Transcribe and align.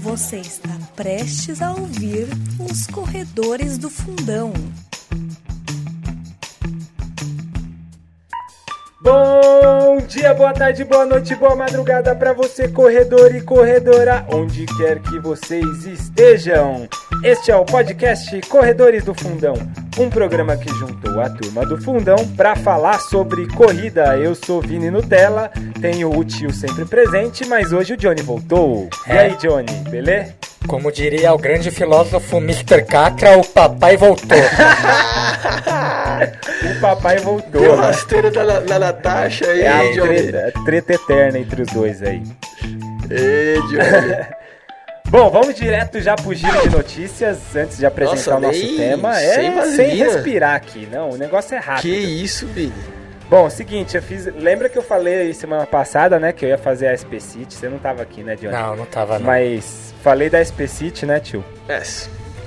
Você 0.00 0.36
está 0.36 0.68
prestes 0.94 1.62
a 1.62 1.70
ouvir 1.70 2.28
os 2.60 2.86
corredores 2.86 3.78
do 3.78 3.88
fundão. 3.88 4.52
Bom 9.00 9.98
dia, 10.06 10.34
boa 10.34 10.52
tarde, 10.52 10.84
boa 10.84 11.06
noite, 11.06 11.34
boa 11.36 11.56
madrugada 11.56 12.14
para 12.14 12.34
você, 12.34 12.68
corredor 12.68 13.34
e 13.34 13.40
corredora, 13.40 14.26
onde 14.30 14.66
quer 14.76 15.00
que 15.00 15.18
vocês 15.18 15.86
estejam. 15.86 16.86
Este 17.26 17.50
é 17.50 17.56
o 17.56 17.64
podcast 17.64 18.40
Corredores 18.42 19.02
do 19.04 19.12
Fundão, 19.14 19.54
um 19.98 20.08
programa 20.08 20.56
que 20.56 20.68
juntou 20.74 21.20
a 21.20 21.28
turma 21.28 21.66
do 21.66 21.76
Fundão 21.80 22.16
para 22.36 22.54
falar 22.54 23.00
sobre 23.00 23.46
corrida. 23.48 24.16
Eu 24.16 24.34
sou 24.34 24.60
Vini 24.60 24.90
Nutella, 24.90 25.50
tenho 25.80 26.10
o 26.16 26.24
tio 26.24 26.52
sempre 26.52 26.84
presente, 26.84 27.44
mas 27.46 27.72
hoje 27.72 27.94
o 27.94 27.96
Johnny 27.96 28.22
voltou. 28.22 28.88
E 29.06 29.10
É. 29.10 29.18
aí, 29.18 29.36
Johnny, 29.36 29.72
beleza? 29.90 30.34
Como 30.68 30.90
diria 30.92 31.32
o 31.32 31.38
grande 31.38 31.70
filósofo 31.70 32.36
Mr. 32.38 32.82
Catra, 32.84 33.36
o 33.38 33.44
papai 33.44 33.96
voltou. 33.96 34.26
O 36.76 36.80
papai 36.80 37.18
voltou. 37.18 37.60
Deu 37.60 37.76
né? 37.76 37.86
rasteira 37.86 38.30
da, 38.30 38.60
da 38.60 38.78
Natasha 38.78 39.46
aí, 39.50 39.60
É 39.60 39.68
a 39.68 39.92
Johnny. 39.92 40.22
treta, 40.22 40.52
a 40.58 40.64
treta 40.64 40.92
eterna 40.94 41.38
entre 41.38 41.62
os 41.62 41.68
dois 41.68 42.02
aí. 42.02 42.22
Ei, 43.10 43.60
Johnny. 43.68 44.36
Bom, 45.08 45.30
vamos 45.30 45.54
direto 45.54 46.00
já 46.00 46.14
pro 46.16 46.34
giro 46.34 46.60
de 46.62 46.68
notícias 46.70 47.54
antes 47.54 47.78
de 47.78 47.86
apresentar 47.86 48.16
Nossa, 48.16 48.36
o 48.36 48.40
nosso 48.40 48.58
nem- 48.58 48.76
tema. 48.76 49.20
É 49.20 49.34
sem 49.34 49.62
sem, 49.72 49.96
respirar 49.96 50.54
aqui, 50.56 50.88
não. 50.90 51.10
O 51.10 51.16
negócio 51.16 51.54
é 51.54 51.58
rápido. 51.58 51.82
que 51.82 51.90
isso, 51.96 52.46
Vini? 52.48 52.72
Bom, 53.30 53.48
seguinte, 53.48 53.96
eu 53.96 54.02
fiz. 54.02 54.26
Lembra 54.26 54.68
que 54.68 54.76
eu 54.76 54.82
falei 54.82 55.22
aí 55.22 55.34
semana 55.34 55.66
passada, 55.66 56.18
né, 56.18 56.32
que 56.32 56.44
eu 56.44 56.48
ia 56.48 56.58
fazer 56.58 56.88
a 56.88 56.92
SP 56.94 57.18
City? 57.20 57.54
Você 57.54 57.68
não 57.68 57.78
tava 57.78 58.02
aqui, 58.02 58.22
né, 58.22 58.36
Johnny? 58.36 58.52
Não, 58.52 58.76
não 58.76 58.84
tava 58.86 59.18
não. 59.18 59.26
Mas 59.26 59.94
falei 60.02 60.28
da 60.28 60.38
SP 60.42 60.66
City, 60.68 61.06
né, 61.06 61.18
tio? 61.20 61.44
É, 61.68 61.80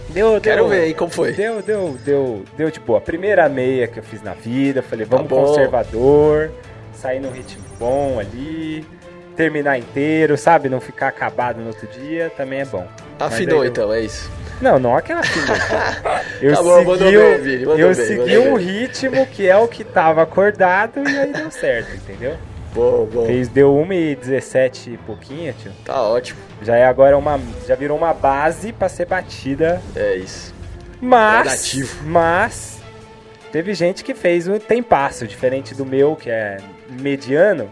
Deu, 0.10 0.32
deu. 0.32 0.42
quero 0.42 0.68
ver 0.68 0.82
aí 0.82 0.94
como 0.94 1.12
foi. 1.12 1.34
Deu, 1.34 1.62
deu, 1.62 1.98
deu, 2.04 2.44
deu 2.58 2.72
de 2.72 2.80
boa. 2.80 3.00
Primeira 3.02 3.48
meia 3.50 3.88
que 3.88 4.00
eu 4.00 4.04
fiz 4.04 4.22
na 4.22 4.34
vida, 4.34 4.82
falei, 4.82 5.06
vamos 5.06 5.28
Tá 5.30 5.36
conservador, 5.36 6.52
sair 6.94 7.20
no 7.20 7.30
ritmo 7.30 7.64
bom 7.78 8.18
ali, 8.20 8.86
terminar 9.40 9.78
inteiro, 9.78 10.38
sabe? 10.38 10.68
Não 10.68 10.82
ficar 10.82 11.08
acabado 11.08 11.62
no 11.62 11.68
outro 11.68 11.88
dia, 11.88 12.30
também 12.36 12.60
é 12.60 12.66
bom. 12.66 12.86
Mas 13.18 13.34
Afinou 13.34 13.64
eu- 13.64 13.70
então, 13.70 13.94
é 13.94 14.02
isso. 14.02 14.30
Não, 14.62 14.78
não 14.78 14.98
aquela 14.98 15.22
afinou. 15.22 15.56
Eu 16.42 16.54
Tá 16.54 16.62
bom, 16.62 16.98
segui, 16.98 17.18
bem, 17.18 17.38
Vini, 17.42 17.64
eu 17.64 17.76
bem, 17.78 17.94
segui 17.94 18.38
um 18.38 18.56
ritmo 18.56 19.26
que 19.28 19.48
é 19.48 19.56
o 19.56 19.68
que 19.70 19.86
tava 19.86 20.22
acordado 20.22 21.02
e 21.10 21.18
aí 21.18 21.32
deu 21.32 21.50
certo, 21.52 21.96
entendeu? 21.96 22.36
Bom, 22.74 23.06
bom. 23.06 23.26
Fez, 23.26 23.48
deu 23.48 23.74
1,17 23.74 24.94
e 24.94 24.98
pouquinho, 24.98 25.54
tio. 25.54 25.72
Tá 25.86 26.02
ótimo. 26.02 26.40
Já 26.62 26.76
é 26.76 26.86
agora 26.86 27.18
uma. 27.18 27.40
Já 27.66 27.76
virou 27.76 27.98
uma 27.98 28.14
base 28.14 28.74
pra 28.74 28.90
ser 28.90 29.06
batida. 29.06 29.82
É 29.96 30.16
isso. 30.16 30.54
Mas. 31.02 31.44
Gradativo. 31.44 32.04
Mas. 32.06 32.80
Teve 33.54 33.74
gente 33.74 34.04
que 34.04 34.14
fez 34.14 34.48
um 34.48 34.60
tempasso, 34.60 35.26
diferente 35.26 35.74
do 35.74 35.86
meu, 35.86 36.16
que 36.18 36.30
é 36.30 36.58
mediano. 36.90 37.72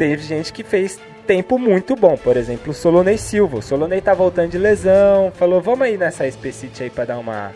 Teve 0.00 0.22
gente 0.22 0.50
que 0.50 0.64
fez 0.64 0.98
tempo 1.26 1.58
muito 1.58 1.94
bom. 1.94 2.16
Por 2.16 2.34
exemplo, 2.34 2.70
o 2.70 2.74
Solonei 2.74 3.18
Silva. 3.18 3.58
O 3.58 3.62
Solonei 3.62 4.00
tá 4.00 4.14
voltando 4.14 4.48
de 4.48 4.56
lesão. 4.56 5.30
Falou, 5.34 5.60
vamos 5.60 5.82
aí 5.82 5.98
nessa 5.98 6.28
Specite 6.30 6.82
aí 6.84 6.88
pra 6.88 7.04
dar 7.04 7.18
uma. 7.18 7.52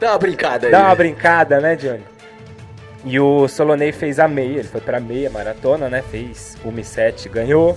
Dá 0.00 0.12
uma 0.12 0.18
brincada 0.18 0.66
aí. 0.68 0.72
Dá 0.72 0.78
uma 0.80 0.88
né? 0.88 0.94
brincada, 0.94 1.60
né, 1.60 1.76
Johnny? 1.76 2.04
E 3.04 3.20
o 3.20 3.46
Solonei 3.48 3.92
fez 3.92 4.18
a 4.18 4.26
meia, 4.26 4.60
ele 4.60 4.64
foi 4.68 4.80
pra 4.80 4.98
meia 4.98 5.28
maratona, 5.28 5.90
né? 5.90 6.00
Fez 6.10 6.56
1,7, 6.64 7.28
ganhou. 7.28 7.76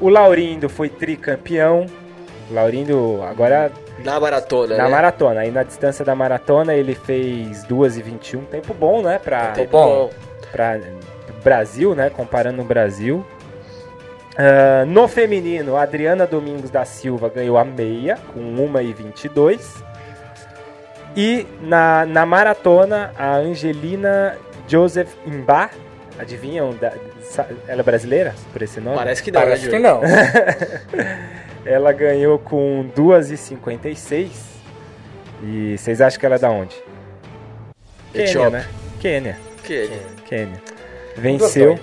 O 0.00 0.08
Laurindo 0.08 0.68
foi 0.68 0.88
tricampeão. 0.88 1.86
O 2.48 2.54
Laurindo 2.54 3.24
agora 3.24 3.72
Na 4.04 4.20
maratona, 4.20 4.76
na 4.76 4.84
né? 4.84 4.88
maratona. 4.88 5.40
Aí 5.40 5.50
na 5.50 5.64
distância 5.64 6.04
da 6.04 6.14
maratona 6.14 6.74
ele 6.76 6.94
fez 6.94 7.64
2,21. 7.64 8.44
Tempo 8.46 8.72
bom, 8.72 9.02
né? 9.02 9.18
Pra, 9.18 9.48
Tempo 9.50 9.72
bom. 9.72 9.86
bom. 10.06 10.10
pra 10.52 10.78
Brasil, 11.42 11.94
né? 11.94 12.10
Comparando 12.10 12.58
no 12.58 12.64
Brasil. 12.64 13.24
Ah, 14.36 14.84
no 14.86 15.06
feminino, 15.08 15.76
a 15.76 15.82
Adriana 15.82 16.26
Domingos 16.26 16.70
da 16.70 16.84
Silva 16.84 17.28
ganhou 17.28 17.58
a 17.58 17.64
meia 17.64 18.18
com 18.32 18.40
1,22. 18.56 19.82
E 21.14 21.46
na, 21.60 22.06
na 22.06 22.24
maratona, 22.24 23.12
a 23.18 23.36
Angelina 23.36 24.36
Joseph 24.66 25.12
Imba, 25.26 25.68
adivinham? 26.18 26.74
Da, 26.74 26.92
ela 27.68 27.80
é 27.80 27.84
brasileira 27.84 28.34
por 28.52 28.62
esse 28.62 28.80
nome? 28.80 28.96
Parece 28.96 29.22
que 29.22 29.30
não, 29.30 29.40
Parece 29.40 29.64
né, 29.66 29.70
que 29.70 29.78
não. 29.78 30.00
Ela 31.64 31.92
ganhou 31.92 32.38
com 32.40 32.90
2,56. 32.96 34.30
E 35.44 35.76
vocês 35.78 36.00
acham 36.00 36.18
que 36.18 36.26
ela 36.26 36.34
é 36.34 36.38
da 36.38 36.50
onde? 36.50 36.74
Quênia, 38.12 38.50
né? 38.50 38.66
Quênia. 39.00 39.38
Que- 39.62 39.90
Quênia. 40.26 40.60
Venceu. 41.16 41.78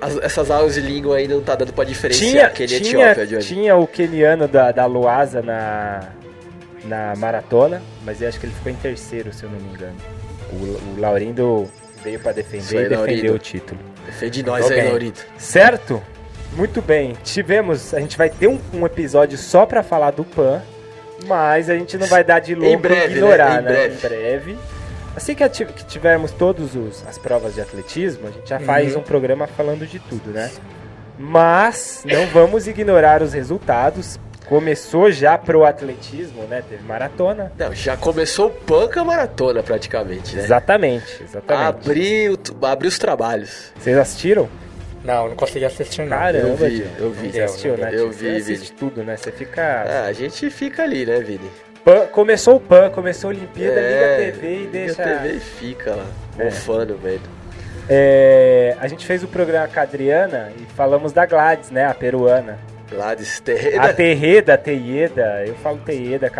as- 0.00 0.18
essas 0.18 0.50
aulas 0.50 0.74
de 0.74 0.80
língua 0.80 1.16
aí 1.16 1.26
não 1.26 1.40
tá 1.40 1.54
dando 1.54 1.72
pra 1.72 1.84
diferenciar 1.84 2.30
Tinha, 2.30 2.50
quem 2.50 2.64
é 2.64 2.66
tinha, 2.80 3.10
Etiópia, 3.12 3.26
Johnny. 3.26 3.42
tinha 3.44 3.76
o 3.76 3.86
queniano 3.86 4.46
da, 4.46 4.70
da 4.70 4.84
Luasa 4.86 5.40
na, 5.40 6.08
na 6.84 7.14
maratona, 7.16 7.80
mas 8.04 8.20
eu 8.20 8.28
acho 8.28 8.38
que 8.38 8.46
ele 8.46 8.54
ficou 8.54 8.70
em 8.70 8.76
terceiro, 8.76 9.32
se 9.32 9.44
eu 9.44 9.50
não 9.50 9.58
me 9.58 9.72
engano. 9.74 9.96
O, 10.52 10.96
o 10.96 11.00
Laurindo 11.00 11.68
veio 12.04 12.20
pra 12.20 12.32
defender 12.32 12.78
aí, 12.78 12.84
e 12.84 12.88
defendeu 12.88 12.98
Laurindo. 12.98 13.34
o 13.34 13.38
título. 13.38 13.80
Defende 14.04 14.42
nós 14.42 14.66
Tô 14.66 14.72
aí, 14.72 14.80
bem. 14.80 14.88
Laurito. 14.90 15.26
Certo? 15.38 16.02
Muito 16.54 16.82
bem. 16.82 17.16
Tivemos. 17.24 17.94
A 17.94 18.00
gente 18.00 18.18
vai 18.18 18.28
ter 18.28 18.48
um, 18.48 18.58
um 18.74 18.84
episódio 18.84 19.38
só 19.38 19.64
pra 19.64 19.82
falar 19.82 20.10
do 20.10 20.22
PAN, 20.24 20.60
mas 21.26 21.70
a 21.70 21.74
gente 21.74 21.96
não 21.96 22.06
vai 22.08 22.22
dar 22.22 22.40
de 22.40 22.54
louco 22.54 22.86
e 22.86 23.04
ignorar, 23.06 23.62
né? 23.62 23.86
Em 23.86 23.88
né? 23.88 23.88
breve. 23.88 23.94
Em 23.94 24.08
breve. 24.08 24.58
Assim 25.14 25.34
que, 25.34 25.46
que 25.48 25.84
tivermos 25.84 26.30
todas 26.32 26.74
as 27.06 27.18
provas 27.18 27.54
de 27.54 27.60
atletismo, 27.60 28.28
a 28.28 28.30
gente 28.30 28.48
já 28.48 28.58
faz 28.58 28.94
Uhum. 28.94 29.00
um 29.00 29.02
programa 29.04 29.46
falando 29.46 29.86
de 29.86 29.98
tudo, 29.98 30.30
né? 30.30 30.50
Mas 31.18 32.02
não 32.06 32.26
vamos 32.28 32.66
ignorar 32.66 33.22
os 33.22 33.32
resultados. 33.32 34.18
Começou 34.48 35.10
já 35.10 35.38
pro 35.38 35.64
atletismo, 35.64 36.42
né? 36.44 36.62
Teve 36.68 36.82
maratona. 36.82 37.52
Não, 37.56 37.72
já 37.74 37.96
começou 37.96 38.48
o 38.48 38.50
panca 38.50 39.04
maratona 39.04 39.62
praticamente, 39.62 40.34
né? 40.34 40.42
Exatamente, 40.42 41.22
exatamente. 41.22 41.68
Abriu, 41.68 42.38
abriu 42.62 42.88
os 42.88 42.98
trabalhos. 42.98 43.72
Vocês 43.78 43.96
assistiram? 43.96 44.48
Não, 45.04 45.28
não 45.28 45.36
consegui 45.36 45.64
assistir 45.64 46.02
não. 46.02 46.08
Caramba, 46.16 46.48
eu 46.48 46.56
vi, 46.56 46.86
eu 46.98 47.10
vi. 47.10 47.32
Você 47.32 47.40
assistiu, 47.40 47.76
né? 47.76 47.90
Eu 47.92 48.12
Você 48.12 48.30
vi, 48.30 48.36
assiste 48.36 48.70
vi. 48.72 48.78
tudo, 48.78 49.02
né? 49.04 49.16
Você 49.16 49.32
fica... 49.32 49.84
Ah, 49.86 50.06
a 50.06 50.12
gente 50.12 50.48
fica 50.50 50.82
ali, 50.82 51.04
né, 51.06 51.18
Vini? 51.20 51.50
Começou 52.12 52.56
o 52.56 52.60
PAN, 52.60 52.90
começou 52.90 53.30
a 53.30 53.32
Olimpíada, 53.32 53.80
É, 53.80 53.88
liga 53.90 54.12
a 54.12 54.32
TV 54.32 54.62
e 54.62 54.66
deixa. 54.66 55.02
Liga 55.02 55.16
a 55.16 55.18
TV 55.22 55.36
e 55.36 55.40
fica 55.40 55.94
lá, 55.94 56.06
É. 56.38 56.44
bufando, 56.44 56.96
velho. 56.98 57.20
É, 57.88 58.76
a 58.80 58.86
gente 58.86 59.04
fez 59.06 59.22
o 59.24 59.28
programa 59.28 59.66
com 59.66 59.80
a 59.80 59.82
Adriana 59.82 60.52
e 60.56 60.64
falamos 60.74 61.12
da 61.12 61.24
Gladys, 61.26 61.70
né? 61.70 61.86
A 61.86 61.94
peruana. 61.94 62.58
Gladys 62.90 63.38
A 63.38 63.42
Terreda. 63.42 63.94
Terreda, 63.94 64.58
Teieda, 64.58 65.44
eu 65.46 65.54
falo 65.56 65.78
Teieda, 65.78 66.30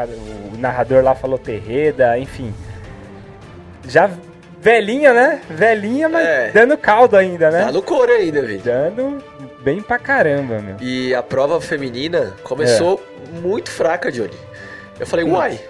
o 0.52 0.58
narrador 0.58 1.02
lá 1.02 1.14
falou 1.14 1.38
Terreda, 1.38 2.18
enfim. 2.18 2.54
Já 3.88 4.10
velhinha, 4.60 5.12
né? 5.14 5.40
Velhinha, 5.48 6.08
mas 6.10 6.26
É. 6.26 6.50
dando 6.52 6.76
caldo 6.76 7.16
ainda, 7.16 7.50
né? 7.50 7.64
Tá 7.64 7.72
no 7.72 7.82
couro 7.82 8.12
ainda, 8.12 8.42
Vini. 8.42 8.58
Dando 8.62 9.24
bem 9.64 9.80
pra 9.80 9.98
caramba, 9.98 10.58
meu. 10.60 10.76
E 10.80 11.14
a 11.14 11.22
prova 11.22 11.60
feminina 11.60 12.34
começou 12.44 13.02
É. 13.34 13.40
muito 13.40 13.70
fraca, 13.70 14.12
Johnny. 14.12 14.36
Eu 14.98 15.06
falei, 15.06 15.24
uai, 15.24 15.60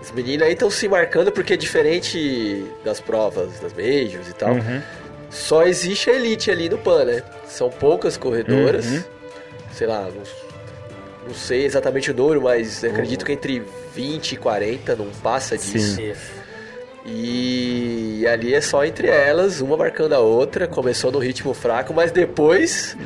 as 0.00 0.10
meninas 0.10 0.46
aí 0.46 0.54
estão 0.54 0.70
se 0.70 0.88
marcando 0.88 1.32
porque 1.32 1.54
é 1.54 1.56
diferente 1.56 2.64
das 2.84 3.00
provas, 3.00 3.58
das 3.60 3.72
majors 3.72 4.28
e 4.28 4.34
tal. 4.34 4.52
Uhum. 4.52 4.82
Só 5.30 5.64
existe 5.64 6.10
a 6.10 6.14
elite 6.14 6.50
ali 6.50 6.68
no 6.68 6.78
PAN, 6.78 7.04
né? 7.04 7.22
São 7.46 7.70
poucas 7.70 8.16
corredoras. 8.16 8.86
Uhum. 8.86 9.04
Sei 9.72 9.86
lá, 9.86 10.02
não, 10.02 10.22
não 11.26 11.34
sei 11.34 11.64
exatamente 11.64 12.10
o 12.10 12.14
número, 12.14 12.42
mas 12.42 12.84
acredito 12.84 13.24
que 13.24 13.32
entre 13.32 13.62
20 13.94 14.32
e 14.32 14.36
40 14.36 14.94
não 14.94 15.06
passa 15.22 15.56
disso. 15.56 15.96
Sim. 15.96 16.10
Isso. 16.10 16.44
E 17.06 18.26
ali 18.26 18.54
é 18.54 18.60
só 18.60 18.84
entre 18.84 19.08
elas, 19.08 19.60
uma 19.60 19.76
marcando 19.76 20.14
a 20.14 20.20
outra. 20.20 20.66
Começou 20.66 21.12
no 21.12 21.18
ritmo 21.18 21.52
fraco, 21.52 21.92
mas 21.92 22.10
depois. 22.10 22.96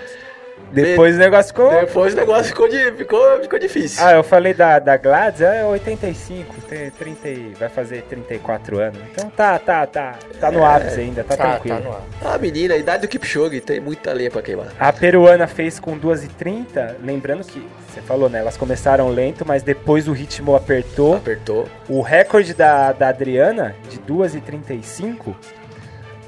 Depois 0.73 1.17
o 1.17 1.19
negócio 1.19 1.49
ficou. 1.49 1.71
Depois 1.71 2.13
o 2.13 2.17
negócio 2.17 2.45
ficou, 2.47 2.69
de, 2.69 2.93
ficou, 2.93 3.41
ficou 3.41 3.59
difícil. 3.59 4.05
Ah, 4.05 4.13
eu 4.13 4.23
falei 4.23 4.53
da, 4.55 4.79
da 4.79 4.97
Gladys, 4.97 5.41
é 5.41 5.65
85, 5.65 6.55
tem 6.69 6.91
30, 6.91 7.29
e- 7.29 7.55
vai 7.59 7.69
fazer 7.69 8.03
34 8.03 8.79
anos. 8.79 8.99
Então 9.13 9.31
tá, 9.31 9.59
tá, 9.59 9.87
tá, 9.87 10.15
tá 10.41 10.51
no 10.51 10.65
ápice 10.65 11.01
ainda, 11.01 11.25
tá, 11.25 11.37
Tá, 11.37 11.51
tranquilo. 11.53 11.79
tá 11.79 11.83
no 11.85 12.29
ar. 12.29 12.35
A 12.35 12.39
menina, 12.39 12.75
a 12.75 12.77
idade 12.77 13.03
do 13.03 13.09
Kipchoge, 13.09 13.61
tem 13.61 13.81
muita 13.81 14.13
lenha 14.13 14.31
pra 14.31 14.43
queimar. 14.43 14.69
A 14.79 14.93
peruana 14.93 15.47
fez 15.47 15.79
com 15.81 15.99
2h30, 15.99 16.97
lembrando 17.03 17.45
que 17.45 17.67
você 17.89 18.01
falou, 18.03 18.29
né? 18.29 18.41
Elas 18.41 18.57
começaram 18.57 19.09
lento, 19.09 19.45
mas 19.47 19.63
depois 19.63 20.07
o 20.09 20.13
ritmo 20.13 20.55
apertou. 20.55 21.17
Apertou. 21.17 21.69
O 21.89 22.01
recorde 22.03 22.53
da, 22.55 22.93
da 22.93 23.09
Adriana, 23.09 23.75
de 23.89 23.99
2h35, 24.01 25.35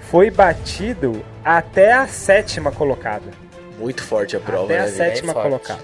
foi 0.00 0.30
batido 0.30 1.22
até 1.44 1.92
a 1.92 2.06
sétima 2.06 2.72
colocada. 2.72 3.30
Muito 3.80 4.02
forte 4.02 4.36
a 4.36 4.40
prova, 4.40 4.64
até 4.64 4.78
né? 4.78 4.84
a 4.84 4.88
sétima 4.88 5.32
forte. 5.32 5.48
colocada. 5.48 5.82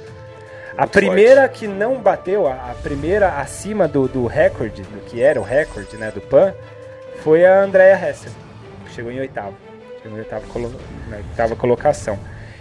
A 0.76 0.87
primeira 0.87 1.48
que 1.48 1.66
não 1.66 1.98
bateu, 1.98 2.46
a, 2.46 2.52
a 2.52 2.75
primeira 2.82 3.40
acima 3.40 3.88
do, 3.88 4.06
do 4.06 4.26
recorde, 4.26 4.82
do 4.82 5.00
que 5.06 5.22
era 5.22 5.40
o 5.40 5.43
recorde 5.43 5.96
né, 5.96 6.10
do 6.10 6.20
PAN, 6.20 6.52
foi 7.25 7.46
a 7.46 7.62
Andrea 7.62 7.94
Hessel, 7.94 8.31
que 8.84 8.93
chegou 8.93 9.10
em 9.10 9.19
oitavo. 9.19 9.56
Chegou 10.02 10.19
em 10.19 10.20
oitava, 10.20 10.46
colo 10.46 10.72
na 11.08 11.16
oitava 11.16 11.56
colocação. 11.56 12.19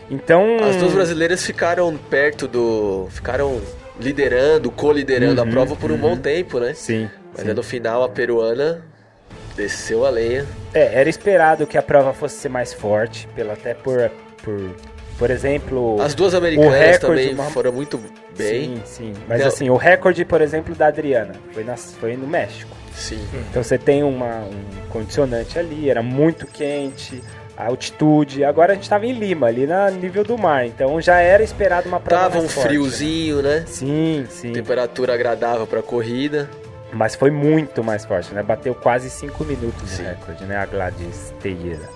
Então. 0.10 0.58
As 0.64 0.78
duas 0.78 0.94
brasileiras 0.94 1.46
ficaram 1.46 1.96
perto 1.98 2.48
do. 2.48 3.08
ficaram 3.12 3.62
liderando, 4.00 4.72
co-liderando 4.72 5.42
Uhum, 5.42 5.48
a 5.48 5.52
prova 5.52 5.76
por 5.76 5.92
um 5.92 5.96
uhum. 5.96 6.02
bom 6.02 6.18
tempo, 6.18 6.60
né? 6.60 6.74
Sim. 6.74 7.10
Mas 7.32 7.42
sim. 7.42 7.50
aí 7.50 7.54
no 7.54 7.64
final 7.64 8.04
a 8.04 8.10
peruana 8.10 8.84
desceu 9.56 10.06
a 10.06 10.10
lenha. 10.10 10.46
É, 10.74 11.00
era 11.00 11.10
esperado 11.10 11.66
que 11.66 11.78
a 11.78 11.82
prova 11.82 12.14
fosse 12.14 12.36
ser 12.36 12.50
mais 12.50 12.74
forte, 12.74 13.28
pela, 13.36 13.54
até 13.54 13.74
por, 13.74 14.12
por, 14.44 14.76
por 15.18 15.30
exemplo... 15.32 16.02
As 16.02 16.14
duas 16.14 16.34
o 16.34 16.38
americanas 16.38 16.74
recorde, 16.74 17.22
também 17.22 17.34
uma- 17.34 17.50
foram 17.50 17.72
muito 17.72 17.98
bem. 18.38 18.76
Sim, 18.76 18.82
sim. 18.86 19.14
Mas 19.28 19.42
Não. 19.42 19.48
assim, 19.48 19.70
o 19.70 19.76
recorde, 19.76 20.24
por 20.26 20.42
exemplo, 20.42 20.76
da 20.76 20.88
Adriana 20.88 21.34
foi, 21.54 21.64
nas, 21.64 21.94
foi 22.00 22.16
no 22.18 22.28
México. 22.28 22.76
Sim. 22.94 23.26
Então 23.50 23.62
você 23.64 23.78
tem 23.78 24.04
uma, 24.04 24.40
um 24.46 24.90
condicionante 24.90 25.60
ali, 25.60 25.90
era 25.90 26.02
muito 26.02 26.48
quente, 26.48 27.22
a 27.58 27.68
altitude. 27.68 28.44
Agora 28.44 28.72
a 28.72 28.76
gente 28.76 28.84
estava 28.84 29.06
em 29.06 29.12
Lima, 29.14 29.48
ali 29.48 29.68
no 29.68 29.92
nível 29.92 30.24
do 30.24 30.38
mar, 30.38 30.66
então 30.66 31.00
já 31.02 31.20
era 31.20 31.44
esperado 31.44 31.88
uma 31.90 32.00
prova 32.00 32.24
Tava 32.24 32.38
um 32.40 32.48
forte, 32.48 32.68
friozinho, 32.68 33.42
né? 33.42 33.60
né? 33.60 33.64
Sim, 33.68 34.26
sim. 34.30 34.52
Temperatura 34.54 35.14
agradável 35.14 35.66
pra 35.68 35.82
corrida. 35.82 36.50
Mas 36.94 37.14
foi 37.16 37.30
muito 37.30 37.84
mais 37.84 38.06
forte, 38.06 38.34
né? 38.34 38.42
Bateu 38.42 38.74
quase 38.74 39.10
5 39.10 39.44
minutos 39.44 39.90
Sim. 39.90 40.04
no 40.04 40.10
recorde, 40.10 40.46
né? 40.46 40.56
A 40.56 40.66
Gladys 40.66 41.34
Teira. 41.42 41.90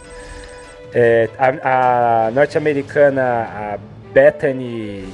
É, 0.94 1.30
a 1.38 2.28
a 2.28 2.32
norte-americana, 2.32 3.22
a 3.24 3.80
Bethany, 4.14 5.08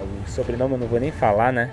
o 0.00 0.30
sobrenome 0.30 0.74
eu 0.74 0.78
não 0.78 0.86
vou 0.86 1.00
nem 1.00 1.10
falar, 1.10 1.52
né? 1.52 1.70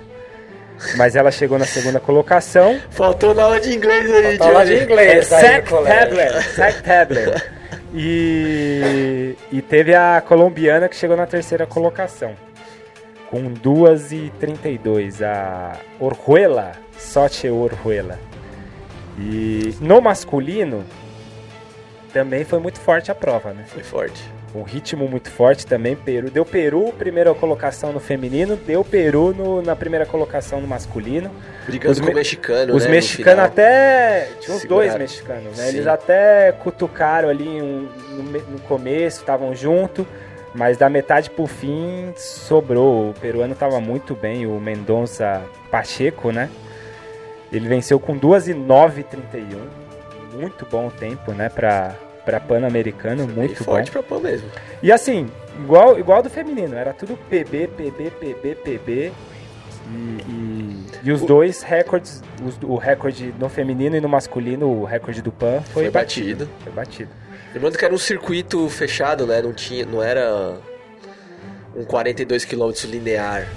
Mas 0.95 1.15
ela 1.15 1.29
chegou 1.29 1.59
na 1.59 1.65
segunda 1.65 1.99
colocação. 1.99 2.79
Faltou 2.89 3.33
na 3.33 3.43
aula 3.43 3.59
de 3.59 3.73
inglês 3.75 4.11
aí, 4.11 4.37
Tá 4.37 4.49
lá 4.49 4.63
de. 4.63 4.75
É 4.75 4.83
inglês 4.83 5.33
aí, 5.33 5.41
Zach. 5.41 5.69
Tadler. 5.69 6.55
Zach 6.55 6.83
Tadler. 6.83 7.51
E, 7.93 9.35
e 9.51 9.61
teve 9.61 9.95
a 9.95 10.21
colombiana 10.25 10.87
que 10.87 10.95
chegou 10.95 11.17
na 11.17 11.25
terceira 11.25 11.65
colocação. 11.65 12.33
Com 13.29 13.51
2 13.51 14.11
e 14.11 14.33
32 14.39 15.21
a 15.21 15.73
Orjuela, 15.99 16.71
Soche 16.97 17.49
Orjuela. 17.49 18.17
E 19.17 19.75
no 19.81 20.01
masculino 20.01 20.83
também 22.13 22.43
foi 22.43 22.59
muito 22.59 22.79
forte 22.79 23.11
a 23.11 23.15
prova, 23.15 23.51
né? 23.53 23.63
Foi 23.67 23.83
forte. 23.83 24.21
Um 24.55 24.63
ritmo 24.63 25.07
muito 25.07 25.29
forte 25.29 25.65
também. 25.67 25.95
Peru 25.95 26.31
deu 26.31 26.43
Peru 26.43 26.91
primeira 26.97 27.31
colocação 27.35 27.93
no 27.93 27.99
feminino, 27.99 28.55
deu 28.55 28.83
Peru 28.83 29.31
no- 29.33 29.61
na 29.61 29.75
primeira 29.75 30.07
colocação 30.07 30.59
no 30.59 30.67
masculino. 30.67 31.29
Brigando 31.67 31.91
Os 31.91 31.99
com 31.99 32.07
me- 32.07 32.11
o 32.11 32.15
mexicano, 32.15 32.73
Os 32.75 32.81
né, 32.83 32.87
no 32.89 32.95
mexicanos 32.95 33.43
até. 33.45 34.27
Tinha 34.39 34.57
uns 34.57 34.65
dois 34.65 34.95
mexicanos, 34.95 35.55
né? 35.55 35.65
Sim. 35.65 35.69
Eles 35.75 35.85
até 35.87 36.51
cutucaram 36.51 37.29
ali 37.29 37.47
um- 37.47 37.87
no, 38.09 38.23
no 38.23 38.59
começo, 38.61 39.19
estavam 39.19 39.53
junto, 39.53 40.05
mas 40.55 40.77
da 40.77 40.89
metade 40.89 41.29
pro 41.29 41.45
fim 41.45 42.11
sobrou. 42.17 43.11
O 43.11 43.13
peruano 43.13 43.53
tava 43.53 43.79
muito 43.79 44.15
bem, 44.15 44.47
o 44.47 44.59
Mendonça 44.59 45.43
Pacheco, 45.69 46.31
né? 46.31 46.49
Ele 47.51 47.67
venceu 47.67 47.99
com 47.99 48.17
2 48.17 48.47
e 48.47 48.53
9,31. 48.55 49.59
Muito 50.33 50.65
bom 50.69 50.89
tempo, 50.89 51.31
né? 51.33 51.49
Pra, 51.49 51.95
pra 52.25 52.39
Pan-Americano, 52.39 53.27
muito 53.27 53.57
bom. 53.63 53.71
forte 53.73 53.91
pra 53.91 54.03
pão 54.03 54.19
mesmo. 54.19 54.47
E 54.83 54.91
assim, 54.91 55.29
igual, 55.59 55.99
igual 55.99 56.21
do 56.23 56.29
feminino, 56.29 56.75
era 56.75 56.93
tudo 56.93 57.17
PB, 57.29 57.67
PB, 57.75 58.11
PB, 58.19 58.55
PB. 58.55 59.11
E, 59.91 59.91
e, 60.29 60.85
e 61.05 61.11
os 61.11 61.21
dois 61.21 61.63
recordes, 61.63 62.21
os- 62.45 62.59
o 62.61 62.75
recorde 62.75 63.33
no 63.39 63.49
feminino 63.49 63.95
e 63.95 64.01
no 64.01 64.07
masculino, 64.07 64.67
o 64.69 64.83
recorde 64.85 65.19
do 65.21 65.31
PAN 65.31 65.61
foi, 65.61 65.83
Foi 65.83 65.89
batido. 65.91 66.45
batido. 66.45 66.49
Foi 66.63 66.71
batido. 66.73 67.09
Lembrando 67.55 67.77
que 67.77 67.85
era 67.85 67.93
um 67.93 67.97
circuito 67.97 68.69
fechado, 68.69 69.25
né? 69.25 69.41
Não, 69.41 69.51
tinha, 69.51 69.83
não 69.87 70.03
era 70.03 70.53
um 71.75 71.83
42 71.83 72.45
km 72.45 72.69
linear. 72.85 73.47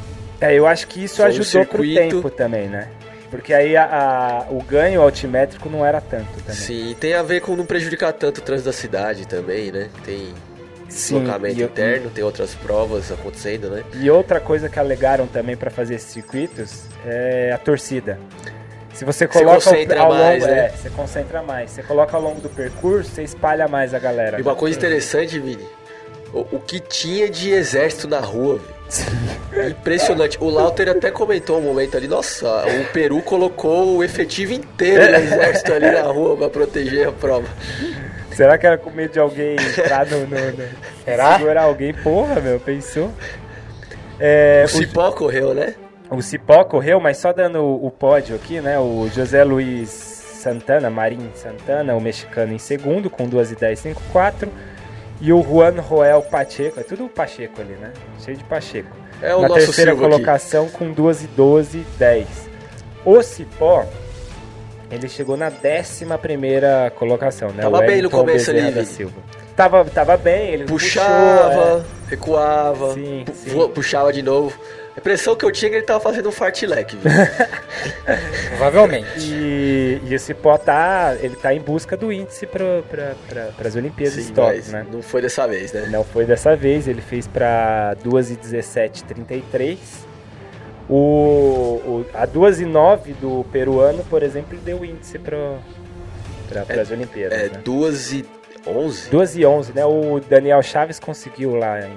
É, 0.40 0.54
eu 0.58 0.66
acho 0.66 0.86
que 0.88 1.04
isso 1.04 1.16
Foi 1.16 1.26
um 1.26 1.28
ajudou 1.28 1.66
pro 1.66 1.82
circuito. 1.82 2.00
tempo 2.00 2.30
também, 2.30 2.66
né? 2.68 2.88
Porque 3.32 3.54
aí 3.54 3.74
a- 3.74 4.44
a- 4.46 4.52
o 4.52 4.62
ganho 4.62 5.00
altimétrico 5.00 5.70
não 5.70 5.84
era 5.84 6.02
tanto 6.02 6.30
também. 6.40 6.54
Sim, 6.54 6.90
e 6.90 6.94
tem 6.94 7.14
a 7.14 7.22
ver 7.22 7.40
com 7.40 7.56
não 7.56 7.64
prejudicar 7.64 8.12
tanto 8.12 8.38
o 8.38 8.40
trânsito 8.42 8.68
da 8.68 8.74
cidade 8.74 9.26
também, 9.26 9.72
né? 9.72 9.88
Tem 10.04 10.34
Sim, 10.86 11.14
deslocamento 11.20 11.58
e- 11.58 11.62
interno, 11.62 12.10
tem 12.10 12.22
outras 12.22 12.54
provas 12.54 13.10
acontecendo, 13.10 13.70
né? 13.70 13.84
E 13.94 14.10
outra 14.10 14.38
coisa 14.38 14.68
que 14.68 14.78
alegaram 14.78 15.26
também 15.26 15.56
para 15.56 15.70
fazer 15.70 15.94
esses 15.94 16.12
circuitos 16.12 16.82
é 17.06 17.50
a 17.54 17.56
torcida. 17.56 18.18
Se 18.92 19.02
você 19.06 19.26
coloca 19.26 19.54
concentra 19.54 20.00
ao 20.00 20.10
longo, 20.10 20.22
mais, 20.22 20.46
né? 20.46 20.66
é, 20.66 20.68
você 20.68 20.90
concentra 20.90 21.42
mais. 21.42 21.70
Você 21.70 21.82
coloca 21.82 22.14
ao 22.14 22.22
longo 22.22 22.38
do 22.42 22.50
percurso, 22.50 23.10
você 23.10 23.22
espalha 23.22 23.66
mais 23.66 23.94
a 23.94 23.98
galera. 23.98 24.38
E 24.38 24.42
uma 24.42 24.54
coisa 24.54 24.76
interessante, 24.76 25.38
Vini, 25.38 25.66
o, 26.34 26.40
o 26.56 26.60
que 26.60 26.78
tinha 26.78 27.30
de 27.30 27.50
exército 27.50 28.06
na 28.06 28.20
rua, 28.20 28.56
velho. 28.58 28.81
Impressionante. 29.70 30.38
O 30.40 30.48
Lauter 30.50 30.88
até 30.88 31.10
comentou 31.10 31.58
um 31.58 31.62
momento 31.62 31.96
ali, 31.96 32.08
nossa, 32.08 32.64
o 32.66 32.92
Peru 32.92 33.20
colocou 33.22 33.96
o 33.96 34.04
efetivo 34.04 34.52
inteiro 34.52 35.06
do 35.06 35.16
exército 35.24 35.72
ali 35.72 35.90
na 35.90 36.02
rua 36.02 36.36
pra 36.36 36.48
proteger 36.48 37.08
a 37.08 37.12
prova. 37.12 37.46
Será 38.32 38.56
que 38.56 38.66
era 38.66 38.78
com 38.78 38.90
medo 38.90 39.12
de 39.12 39.18
alguém 39.18 39.56
entrar 39.56 40.06
no, 40.06 40.20
no, 40.20 40.26
no- 40.52 40.68
Será? 41.04 41.36
segurar 41.38 41.62
alguém? 41.64 41.92
Porra, 41.92 42.40
meu, 42.40 42.58
pensou? 42.58 43.10
É, 44.18 44.62
O 44.64 44.68
Cipó 44.68 45.12
correu, 45.12 45.52
né? 45.54 45.74
o, 46.10 46.16
o 46.16 46.22
Cipó 46.22 46.64
correu, 46.64 46.98
mas 47.00 47.18
só 47.18 47.32
dando 47.32 47.60
o, 47.62 47.86
o 47.86 47.90
pódio 47.90 48.34
aqui, 48.36 48.60
né? 48.60 48.78
O 48.78 49.08
José 49.14 49.44
Luiz 49.44 49.88
Santana, 49.90 50.88
Marim 50.90 51.30
Santana, 51.34 51.94
o 51.94 52.00
mexicano 52.00 52.52
em 52.52 52.58
segundo, 52.58 53.10
com 53.10 53.28
2 53.28 53.52
e 53.52 53.54
10, 53.56 53.78
5, 53.78 54.02
4. 54.12 54.50
E 55.24 55.32
o 55.32 55.40
Juan 55.40 55.80
Roel 55.80 56.20
Pacheco, 56.22 56.80
é 56.80 56.82
tudo 56.82 57.08
Pacheco 57.08 57.60
ali, 57.60 57.74
né? 57.74 57.92
Cheio 58.18 58.36
de 58.36 58.42
Pacheco. 58.44 58.90
É 59.22 59.32
o 59.34 59.42
na 59.42 59.48
nosso 59.48 59.60
terceira 59.66 59.92
Silva 59.92 60.06
aqui. 60.06 60.14
colocação 60.16 60.68
com 60.68 60.90
2 60.92 61.22
e 61.22 61.26
12, 61.28 61.86
10. 61.96 62.26
O 63.04 63.22
Cipó, 63.22 63.86
ele 64.90 65.08
chegou 65.08 65.36
na 65.36 65.48
décima 65.48 66.18
primeira 66.18 66.92
colocação, 66.96 67.50
né? 67.50 67.62
Tava 67.62 67.78
O 67.78 67.86
bem 67.86 68.02
no 68.02 68.10
começo 68.10 68.50
ali, 68.50 68.70
da. 68.72 68.84
Silva. 68.84 69.14
Tava, 69.54 69.84
tava 69.84 70.16
bem, 70.16 70.48
ele 70.54 70.64
Puxava, 70.64 71.50
puxou, 71.50 71.78
é. 71.78 71.82
recuava, 72.08 72.94
Sim, 72.94 73.22
pu- 73.24 73.32
sim. 73.34 73.68
puxava 73.74 74.12
de 74.12 74.22
novo. 74.22 74.58
A 74.94 75.00
impressão 75.00 75.34
que 75.34 75.44
eu 75.44 75.50
tinha 75.50 75.68
é 75.68 75.70
que 75.70 75.76
ele 75.76 75.86
tava 75.86 76.00
fazendo 76.00 76.28
um 76.28 76.32
fartlek, 76.32 76.96
viu? 76.96 77.10
Provavelmente. 78.48 79.08
E, 79.18 80.00
e 80.04 80.14
o 80.14 80.18
Cipó 80.18 80.58
tá, 80.58 81.16
ele 81.18 81.34
tá 81.34 81.54
em 81.54 81.60
busca 81.60 81.96
do 81.96 82.12
índice 82.12 82.46
para 82.46 82.82
pra, 83.26 83.66
as 83.66 83.74
Olimpíadas 83.74 84.22
Sim, 84.22 84.34
Tóquio, 84.34 84.70
né? 84.70 84.86
não 84.92 85.00
foi 85.02 85.22
dessa 85.22 85.48
vez, 85.48 85.72
né? 85.72 85.88
Não 85.90 86.04
foi 86.04 86.26
dessa 86.26 86.54
vez, 86.54 86.86
ele 86.86 87.00
fez 87.00 87.26
para 87.26 87.94
2 88.04 88.32
e 88.32 88.36
17, 88.36 89.04
33. 89.04 89.78
O, 90.90 90.94
o, 90.94 92.06
a 92.12 92.26
2 92.26 92.60
e 92.60 92.66
9 92.66 93.14
do 93.14 93.46
peruano, 93.50 94.04
por 94.04 94.22
exemplo, 94.22 94.58
deu 94.58 94.84
índice 94.84 95.18
para 95.18 95.58
as 96.80 96.90
Olimpíadas. 96.90 97.38
É 97.38 97.48
né? 97.48 97.60
2 97.64 98.12
e 98.12 98.24
11? 98.66 99.10
2 99.10 99.36
e 99.36 99.46
11, 99.46 99.72
né? 99.72 99.86
O 99.86 100.20
Daniel 100.20 100.62
Chaves 100.62 101.00
conseguiu 101.00 101.54
lá 101.54 101.80
em 101.80 101.96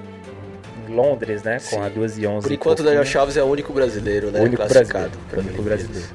Londres, 0.95 1.43
né? 1.43 1.53
Com 1.59 1.59
Sim. 1.77 1.81
a 1.81 1.89
2 1.89 2.17
e 2.17 2.25
11. 2.27 2.47
Por 2.47 2.53
enquanto 2.53 2.79
o 2.79 2.83
Daniel. 2.83 3.05
Chaves 3.05 3.37
é 3.37 3.43
o 3.43 3.45
único 3.45 3.73
brasileiro, 3.73 4.31
né? 4.31 4.39
O 4.39 4.43
único 4.43 4.65
brasileiro. 4.67 5.11
O 5.33 5.39
único 5.39 5.61
brasileiro. 5.61 6.07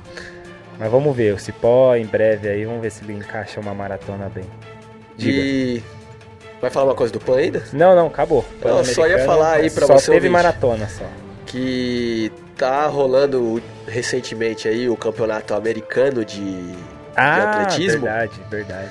Mas 0.78 0.90
vamos 0.90 1.14
ver, 1.14 1.34
o 1.34 1.38
Cipó 1.38 1.94
em 1.94 2.06
breve 2.06 2.48
aí, 2.48 2.64
vamos 2.64 2.80
ver 2.80 2.90
se 2.90 3.04
ele 3.04 3.12
encaixa 3.12 3.60
uma 3.60 3.74
maratona 3.74 4.30
bem. 4.34 4.44
Diga. 5.16 5.38
E 5.38 5.82
vai 6.60 6.70
falar 6.70 6.86
uma 6.86 6.94
coisa 6.94 7.12
do 7.12 7.20
PAN 7.20 7.36
ainda? 7.36 7.62
Não, 7.72 7.94
não, 7.94 8.06
acabou. 8.06 8.44
Não, 8.64 8.82
só 8.84 9.06
ia 9.06 9.18
falar 9.26 9.52
aí 9.56 9.70
pra 9.70 9.86
só 9.86 9.94
você, 9.98 10.06
teve 10.12 10.26
ouvinte. 10.28 10.32
maratona 10.32 10.88
só. 10.88 11.04
Que 11.44 12.32
tá 12.56 12.86
rolando 12.86 13.62
recentemente 13.86 14.68
aí 14.68 14.88
o 14.88 14.96
campeonato 14.96 15.52
americano 15.54 16.24
de, 16.24 16.74
Ah, 17.16 17.50
atletismo? 17.60 18.02
verdade, 18.02 18.40
verdade. 18.50 18.90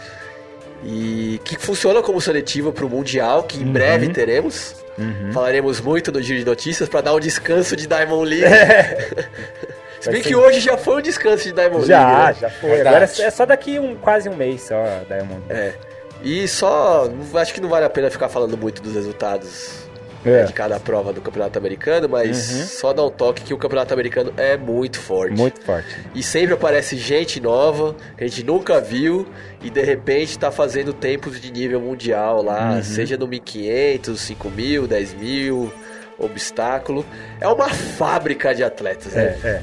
e 0.84 1.40
que 1.44 1.58
funciona 1.58 2.02
como 2.02 2.22
seletivo 2.22 2.72
para 2.72 2.86
o 2.86 2.90
mundial, 2.90 3.44
que 3.44 3.58
em 3.60 3.66
Uhum. 3.66 3.74
breve 3.74 4.10
teremos. 4.10 4.76
Uhum. 5.00 5.32
Falaremos 5.32 5.80
muito 5.82 6.12
no 6.12 6.22
giro 6.22 6.40
de 6.40 6.46
notícias 6.46 6.90
para 6.90 7.02
dar 7.02 7.14
um 7.16 7.20
descanso 7.20 7.76
de 7.76 7.88
Diamond 7.88 8.30
League. 8.30 8.46
Se 10.00 10.06
Vai 10.06 10.14
bem 10.14 10.24
ser- 10.24 10.30
que 10.30 10.36
hoje 10.36 10.60
já 10.60 10.78
foi 10.78 10.98
um 10.98 11.02
descanso 11.02 11.44
de 11.44 11.52
Diamond 11.52 11.86
Já, 11.86 12.06
League. 12.24 12.34
né? 12.34 12.38
já 12.42 12.50
foi. 12.50 12.70
Verdade. 12.70 12.88
Agora 12.96 13.12
é 13.20 13.22
é 13.24 13.32
só 13.32 13.46
daqui 13.46 13.80
um, 13.80 13.96
quase 13.96 14.30
um 14.30 14.36
mês 14.36 14.62
só, 14.64 14.84
Diamond. 15.08 15.42
É. 15.50 15.74
E 16.24 16.48
só, 16.48 17.10
acho 17.36 17.54
que 17.54 17.62
não 17.62 17.70
vale 17.70 17.86
a 17.86 17.90
pena 17.90 18.10
ficar 18.10 18.28
falando 18.30 18.58
muito 18.58 18.82
dos 18.82 18.94
resultados 18.94 19.89
É. 20.26 20.30
né, 20.30 20.44
de 20.44 20.54
cada 20.54 20.80
prova 20.80 21.14
do 21.14 21.22
Campeonato 21.22 21.58
Americano, 21.58 22.10
mas 22.10 22.38
só 22.38 22.92
dá 22.92 23.04
um 23.06 23.10
toque 23.10 23.42
que 23.44 23.54
o 23.54 23.58
Campeonato 23.58 23.94
Americano 23.94 24.34
é 24.36 24.58
muito 24.58 25.00
forte. 25.00 25.38
Muito 25.38 25.62
forte. 25.62 25.88
E 26.14 26.22
sempre 26.22 26.54
aparece 26.54 26.98
gente 26.98 27.40
nova, 27.40 27.96
que 28.18 28.24
a 28.26 28.28
gente 28.28 28.44
nunca 28.44 28.82
viu, 28.82 29.26
e 29.64 29.70
de 29.70 29.82
repente 29.82 30.38
tá 30.38 30.52
fazendo 30.52 30.92
tempos 30.94 31.40
de 31.40 31.52
nível 31.52 31.80
mundial 31.80 32.44
lá, 32.44 32.74
Uhum. 32.76 32.84
seja 32.84 33.16
no 33.18 33.28
1500, 33.28 34.20
5000, 34.20 34.88
10000, 34.88 35.72
obstáculo. 36.18 37.06
É 37.40 37.48
uma 37.48 37.70
fábrica 37.70 38.54
de 38.54 38.64
atletas, 38.64 39.16
É, 39.16 39.22
né? 39.26 39.38
é. 39.44 39.62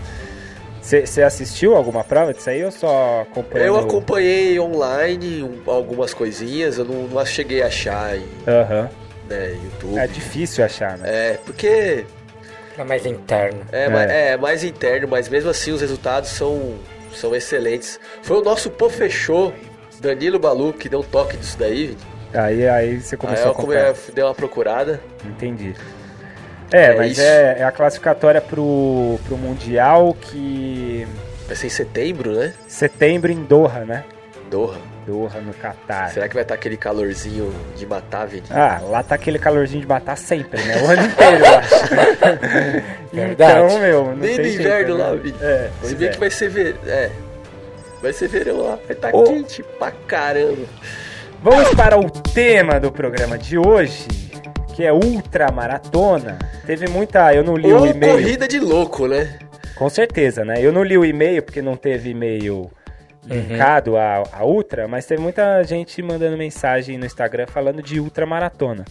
Você 0.80 1.20
assistiu 1.20 1.74
alguma 1.74 2.04
prova 2.04 2.32
disso 2.32 2.48
aí 2.48 2.64
ou 2.64 2.70
só 2.70 3.22
acompanhou? 3.22 3.66
Eu 3.66 3.76
acompanhei 3.76 4.58
online 4.60 5.42
um- 5.42 5.68
algumas 5.70 6.14
coisinhas, 6.14 6.78
eu 6.78 6.84
não, 6.84 7.08
não 7.08 7.26
cheguei 7.26 7.60
a 7.62 7.66
achar 7.66 8.16
em 8.16 8.24
Aham. 8.46 8.88
Né, 9.28 9.56
YouTube. 9.64 9.98
É 9.98 10.06
difícil 10.06 10.64
achar, 10.64 10.96
né? 10.98 11.08
É, 11.08 11.38
porque 11.44 12.04
É 12.78 12.84
mais 12.84 13.04
interno. 13.06 13.60
é, 13.72 13.88
ma- 13.88 14.02
é 14.04 14.36
mais 14.36 14.62
interno, 14.64 15.08
mas 15.08 15.28
mesmo 15.28 15.50
assim 15.50 15.72
os 15.72 15.80
resultados 15.80 16.30
são, 16.30 16.74
são 17.14 17.34
excelentes. 17.34 17.98
Foi 18.22 18.38
o 18.38 18.42
nosso 18.42 18.70
pô 18.70 18.88
fechou, 18.90 19.52
Danilo 20.00 20.38
Balu, 20.38 20.72
que 20.72 20.88
deu 20.88 21.00
um 21.00 21.04
toque 21.04 21.36
disso 21.36 21.56
daí. 21.58 21.96
Aí, 22.34 22.68
aí 22.68 23.00
você 23.00 23.14
Aí 23.14 23.18
começou 23.18 23.46
eu 23.46 23.50
a 23.50 23.52
acompanhar. 23.52 23.94
dei 24.14 24.24
uma 24.24 24.34
procurada. 24.34 25.00
Entendi. 25.24 25.74
É, 26.72 26.86
É 26.86 26.94
mas 26.96 27.12
isso. 27.12 27.20
é, 27.22 27.56
é 27.60 27.62
a 27.64 27.70
classificatória 27.72 28.40
pro, 28.40 29.18
pro 29.26 29.36
Mundial 29.38 30.14
que. 30.20 31.06
Vai 31.46 31.54
ser 31.54 31.68
em 31.68 31.70
setembro, 31.70 32.32
né? 32.32 32.52
Setembro 32.66 33.30
em 33.30 33.42
Doha, 33.44 33.84
né? 33.84 34.04
Doha. 34.50 34.76
Doha, 35.06 35.40
no 35.40 35.54
Catar. 35.54 36.10
Será 36.10 36.28
que 36.28 36.34
vai 36.34 36.42
estar 36.42 36.54
aquele 36.54 36.76
calorzinho 36.76 37.54
de 37.76 37.86
matar, 37.86 38.26
Vini? 38.26 38.42
Ah, 38.50 38.80
lá 38.82 39.02
tá 39.02 39.14
aquele 39.14 39.38
calorzinho 39.38 39.80
de 39.82 39.86
matar 39.86 40.16
sempre, 40.16 40.60
né? 40.62 40.82
O 40.82 40.86
ano 40.86 41.02
inteiro, 41.04 41.36
eu 41.44 41.58
acho. 41.58 41.86
Verdade. 43.12 43.52
Então, 43.66 43.78
meu, 43.80 44.04
não 44.06 44.16
Nem 44.16 44.36
no 44.36 44.46
inverno 44.46 44.98
né? 44.98 45.04
lá, 45.04 45.14
Vini. 45.14 45.36
É, 45.40 45.70
Se 45.82 45.94
bem 45.94 46.08
é. 46.08 46.12
que 46.12 46.18
vai 46.18 46.30
ser 46.30 46.48
ver... 46.48 46.76
É. 46.86 47.10
Vai 48.02 48.12
ser 48.12 48.28
verão 48.28 48.58
lá. 48.62 48.78
Vai 48.86 48.96
estar 48.96 49.14
Ô. 49.14 49.24
quente 49.24 49.62
pra 49.78 49.90
caramba. 49.90 50.66
Vamos 51.42 51.74
para 51.74 51.98
o 51.98 52.10
tema 52.10 52.78
do 52.80 52.90
programa 52.90 53.38
de 53.38 53.56
hoje, 53.56 54.06
que 54.74 54.84
é 54.84 54.92
ultramaratona. 54.92 56.38
Teve 56.66 56.88
muita. 56.88 57.32
Eu 57.34 57.44
não 57.44 57.56
li 57.56 57.72
o 57.72 57.78
Ou 57.78 57.86
e-mail. 57.86 58.12
corrida 58.14 58.48
de 58.48 58.58
louco, 58.58 59.06
né? 59.06 59.38
Com 59.76 59.88
certeza, 59.88 60.44
né? 60.44 60.56
Eu 60.60 60.72
não 60.72 60.82
li 60.82 60.96
o 60.96 61.04
e-mail 61.04 61.42
porque 61.42 61.62
não 61.62 61.76
teve 61.76 62.10
e-mail 62.10 62.70
linkado 63.26 63.96
à, 63.96 64.22
à 64.32 64.44
Ultra, 64.44 64.86
mas 64.88 65.04
teve 65.06 65.20
muita 65.20 65.62
gente 65.64 66.00
mandando 66.02 66.36
mensagem 66.36 66.96
no 66.98 67.04
Instagram 67.06 67.46
falando 67.46 67.82
de 67.82 67.98
ultramaratona. 68.00 68.84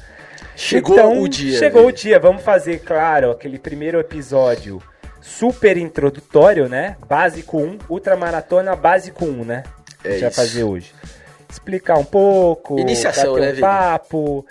Chegou 0.55 0.95
Então, 0.95 1.21
o 1.21 1.27
dia. 1.27 1.57
Chegou 1.57 1.83
o 1.83 1.85
Vini. 1.87 1.97
dia. 1.97 2.19
Vamos 2.19 2.43
fazer, 2.43 2.79
claro, 2.79 3.31
aquele 3.31 3.57
primeiro 3.59 3.99
episódio 3.99 4.81
super 5.21 5.75
introdutório, 5.77 6.69
né? 6.69 6.95
Básico 7.07 7.57
1, 7.57 7.79
ultramaratona 7.89 8.75
básico 8.75 9.25
1, 9.25 9.43
né? 9.45 9.63
É 10.03 10.09
a 10.09 10.11
gente 10.11 10.21
vai 10.21 10.31
fazer 10.31 10.63
hoje. 10.63 10.93
Explicar 11.49 11.97
um 11.97 12.05
pouco, 12.05 12.79
Iniciação, 12.79 13.33
bater 13.33 13.41
né, 13.41 13.47
um 13.47 13.51
Vini? 13.51 13.61
papo, 13.61 14.45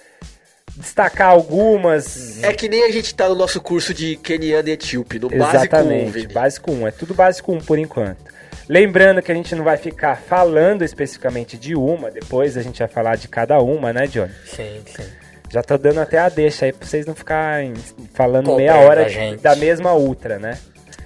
destacar 0.76 1.28
algumas 1.30 2.42
É 2.42 2.52
que 2.52 2.68
nem 2.68 2.84
a 2.84 2.90
gente 2.90 3.14
tá 3.14 3.28
no 3.28 3.34
nosso 3.34 3.60
curso 3.60 3.92
de 3.94 4.16
Keniano 4.16 4.68
e 4.68 4.72
Etíope, 4.72 5.18
no 5.18 5.28
básico 5.28 5.46
1, 5.46 5.58
Exatamente, 5.58 6.10
Vini. 6.10 6.32
básico 6.32 6.72
1. 6.72 6.88
É 6.88 6.90
tudo 6.90 7.14
básico 7.14 7.52
1 7.52 7.58
por 7.60 7.78
enquanto. 7.78 8.33
Lembrando 8.68 9.20
que 9.22 9.30
a 9.30 9.34
gente 9.34 9.54
não 9.54 9.64
vai 9.64 9.76
ficar 9.76 10.16
falando 10.16 10.82
especificamente 10.82 11.56
de 11.58 11.74
uma, 11.74 12.10
depois 12.10 12.56
a 12.56 12.62
gente 12.62 12.78
vai 12.78 12.88
falar 12.88 13.16
de 13.16 13.28
cada 13.28 13.58
uma, 13.60 13.92
né, 13.92 14.06
Johnny? 14.06 14.32
Sim, 14.46 14.82
sim. 14.86 15.04
Já 15.50 15.62
tô 15.62 15.76
dando 15.78 16.00
até 16.00 16.18
a 16.18 16.28
deixa 16.28 16.64
aí 16.64 16.72
pra 16.72 16.86
vocês 16.86 17.06
não 17.06 17.14
ficarem 17.14 17.74
falando 18.14 18.46
Cobrando 18.46 18.56
meia 18.56 18.76
hora 18.80 19.06
a 19.06 19.08
de- 19.08 19.36
da 19.36 19.54
mesma 19.54 19.94
ultra, 19.94 20.38
né? 20.38 20.58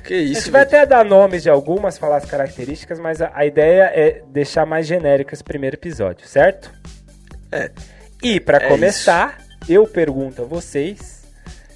Que 0.05 0.15
a 0.15 0.17
isso, 0.19 0.41
gente 0.43 0.51
vai 0.53 0.63
até 0.63 0.87
dar 0.87 1.05
nomes 1.05 1.43
de 1.43 1.51
algumas, 1.51 1.99
falar 1.99 2.17
as 2.17 2.25
características, 2.25 2.99
mas 2.99 3.21
a, 3.21 3.31
a 3.35 3.45
ideia 3.45 3.91
é 3.95 4.23
deixar 4.29 4.65
mais 4.65 4.87
genérico 4.87 5.35
esse 5.35 5.45
primeiro 5.45 5.77
episódio, 5.77 6.27
certo? 6.27 6.73
É. 7.53 7.71
E 8.23 8.41
pra 8.41 8.57
É 8.57 8.69
começar, 8.69 9.39
eu 9.69 9.87
pergunto 9.87 10.43
a 10.43 10.45
vocês, 10.47 11.23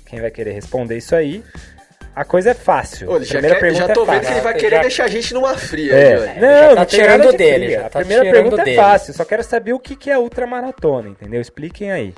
quem 0.06 0.20
vai 0.20 0.30
querer 0.30 0.52
responder 0.52 0.96
isso 0.96 1.14
aí. 1.14 1.42
A 2.14 2.24
coisa 2.24 2.50
é 2.50 2.54
fácil. 2.54 3.08
Olha, 3.10 3.22
a 3.22 3.24
já, 3.24 3.32
primeira 3.32 3.54
quer, 3.56 3.60
pergunta 3.60 3.86
já 3.88 3.94
tô 3.94 4.02
é 4.02 4.06
vendo 4.06 4.14
fácil. 4.16 4.26
que 4.28 4.32
ele 4.34 4.40
vai 4.42 4.54
querer 4.54 4.76
já- 4.76 4.82
deixar 4.82 5.04
a 5.04 5.08
gente 5.08 5.32
numa 5.34 5.56
fria, 5.56 5.94
É. 5.94 6.16
Johnny. 6.16 6.40
Não, 6.40 6.74
tá 6.76 6.86
tirando 6.86 7.30
de 7.30 7.36
dele, 7.38 7.64
fria. 7.66 7.80
já 7.80 7.86
A 7.86 7.90
tá 7.90 7.98
primeira 8.00 8.22
tirando 8.24 8.34
pergunta 8.42 8.62
é 8.62 8.64
dele. 8.66 8.76
fácil, 8.76 9.14
só 9.14 9.24
quero 9.24 9.42
saber 9.42 9.72
o 9.72 9.78
que 9.80 9.96
que 9.96 10.10
é 10.10 10.18
ultramaratona, 10.18 11.08
entendeu? 11.08 11.40
Expliquem 11.40 11.90
aí. 11.90 12.14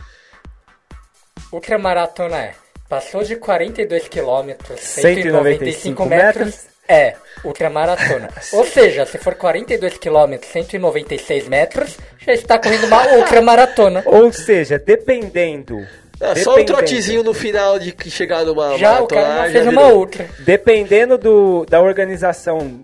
Ultramaratona 1.53 2.37
é. 2.39 2.55
Passou 2.89 3.23
de 3.23 3.37
42 3.37 4.09
quilômetros, 4.09 4.81
195 4.81 6.05
195 6.05 6.07
metros, 6.07 6.67
é 6.89 7.15
ultramaratona. 7.45 8.29
Ou 8.53 8.65
seja, 8.67 9.07
se 9.07 9.17
for 9.19 9.35
42 9.37 9.97
quilômetros, 9.97 10.51
196 10.53 11.49
metros, 11.49 11.97
já 12.19 12.33
está 12.35 12.59
correndo 12.59 12.87
uma 12.87 13.07
ultramaratona. 13.17 14.03
Ou 14.05 14.33
seja, 14.33 14.79
dependendo... 14.79 15.87
Ah, 16.21 16.35
só 16.37 16.53
um 16.53 16.57
dependendo- 16.57 16.65
trotezinho 16.79 17.23
no 17.23 17.35
final 17.35 17.79
de 17.79 17.93
que 17.93 18.11
chegar 18.11 18.45
numa 18.45 18.77
Já 18.79 19.01
o 19.01 19.07
cara 19.07 19.47
já 19.47 19.53
fez 19.53 19.67
uma 19.67 19.83
virou. 19.83 19.99
ultra. 19.99 20.29
Dependendo 20.41 21.19
do, 21.19 21.67
da 21.69 21.81
organização, 21.83 22.81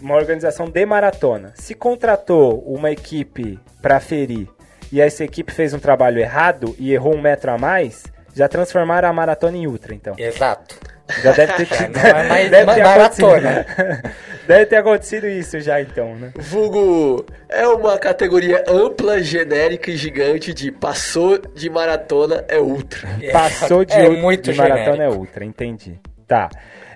uma 0.00 0.14
organização 0.16 0.68
de 0.68 0.84
maratona, 0.84 1.52
se 1.54 1.74
contratou 1.74 2.58
uma 2.66 2.90
equipe 2.90 3.58
para 3.80 4.00
ferir 4.00 4.48
e 4.90 5.00
essa 5.00 5.24
equipe 5.24 5.52
fez 5.52 5.72
um 5.72 5.78
trabalho 5.78 6.18
errado 6.18 6.74
e 6.78 6.92
errou 6.92 7.14
um 7.14 7.20
metro 7.20 7.50
a 7.52 7.56
mais, 7.58 8.02
já 8.34 8.48
transformaram 8.48 9.08
a 9.08 9.12
maratona 9.12 9.56
em 9.56 9.66
ultra, 9.66 9.94
então. 9.94 10.14
Exato. 10.18 10.76
Já 11.22 11.32
deve 11.32 11.52
ter 11.54 11.66
tido. 11.76 11.96
é 11.98 12.28
mais 12.28 12.50
deve 12.50 12.74
ter 12.74 12.82
maratona. 12.82 13.60
acontecido. 13.60 14.12
deve 14.46 14.66
ter 14.66 14.76
acontecido 14.76 15.28
isso 15.28 15.60
já, 15.60 15.80
então, 15.80 16.14
né? 16.16 16.32
Vulgo 16.36 17.24
é 17.48 17.66
uma 17.66 17.98
categoria 17.98 18.64
ampla, 18.68 19.22
genérica 19.22 19.90
e 19.90 19.96
gigante 19.96 20.52
de 20.54 20.70
passou 20.72 21.38
de 21.38 21.68
maratona 21.70 22.44
é 22.48 22.58
ultra. 22.58 23.08
Passou 23.32 23.84
de, 23.84 23.92
é 23.94 24.02
ultra- 24.04 24.20
muito 24.22 24.52
de 24.52 24.58
maratona 24.58 25.04
é 25.04 25.08
ultra, 25.08 25.44
entendi. 25.44 25.98
Tá. 26.26 26.48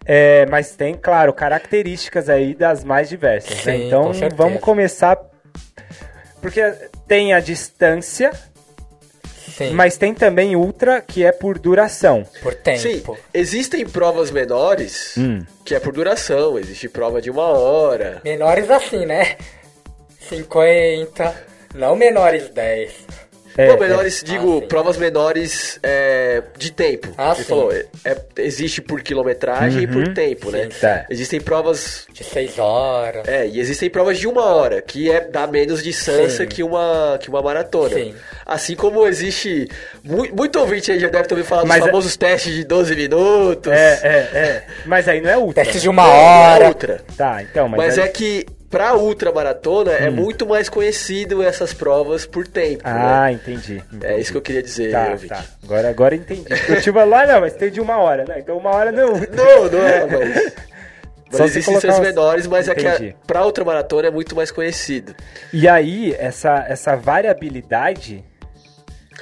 É, 0.09 0.47
mas 0.47 0.71
tem, 0.77 0.95
claro, 0.95 1.33
características 1.33 2.29
aí 2.29 2.55
das 2.55 2.85
mais 2.85 3.09
diversas, 3.09 3.65
né? 3.65 3.73
Sim, 3.77 3.87
Então 3.89 4.13
com 4.13 4.37
vamos 4.37 4.61
começar. 4.61 5.19
Porque 6.41 6.63
tem 7.09 7.33
a 7.35 7.41
distância, 7.41 8.31
Sim, 9.57 9.71
mas 9.73 9.97
tem 9.97 10.13
também 10.13 10.55
ultra, 10.55 11.01
que 11.01 11.25
é 11.25 11.33
por 11.33 11.59
duração. 11.59 12.27
por 12.43 12.55
tempo. 12.55 12.79
Sim, 12.81 13.03
existem 13.33 13.87
provas 13.87 14.31
menores 14.31 15.15
Hum. 15.17 15.45
que 15.65 15.75
é 15.75 15.81
por 15.81 15.93
duração. 15.93 16.59
Existe 16.59 16.89
prova 16.89 17.23
de 17.23 17.31
uma 17.31 17.45
hora. 17.49 18.21
Menores 18.25 18.71
assim, 18.71 19.07
né? 19.07 19.37
50, 20.29 21.35
não 21.75 21.95
menores 21.97 22.49
10. 22.51 22.93
É, 23.57 23.69
Não, 23.69 23.79
menores, 23.79 24.23
digo, 24.25 24.59
Ah, 24.59 24.61
sim. 24.61 24.67
provas 24.69 24.97
menores 24.97 25.79
é, 25.83 26.43
de 26.59 26.71
tempo. 26.73 27.09
Ah, 27.17 27.35
Você 27.35 27.43
sim. 27.43 27.49
falou, 27.49 27.73
é- 27.73 27.87
é- 28.05 28.17
existe 28.39 28.83
por 28.83 29.01
quilometragem 29.01 29.83
e 29.83 29.87
por 29.87 30.07
tempo, 30.13 30.51
né? 30.51 30.69
Tá. 30.81 31.07
Existem 31.09 31.41
provas 31.41 32.07
De 32.13 32.23
6 32.25 32.59
horas. 32.59 33.27
É, 33.27 33.47
e 33.47 33.59
existem 33.61 33.89
provas 33.91 34.19
de 34.19 34.27
uma 34.27 34.45
hora, 34.45 34.83
que 34.83 35.11
é 35.11 35.21
dá 35.21 35.47
menos 35.47 35.83
distância 35.83 36.45
Sim. 36.45 36.47
que 36.47 36.63
uma, 36.63 37.19
que 37.21 37.29
uma 37.31 37.41
maratona. 37.43 37.95
Sim. 37.95 38.15
Assim 38.45 38.75
como 38.75 39.07
existe. 39.07 39.69
mu- 40.05 40.27
Muito, 40.35 40.59
ouvinte 40.59 40.93
aí 40.93 40.99
já 41.01 41.09
deve 41.09 41.27
ter 41.29 41.35
ouvido 41.35 41.47
falar 41.49 41.65
Mas 41.65 41.79
dos 41.79 41.87
é- 41.87 41.91
famosos 41.91 42.17
testes 42.17 42.55
de 42.55 42.65
12 42.65 42.95
minutos. 42.95 43.73
É, 43.73 44.01
é, 44.03 44.39
é. 44.39 44.65
Mas 44.85 45.09
aí 45.09 45.21
não 45.21 45.31
é 45.31 45.37
ultra. 45.39 45.65
Teste 45.65 45.81
de 45.81 45.89
uma 45.89 46.07
hora. 46.07 46.65
é 46.65 46.69
ultra. 46.69 47.01
Tá, 47.17 47.43
então, 47.43 47.69
mas. 47.69 47.79
Mas, 47.79 47.99
aí- 47.99 48.05
é 48.05 48.09
que 48.09 48.47
pra 48.77 48.95
ultramaratona 48.95 49.93
é 49.93 50.11
muito 50.11 50.47
mais 50.47 50.69
conhecido 50.69 51.43
essas 51.43 51.73
provas 51.73 52.27
por 52.27 52.47
tempo. 52.47 52.83
Ah, 52.85 53.25
né? 53.25 53.33
entendi. 53.33 53.83
É 53.93 53.97
entendi. 53.97 54.21
isso 54.21 54.33
que 54.33 54.37
eu 54.37 54.43
queria 54.43 54.63
dizer, 54.63 54.93
Tá, 54.93 55.17
tá. 55.27 55.45
Agora, 55.65 55.89
agora 55.89 56.15
entendi. 56.15 56.45
Eu 56.69 56.83
tive 56.83 57.03
lá, 57.05 57.27
não, 57.27 57.41
mas 57.41 57.55
tem 57.55 57.71
de 57.71 57.81
uma 57.81 57.97
hora, 57.97 58.27
né? 58.27 58.35
Então 58.39 58.59
uma 58.59 58.71
hora 58.75 58.93
não 58.93 59.17
é. 59.17 59.21
Não, 59.35 59.65
não 59.71 59.83
é, 59.87 60.07
mas. 60.07 60.53
Mas 61.29 61.39
Só 61.39 61.45
existem 61.45 61.75
umas- 61.75 61.99
menores, 61.99 62.47
mas 62.47 62.69
é 62.69 62.75
que 62.77 62.87
Entendi. 62.87 63.17
a, 63.21 63.27
pra 63.27 63.45
ultramaratona 63.45 64.07
é 64.07 64.11
muito 64.13 64.37
mais 64.37 64.53
conhecido. 64.53 65.13
E 65.53 65.67
aí, 65.67 66.15
essa, 66.17 66.65
essa 66.69 66.95
variabilidade 66.95 68.25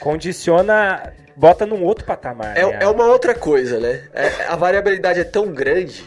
condiciona. 0.00 1.14
bota 1.34 1.64
num 1.64 1.82
outro 1.82 2.04
patamar. 2.04 2.58
É, 2.58 2.66
né? 2.66 2.78
é 2.82 2.86
uma 2.88 3.06
outra 3.06 3.34
coisa, 3.34 3.80
né? 3.80 4.02
É- 4.12 4.44
a 4.48 4.54
variabilidade 4.54 5.18
é 5.20 5.24
tão 5.24 5.46
grande 5.50 6.04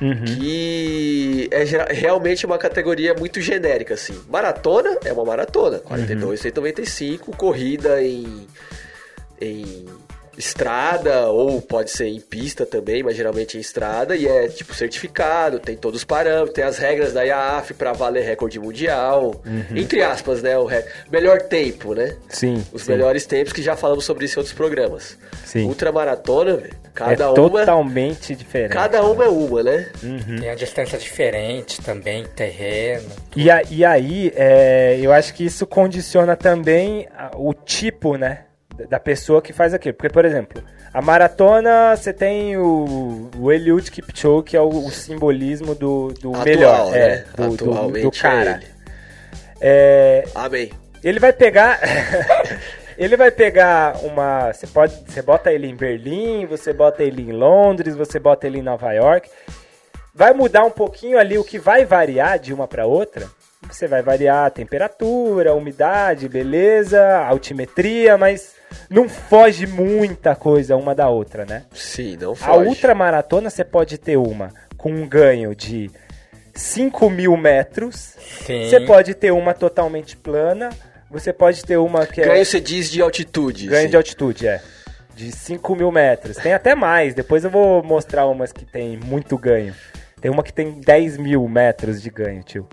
Uhum. 0.00 0.24
que 0.24 1.48
é 1.50 1.92
realmente 1.92 2.46
uma 2.46 2.56
categoria 2.56 3.12
muito 3.14 3.40
genérica, 3.40 3.94
assim. 3.94 4.18
Maratona 4.30 4.96
é 5.04 5.12
uma 5.12 5.24
maratona, 5.24 5.78
42, 5.78 6.30
Uhum. 6.30 6.36
195, 6.42 7.36
corrida 7.36 8.02
em, 8.02 8.46
em 9.40 9.84
estrada, 10.40 11.28
ou 11.28 11.60
pode 11.62 11.90
ser 11.90 12.08
em 12.08 12.20
pista 12.20 12.66
também, 12.66 13.02
mas 13.02 13.16
geralmente 13.16 13.56
em 13.56 13.60
estrada, 13.60 14.16
e 14.16 14.26
é 14.26 14.48
tipo 14.48 14.74
certificado, 14.74 15.58
tem 15.60 15.76
todos 15.76 16.00
os 16.00 16.04
parâmetros, 16.04 16.52
tem 16.54 16.64
as 16.64 16.78
regras 16.78 17.12
da 17.12 17.22
IAAF 17.22 17.74
para 17.74 17.92
valer 17.92 18.24
recorde 18.24 18.58
mundial, 18.58 19.40
entre 19.74 20.02
aspas, 20.02 20.42
né? 20.42 20.58
O 20.58 20.64
re- 20.64 20.84
melhor 21.10 21.42
tempo, 21.42 21.94
né? 21.94 22.16
Sim. 22.28 22.64
Os 22.72 22.82
sim. 22.82 22.92
melhores 22.92 23.24
tempos 23.26 23.52
que 23.52 23.62
já 23.62 23.76
falamos 23.76 24.04
sobre 24.04 24.24
isso 24.24 24.38
em 24.38 24.40
outros 24.40 24.54
programas. 24.56 25.16
Sim. 25.44 25.66
Ultramaratona, 25.66 26.56
velho, 26.56 26.74
É 26.84 26.88
cada 26.94 27.28
uma. 27.28 27.34
totalmente 27.34 28.34
diferente. 28.34 28.72
Cada 28.72 29.02
uma 29.04 29.24
é 29.24 29.28
uma, 29.28 29.62
né? 29.62 29.88
Tem 30.40 30.48
a 30.50 30.54
distância 30.54 30.98
diferente 30.98 31.80
também, 31.82 32.24
terreno. 32.34 33.08
E, 33.36 33.50
a- 33.50 33.62
e 33.70 33.84
aí, 33.84 34.32
é, 34.34 34.98
eu 35.00 35.12
acho 35.12 35.34
que 35.34 35.44
isso 35.44 35.66
condiciona 35.66 36.36
também 36.36 37.08
o 37.36 37.52
tipo, 37.54 38.16
né? 38.16 38.44
Da- 38.88 39.00
pessoa 39.00 39.40
que 39.42 39.52
faz 39.52 39.74
aquilo. 39.74 39.94
Porque, 39.94 40.08
por 40.12 40.24
exemplo, 40.24 40.62
a 40.92 41.00
maratona, 41.02 41.94
você 41.96 42.12
tem 42.12 42.56
o, 42.56 43.30
o 43.38 43.50
Eliud 43.52 43.90
Kipchoge, 43.90 44.44
que 44.44 44.56
é 44.56 44.60
o, 44.60 44.68
o 44.68 44.90
simbolismo 44.90 45.74
do, 45.74 46.08
do 46.20 46.30
Atual, 46.30 46.44
melhor. 46.44 46.90
né? 46.92 46.98
É, 46.98 47.24
do, 47.36 47.56
do, 47.56 47.70
Atualmente 47.70 48.02
do 48.02 48.08
é 48.08 48.20
cara. 48.20 48.50
ele. 48.62 48.66
É, 49.60 50.24
Amém. 50.34 50.70
ele 51.02 51.18
vai 51.18 51.32
pegar. 51.32 51.80
ele 52.96 53.16
vai 53.16 53.30
pegar 53.30 53.96
uma. 54.04 54.52
Você 54.52 54.66
pode. 54.66 54.94
Você 55.06 55.22
bota 55.22 55.52
ele 55.52 55.66
em 55.66 55.74
Berlim, 55.76 56.46
você 56.46 56.72
bota 56.72 57.02
ele 57.02 57.22
em 57.22 57.32
Londres, 57.32 57.94
você 57.94 58.18
bota 58.18 58.46
ele 58.46 58.58
em 58.58 58.62
Nova 58.62 58.92
York. 58.92 59.28
Vai 60.14 60.32
mudar 60.32 60.64
um 60.64 60.70
pouquinho 60.70 61.18
ali 61.18 61.38
o 61.38 61.44
que 61.44 61.58
vai 61.58 61.84
variar 61.84 62.38
de 62.38 62.52
uma 62.52 62.66
para 62.66 62.86
outra. 62.86 63.26
Você 63.68 63.86
vai 63.86 64.02
variar 64.02 64.46
a 64.46 64.50
temperatura, 64.50 65.50
a 65.50 65.54
umidade, 65.54 66.28
beleza, 66.28 67.00
a 67.00 67.28
altimetria, 67.28 68.16
mas 68.16 68.54
não 68.88 69.08
foge 69.08 69.66
muita 69.66 70.34
coisa 70.34 70.76
uma 70.76 70.94
da 70.94 71.08
outra, 71.08 71.44
né? 71.44 71.64
Sim, 71.72 72.16
não 72.20 72.32
A 72.32 72.36
foge. 72.36 72.68
ultramaratona 72.68 73.50
você 73.50 73.64
pode 73.64 73.98
ter 73.98 74.16
uma 74.16 74.52
com 74.76 74.90
um 74.90 75.06
ganho 75.06 75.54
de 75.54 75.90
5 76.54 77.10
mil 77.10 77.36
metros. 77.36 78.16
Sim. 78.46 78.68
Você 78.68 78.80
pode 78.80 79.14
ter 79.14 79.30
uma 79.30 79.52
totalmente 79.54 80.16
plana. 80.16 80.70
Você 81.10 81.32
pode 81.32 81.64
ter 81.64 81.76
uma 81.76 82.06
que 82.06 82.20
é 82.20 82.24
Ganho 82.24 82.44
você 82.44 82.60
diz 82.60 82.90
de 82.90 83.02
altitude. 83.02 83.66
ganho 83.66 83.82
sim. 83.84 83.90
de 83.90 83.96
altitude, 83.96 84.46
é. 84.48 84.60
De 85.14 85.30
5 85.32 85.74
mil 85.76 85.92
metros. 85.92 86.36
Tem 86.38 86.54
até 86.54 86.74
mais. 86.74 87.14
Depois 87.14 87.44
eu 87.44 87.50
vou 87.50 87.82
mostrar 87.82 88.26
umas 88.26 88.52
que 88.52 88.64
tem 88.64 88.96
muito 88.96 89.36
ganho. 89.36 89.74
Tem 90.20 90.30
uma 90.30 90.42
que 90.42 90.52
tem 90.52 90.80
10 90.80 91.18
mil 91.18 91.46
metros 91.48 92.00
de 92.00 92.10
ganho, 92.10 92.42
tio. 92.42 92.68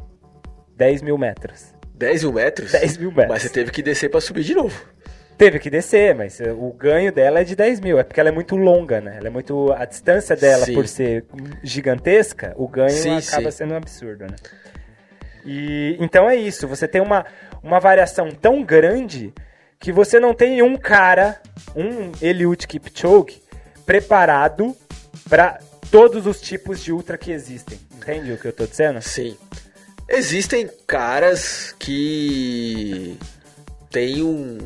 10 0.78 1.02
mil 1.02 1.18
metros. 1.18 1.74
10 1.96 2.24
mil 2.24 2.34
metros? 2.34 2.72
10 2.72 2.98
mil 2.98 3.10
metros. 3.10 3.30
Mas 3.30 3.42
você 3.42 3.50
teve 3.50 3.72
que 3.72 3.82
descer 3.82 4.10
pra 4.10 4.22
subir 4.22 4.44
de 4.44 4.54
novo. 4.54 4.80
Teve 5.38 5.60
que 5.60 5.70
descer, 5.70 6.16
mas 6.16 6.40
eh, 6.40 6.52
o 6.52 6.72
ganho 6.74 7.12
dela 7.12 7.42
é 7.42 7.44
de 7.44 7.56
10 7.56 7.80
mil. 7.80 8.00
É 8.00 8.04
porque 8.04 8.20
ela 8.20 8.30
é 8.30 8.32
muito 8.32 8.56
longa, 8.56 9.02
né? 9.02 9.18
Ela 9.18 9.28
é 9.28 9.30
muito. 9.30 9.72
A 9.74 9.86
distância 9.86 10.36
dela, 10.36 10.66
Sim. 10.66 10.74
por 10.74 10.88
ser 10.88 11.26
gigantesca, 11.64 12.54
o 12.56 12.68
ganho 12.68 12.90
Sim, 12.90 13.18
acaba 13.18 13.52
sim. 13.52 13.58
sendo 13.58 13.74
um 13.74 13.78
absurdo, 13.78 14.26
né? 14.26 14.36
E 15.46 15.96
então 16.00 16.30
é 16.30 16.36
isso. 16.36 16.68
Você 16.68 16.88
tem 16.88 17.02
uma, 17.02 17.26
uma 17.64 17.80
variação 17.80 18.30
tão 18.32 18.64
grande 18.64 19.34
que 19.80 19.92
você 19.92 20.20
não 20.20 20.34
tem 20.34 20.62
um 20.62 20.76
cara, 20.76 21.40
um 21.76 22.12
Eliud 22.20 22.68
Kipchoge, 22.68 23.42
preparado 23.86 24.76
para 25.30 25.60
todos 25.92 26.26
os 26.26 26.42
tipos 26.42 26.84
de 26.84 26.92
ultra 26.92 27.18
que 27.18 27.32
existem. 27.32 27.80
Entende 27.96 28.32
o 28.32 28.38
que 28.38 28.48
eu 28.48 28.54
tô 28.54 28.66
dizendo? 28.66 29.02
Sim. 29.02 29.38
Existem 30.10 30.70
caras 30.86 31.76
que 31.78 33.18
têm 33.92 34.22
um- 34.24 34.58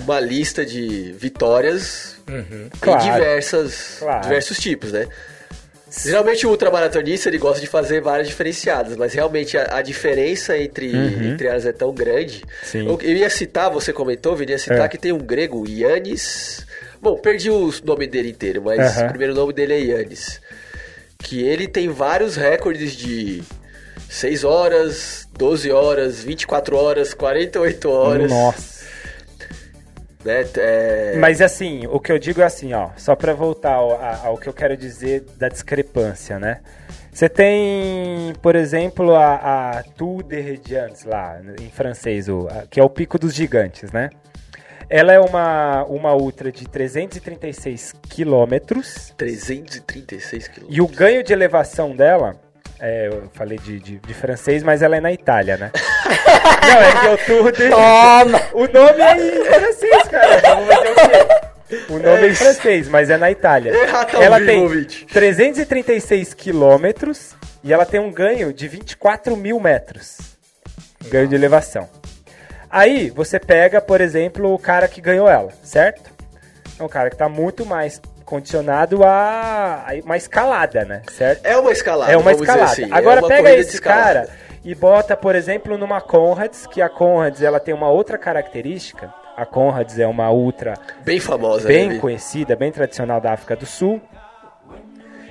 uma 0.00 0.18
lista 0.20 0.64
de 0.66 1.12
vitórias 1.18 2.16
Uhum. 2.28 2.68
Claro. 2.80 3.02
em 3.02 3.12
diversas, 3.12 3.96
Claro. 4.00 4.22
diversos 4.22 4.58
tipos, 4.58 4.92
né? 4.92 5.06
Geralmente 6.04 6.46
o 6.46 6.50
ultramaratonista 6.50 7.30
ele 7.30 7.38
gosta 7.38 7.60
de 7.60 7.66
fazer 7.66 8.02
várias 8.02 8.28
diferenciadas, 8.28 8.94
mas 8.96 9.14
realmente 9.14 9.56
a, 9.56 9.78
a 9.78 9.82
diferença 9.82 10.56
entre, 10.58 10.92
entre 10.94 11.46
elas 11.46 11.64
é 11.64 11.72
tão 11.72 11.94
grande. 11.94 12.42
Uhum. 12.74 12.88
Eu, 12.90 12.98
eu 13.00 13.16
ia 13.16 13.30
citar, 13.30 13.70
você 13.70 13.92
comentou, 13.92 14.36
eu 14.36 14.44
ia 14.48 14.58
citar 14.58 14.84
É. 14.84 14.88
que 14.88 14.98
tem 14.98 15.12
um 15.12 15.18
grego, 15.18 15.64
Yannis. 15.66 16.66
Bom, 17.00 17.16
perdi 17.16 17.48
o 17.50 17.72
nome 17.84 18.06
dele 18.06 18.28
inteiro, 18.30 18.60
mas 18.62 18.78
Aham. 18.98 19.06
o 19.06 19.08
primeiro 19.08 19.34
nome 19.34 19.52
dele 19.54 19.72
é 19.74 19.78
Yannis. 19.80 20.40
Que 21.18 21.42
ele 21.42 21.66
tem 21.66 21.88
vários 21.88 22.36
recordes 22.36 22.92
de 22.94 23.42
6 24.08 24.44
horas, 24.44 25.28
12 25.36 25.70
horas, 25.70 26.22
24 26.22 26.76
horas, 26.76 27.14
48 27.14 27.90
horas. 27.90 28.30
Nossa. 28.30 28.78
Né? 30.24 30.44
É, 30.56 31.16
Mas 31.18 31.40
assim, 31.40 31.86
o 31.86 32.00
que 32.00 32.10
eu 32.10 32.18
digo 32.18 32.40
é 32.40 32.44
assim, 32.44 32.72
ó, 32.74 32.90
só 32.96 33.14
pra 33.14 33.32
voltar 33.32 33.74
ao, 33.74 33.92
ao 34.26 34.36
que 34.36 34.48
eu 34.48 34.52
quero 34.52 34.76
dizer 34.76 35.24
da 35.36 35.48
discrepância, 35.48 36.38
né? 36.38 36.60
Você 37.12 37.28
tem, 37.28 38.32
por 38.42 38.54
exemplo, 38.54 39.14
a, 39.14 39.78
a 39.78 39.82
Tour 39.82 40.22
de 40.22 40.60
Géants 40.66 41.04
lá, 41.04 41.40
em 41.60 41.68
francês, 41.70 42.28
o, 42.28 42.46
a- 42.48 42.64
que 42.70 42.78
é 42.78 42.82
o 42.82 42.90
Pico 42.90 43.18
dos 43.18 43.34
Gigantes, 43.34 43.90
né? 43.92 44.10
Ela 44.90 45.12
é 45.12 45.20
uma, 45.20 45.84
uma 45.84 46.14
ultra 46.14 46.50
de 46.50 46.66
336 46.66 47.92
quilômetros 48.08 49.12
336 49.18 50.48
quilômetros. 50.48 50.76
e 50.76 50.80
o 50.80 50.86
ganho 50.86 51.22
de 51.22 51.32
elevação 51.32 51.94
dela, 51.94 52.36
é, 52.80 53.08
eu 53.08 53.28
falei 53.34 53.58
de, 53.58 53.80
de, 53.80 53.98
de 53.98 54.14
francês, 54.14 54.62
mas 54.62 54.82
ela 54.82 54.96
é 54.96 55.00
na 55.00 55.12
Itália, 55.12 55.56
né? 55.56 55.70
Não, 56.62 56.80
é 56.80 57.00
que 57.00 57.06
é 57.06 57.10
o 57.10 57.18
Tour 57.18 57.52
de... 57.52 57.68
Toma! 57.70 58.42
O 58.52 58.66
nome 58.68 59.00
é 59.00 59.16
em 59.16 59.44
francês, 59.44 60.08
cara. 60.08 60.40
Vamos 60.40 60.74
fazer 60.74 60.90
o 60.90 60.94
quê? 60.94 61.48
O 61.88 61.98
nome 61.98 62.22
é 62.22 62.28
em 62.28 62.34
francês, 62.34 62.88
mas 62.88 63.10
é 63.10 63.16
na 63.16 63.30
Itália. 63.30 63.74
Errado 63.74 64.14
ao 64.14 64.22
ela 64.22 64.40
tem 64.40 64.62
ouvinte. 64.62 65.06
336 65.06 66.34
quilômetros 66.34 67.34
e 67.64 67.72
ela 67.72 67.84
tem 67.84 68.00
um 68.00 68.12
ganho 68.12 68.52
de 68.52 68.68
24 68.68 69.36
mil 69.36 69.58
metros. 69.58 70.18
Ganho 71.08 71.26
de 71.26 71.34
elevação. 71.34 71.88
Aí 72.70 73.10
você 73.10 73.40
pega, 73.40 73.80
por 73.80 74.00
exemplo, 74.00 74.52
o 74.52 74.58
cara 74.58 74.86
que 74.86 75.00
ganhou 75.00 75.28
ela, 75.28 75.52
certo? 75.62 76.10
É 76.78 76.82
um 76.82 76.88
cara 76.88 77.08
que 77.08 77.14
está 77.14 77.28
muito 77.28 77.66
mais 77.66 78.00
condicionado 78.28 79.02
a, 79.04 79.86
uma 80.04 80.16
escalada, 80.18 80.84
né? 80.84 81.00
Certo? 81.10 81.46
É 81.46 81.56
uma 81.56 81.72
escalada. 81.72 82.12
É 82.12 82.16
uma 82.16 82.32
escalada. 82.32 82.64
assim. 82.64 82.88
Agora 82.92 83.20
é 83.20 83.22
uma 83.22 83.28
pega 83.28 83.54
esse 83.54 83.80
cara 83.80 84.28
e 84.62 84.74
bota, 84.74 85.16
por 85.16 85.34
exemplo, 85.34 85.78
numa 85.78 85.98
Conrads, 85.98 86.66
que 86.66 86.82
a 86.82 86.90
Conrads 86.90 87.42
ela 87.42 87.58
tem 87.58 87.72
uma 87.72 87.88
outra 87.88 88.18
característica. 88.18 89.12
A 89.34 89.46
Conrads 89.46 89.98
é 89.98 90.06
uma 90.06 90.30
ultra 90.30 90.74
Bem 91.02 91.18
famosa, 91.18 91.66
bem 91.66 91.88
né? 91.88 91.98
conhecida, 91.98 92.54
bem 92.54 92.70
tradicional 92.70 93.18
da 93.18 93.32
África 93.32 93.56
do 93.56 93.64
Sul. 93.64 93.98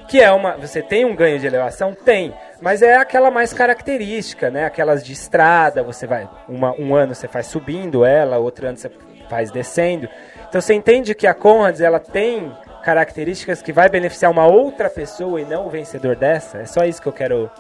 Que 0.08 0.20
é 0.22 0.32
uma. 0.32 0.58
Você 0.58 0.82
tem 0.82 1.06
um 1.06 1.16
ganho 1.16 1.38
de 1.38 1.46
elevação? 1.46 1.94
Tem. 1.94 2.34
Mas 2.60 2.82
é 2.82 2.96
aquela 2.96 3.30
mais 3.30 3.54
característica, 3.54 4.50
né? 4.50 4.66
Aquelas 4.66 5.06
de 5.06 5.14
estrada, 5.14 5.84
você 5.84 6.08
vai. 6.08 6.28
Uma, 6.50 6.74
um 6.80 6.96
ano 6.96 7.14
você 7.14 7.28
faz 7.28 7.46
subindo 7.46 8.04
ela, 8.04 8.38
outro 8.38 8.66
ano 8.66 8.78
você 8.78 8.90
faz 9.30 9.52
descendo. 9.52 10.10
Então 10.48 10.62
você 10.62 10.74
entende 10.74 11.14
que 11.14 11.28
a 11.28 11.34
Conrads 11.34 11.82
ela 11.82 12.00
tem 12.00 12.52
características 12.88 13.62
que 13.62 13.74
vai 13.74 13.90
beneficiar 13.90 14.32
uma 14.32 14.48
outra 14.48 14.90
pessoa 14.90 15.42
e 15.42 15.44
não 15.44 15.68
o 15.68 15.70
vencedor 15.70 16.16
dessa? 16.16 16.60
É 16.60 16.66
só 16.66 16.86
isso 16.86 17.02
que 17.02 17.08
eu 17.10 17.12
quero. 17.12 17.52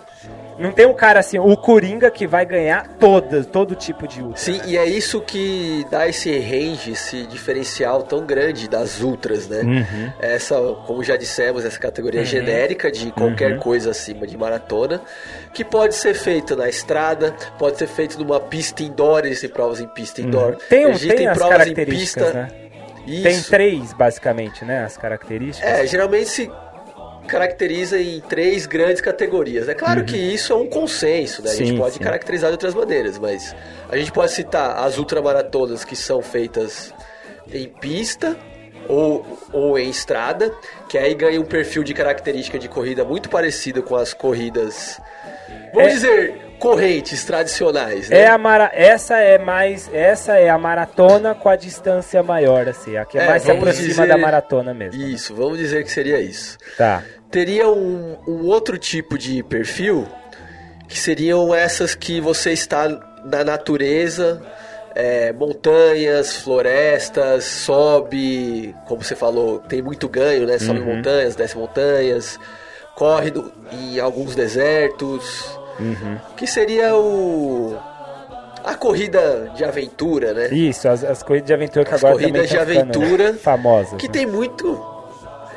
Não 0.57 0.71
tem 0.71 0.85
um 0.85 0.93
cara 0.93 1.19
assim, 1.19 1.37
o 1.37 1.57
Coringa 1.57 2.09
que 2.09 2.25
vai 2.25 2.45
ganhar 2.45 2.87
toda, 2.97 3.43
todo 3.43 3.75
tipo 3.75 4.07
de 4.07 4.21
ultra. 4.21 4.37
Sim, 4.37 4.61
e 4.65 4.77
é 4.77 4.85
isso 4.85 5.19
que 5.19 5.85
dá 5.91 6.07
esse 6.07 6.31
range, 6.39 6.91
esse 6.91 7.27
diferencial 7.27 8.03
tão 8.03 8.25
grande 8.25 8.69
das 8.69 9.01
ultras, 9.01 9.49
né? 9.49 9.63
Uhum. 9.63 10.13
Essa, 10.21 10.55
como 10.87 11.03
já 11.03 11.17
dissemos, 11.17 11.65
essa 11.65 11.77
categoria 11.77 12.23
genérica 12.23 12.89
de 12.89 13.11
qualquer 13.11 13.59
coisa 13.59 13.91
acima 13.91 14.25
de 14.25 14.37
maratona, 14.37 15.01
que 15.53 15.65
pode 15.65 15.93
ser 15.95 16.13
feita 16.13 16.55
na 16.55 16.69
estrada, 16.69 17.35
pode 17.59 17.77
ser 17.77 17.87
feito 17.87 18.17
numa 18.17 18.39
pista 18.39 18.81
indoor, 18.81 19.25
existem 19.25 19.49
provas 19.49 19.81
em 19.81 19.87
pista 19.87 20.21
indoor. 20.21 20.55
Tem, 20.69 20.85
um, 20.85 20.91
existem 20.91 21.17
tem 21.17 21.27
as 21.27 21.37
provas 21.37 21.67
em 21.67 21.73
pista. 21.73 22.31
né? 22.31 22.66
Tem 23.07 23.31
Isso. 23.31 23.49
três, 23.49 23.93
basicamente, 23.93 24.65
né? 24.65 24.83
As 24.83 24.97
características. 24.97 25.69
É, 25.69 25.87
geralmente 25.87 26.29
se 26.29 26.51
caracteriza 27.27 27.99
em 27.99 28.19
três 28.21 28.65
grandes 28.65 29.01
categorias. 29.01 29.67
É 29.67 29.73
claro 29.73 30.03
que 30.05 30.15
isso 30.17 30.53
é 30.53 30.55
um 30.55 30.67
consenso, 30.67 31.41
né? 31.41 31.51
A 31.51 31.55
gente 31.55 31.69
Uhum. 31.71 31.75
Sim, 31.75 31.77
pode 31.77 31.93
sim. 31.95 31.99
caracterizar 31.99 32.49
de 32.49 32.53
outras 32.53 32.73
maneiras, 32.73 33.17
mas 33.17 33.55
a 33.89 33.97
gente 33.97 34.11
pode 34.11 34.31
citar 34.31 34.77
as 34.83 34.97
ultramaratonas 34.97 35.83
que 35.83 35.95
são 35.95 36.21
feitas 36.21 36.93
em 37.51 37.67
pista 37.67 38.35
ou, 38.87 39.25
ou 39.51 39.77
em 39.77 39.89
estrada, 39.89 40.53
que 40.87 40.97
aí 40.97 41.13
ganha 41.13 41.39
um 41.41 41.45
perfil 41.45 41.83
de 41.83 41.93
característica 41.93 42.57
de 42.57 42.69
corrida 42.69 43.03
muito 43.03 43.29
parecido 43.29 43.83
com 43.83 43.95
as 43.97 44.13
corridas, 44.13 44.99
vamos 45.73 45.89
É- 45.91 45.93
dizer, 45.93 46.41
correntes 46.59 47.23
tradicionais, 47.23 48.09
né? 48.09 48.21
É 48.21 48.27
a 48.27 48.37
mara... 48.37 48.71
Essa 48.73 49.17
é 49.19 49.37
mais. 49.37 49.89
Essa 49.93 50.37
é 50.37 50.49
a 50.49 50.57
maratona 50.57 51.35
com 51.35 51.49
a 51.49 51.55
distância 51.55 52.21
maior, 52.23 52.67
assim. 52.67 52.97
A 52.97 53.05
que 53.05 53.17
É, 53.17 53.27
mais 53.27 53.43
se 53.43 53.51
aproxima 53.51 53.87
dizer- 53.87 54.07
da 54.07 54.17
maratona 54.17 54.73
mesmo. 54.73 55.01
Isso, 55.01 55.35
vamos 55.35 55.57
dizer 55.57 55.83
que 55.83 55.91
seria 55.91 56.19
isso. 56.19 56.57
Tá. 56.77 57.03
teria 57.29 57.67
um, 57.69 58.17
um 58.27 58.45
outro 58.45 58.77
tipo 58.77 59.17
de 59.17 59.43
perfil 59.43 60.07
que 60.87 60.97
seriam 60.97 61.53
essas 61.53 61.93
que 61.93 62.21
você 62.21 62.51
está 62.53 62.87
na 63.25 63.43
natureza 63.43 64.41
é, 64.95 65.31
montanhas, 65.33 66.37
florestas, 66.37 67.43
sobe, 67.43 68.73
como 68.87 69.03
você 69.03 69.15
falou, 69.15 69.59
tem 69.59 69.81
muito 69.81 70.07
ganho, 70.09 70.47
né? 70.47 70.57
Sobe 70.57 70.79
montanhas, 70.79 71.35
desce 71.35 71.55
montanhas, 71.57 72.39
corre 72.95 73.29
no- 73.29 73.51
em 73.71 73.99
alguns 73.99 74.33
desertos. 74.35 75.59
Que 76.35 76.47
seria 76.47 76.95
o. 76.95 77.77
A 78.63 78.75
corrida 78.75 79.51
de 79.55 79.63
aventura, 79.63 80.33
né? 80.33 80.47
Isso, 80.49 80.89
as, 80.89 81.03
as 81.03 81.23
corridas 81.23 81.47
de 81.47 81.53
aventura 81.53 81.85
que 81.85 81.93
As 81.93 82.03
agora 82.03 82.19
corridas 82.19 82.49
também 82.49 82.49
de 82.49 82.55
tão 82.55 82.65
ficando 82.65 83.03
aventura 83.03 83.33
famosas. 83.35 83.97
Que 83.97 84.07
né? 84.07 84.13
tem 84.13 84.25
muito. 84.25 84.97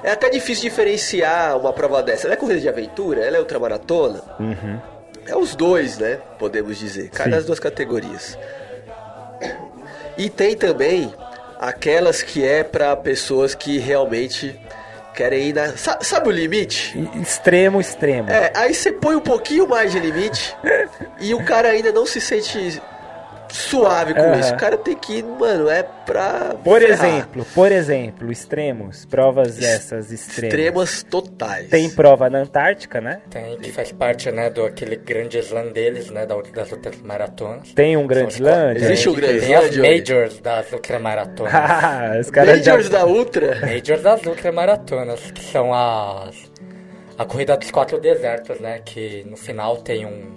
É 0.02 0.12
até 0.12 0.30
difícil 0.30 0.70
diferenciar 0.70 1.59
uma 1.59 1.72
prova 1.72 2.02
dessa. 2.02 2.26
Ela 2.26 2.35
é 2.35 2.37
corrida 2.37 2.61
de 2.61 2.68
aventura, 2.68 3.22
ela 3.22 3.37
é 3.37 3.40
ultramaratona. 3.40 4.22
Uhum. 4.38 4.80
É 5.26 5.37
os 5.37 5.54
dois, 5.54 5.98
né? 5.98 6.18
Podemos 6.38 6.78
dizer. 6.78 7.11
Sim. 7.12 7.28
nas 7.28 7.44
duas 7.44 7.59
categorias. 7.59 8.38
E 10.16 10.28
tem 10.28 10.56
também 10.56 11.12
aquelas 11.59 12.22
que 12.22 12.44
é 12.44 12.62
para 12.62 12.96
pessoas 12.96 13.54
que 13.54 13.78
realmente 13.78 14.59
querem 15.20 15.48
ir 15.48 15.52
na. 15.52 15.76
Sa- 15.76 15.98
Sabe 16.00 16.28
o 16.28 16.33
limite? 16.33 16.98
Extremo, 17.20 17.78
extremo. 17.80 18.30
É, 18.30 18.50
aí 18.54 18.72
você 18.74 18.90
põe 18.90 19.14
um 19.16 19.20
pouquinho 19.20 19.68
mais 19.68 19.92
de 19.92 19.98
limite 20.00 20.56
e 21.20 21.35
o 21.35 21.44
cara 21.44 21.68
ainda 21.68 21.92
não 21.92 22.06
se 22.06 22.20
sente 22.20 22.80
suave 23.52 24.14
com 24.14 24.20
Aham. 24.20 24.38
isso. 24.40 24.54
O 24.54 24.56
cara 24.56 24.76
tem 24.76 24.96
que 24.96 25.18
ir, 25.18 25.24
mano, 25.24 25.68
é 25.68 25.82
pra. 25.82 26.54
Por 26.62 26.80
ferrar. 26.80 26.92
exemplo, 27.08 27.46
por 27.54 27.70
exemplo, 27.72 28.30
extremos, 28.32 29.04
provas 29.06 29.60
essas 29.62 30.10
extremas. 30.12 30.52
Extremas 30.54 31.02
totais. 31.02 31.68
Tem 31.68 31.90
prova 31.90 32.28
na 32.30 32.38
Antártica, 32.40 33.00
né? 33.00 33.20
Tem, 33.30 33.56
que 33.58 33.70
faz 33.72 33.92
parte, 33.92 34.30
né, 34.30 34.50
do 34.50 34.64
aquele 34.64 34.96
grande 34.96 35.38
slam 35.38 35.72
deles, 35.72 36.10
né, 36.10 36.26
da, 36.26 36.36
das 36.54 36.72
outras 36.72 36.96
maratonas. 37.02 37.72
Tem 37.74 37.96
um 37.96 38.06
Grande 38.06 38.34
Slam. 38.34 38.72
Existe 38.74 39.08
o 39.08 39.12
tem- 39.14 39.20
Grande 39.22 39.40
Tem 39.40 39.48
Slam, 39.50 39.64
as 39.64 39.70
Johnny? 39.70 39.88
majors 39.98 40.40
das 40.40 40.72
ultramaratonas. 40.72 41.54
Ah, 41.54 42.16
os 42.20 42.30
caras 42.30 42.64
já... 42.64 42.72
Majors 42.72 42.88
da 42.88 43.06
Ultra. 43.06 43.60
majors 43.60 44.02
das 44.02 44.24
ultramaratonas, 44.26 45.30
que 45.32 45.42
são 45.44 45.72
as... 45.74 46.50
A 47.18 47.24
corrida 47.26 47.54
dos 47.56 47.70
quatro 47.70 48.00
desertos, 48.00 48.58
né, 48.60 48.80
que 48.84 49.26
no 49.28 49.36
final 49.36 49.76
tem 49.76 50.06
um, 50.06 50.32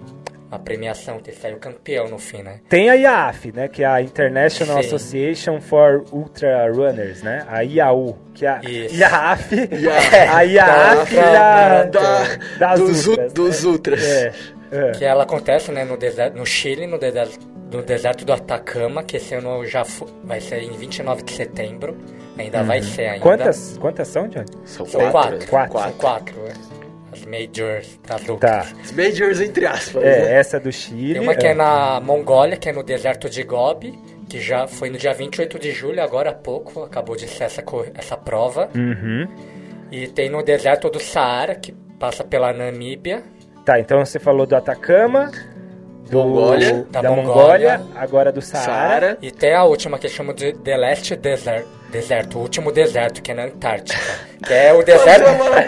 uma 0.54 0.60
premiação, 0.60 1.20
que 1.20 1.32
sai 1.32 1.54
o 1.54 1.58
campeão 1.58 2.08
no 2.08 2.18
fim, 2.20 2.42
né. 2.44 2.60
Tem 2.70 2.90
a 2.90 2.94
IAAF, 2.96 3.52
né? 3.52 3.68
Que 3.68 3.84
é 3.84 3.88
a 3.88 4.02
International 4.02 4.82
Sim. 4.82 4.88
Association 4.88 5.60
for 5.62 6.04
Ultra 6.12 6.72
Runners, 6.72 7.22
né? 7.24 7.46
A 7.50 7.62
IAU, 7.64 8.18
que 8.34 8.46
é 8.46 8.50
a 8.50 8.62
Isso. 8.64 8.96
IAAF, 8.96 9.56
IAAF. 9.56 10.16
a 10.16 10.42
IAAF 10.46 11.16
Da- 11.16 11.84
da, 11.84 11.84
Da, 11.86 12.38
das 12.60 12.80
dos, 12.80 13.08
ultras, 13.08 13.32
u- 13.32 13.36
dos 13.36 13.64
né? 13.64 13.70
ultras. 13.70 14.04
É, 14.04 14.32
é. 14.72 14.92
Que 14.92 15.06
ela 15.06 15.24
acontece, 15.24 15.72
né, 15.72 15.84
no, 15.84 15.98
deserto, 15.98 16.38
no 16.38 16.46
Chile, 16.46 16.88
no 16.88 16.98
deserto, 16.98 17.40
no 17.72 17.82
deserto 17.82 18.24
do 18.26 18.34
Atacama, 18.34 19.04
que 19.04 19.18
esse 19.18 19.34
ano 19.36 19.66
já 19.66 19.84
fo- 19.84 20.08
vai 20.24 20.40
ser 20.40 20.62
em 20.62 20.72
29 20.72 21.24
de 21.24 21.32
setembro. 21.34 21.98
Ainda 22.38 22.64
vai 22.64 22.82
ser 22.82 23.06
ainda. 23.06 23.20
Quantas, 23.22 23.78
quantas 23.80 24.08
são, 24.08 24.28
Johnny? 24.28 24.46
São 24.66 24.86
São 24.88 25.12
quatro. 25.12 25.48
Quatro. 25.48 25.80
São 25.80 25.92
quatro, 25.94 26.36
é. 26.48 26.54
As 27.14 27.26
majors 27.26 28.00
das 28.08 28.24
Tá. 28.24 28.32
outras. 28.34 28.74
Os 28.84 28.92
Majors, 28.92 29.40
entre 29.42 29.66
aspas. 29.66 30.04
né? 30.04 30.10
É, 30.10 30.34
essa 30.40 30.60
do 30.60 30.72
Chile. 30.72 31.14
Tem 31.14 31.22
uma 31.22 31.36
que 31.36 31.48
é 31.48 31.52
é. 31.52 31.54
na 31.54 32.00
Mongólia, 32.00 32.58
que 32.58 32.68
é 32.70 32.74
no 32.74 32.84
deserto 32.84 33.30
de 33.30 33.44
Gobi, 33.44 33.94
que 34.30 34.40
já 34.42 34.68
foi 34.68 34.90
no 34.90 34.98
dia 34.98 35.14
28 35.14 35.60
de 35.60 35.72
julho, 35.72 36.02
agora 36.02 36.32
há 36.32 36.34
pouco, 36.34 36.84
acabou 36.84 37.16
de 37.16 37.28
ser 37.28 37.46
essa, 37.46 37.64
essa 37.96 38.18
prova. 38.18 38.70
Uhum. 38.76 39.28
E 39.92 40.08
tem 40.08 40.30
no 40.30 40.42
deserto 40.44 40.90
do 40.90 41.00
Saara, 41.00 41.56
que 41.56 41.72
passa 42.00 42.24
pela 42.24 42.52
Namíbia. 42.52 43.24
Tá, 43.64 43.80
então 43.80 44.04
você 44.04 44.20
falou 44.20 44.46
do 44.46 44.56
Atacama, 44.56 45.32
do, 46.10 46.18
Mongólia. 46.24 46.86
da, 46.90 47.02
Da 47.02 47.10
Mongólia, 47.12 47.78
Mongólia. 47.78 48.02
agora 48.02 48.32
do 48.32 48.42
Saara. 48.42 48.66
Saara. 48.66 49.18
E 49.22 49.32
tem 49.32 49.54
a 49.54 49.64
última 49.64 49.98
que 50.00 50.10
chama 50.10 50.34
de 50.34 50.52
The 50.54 50.78
Last 50.78 51.16
Desert, 51.16 51.66
deserto, 51.94 52.38
o 52.38 52.42
último 52.42 52.72
deserto, 52.72 53.22
que 53.22 53.32
é 53.32 53.34
na 53.34 53.46
Antártica. 53.46 54.00
Que 54.46 54.54
é 54.54 54.74
o 54.74 54.82
deserto, 54.84 55.24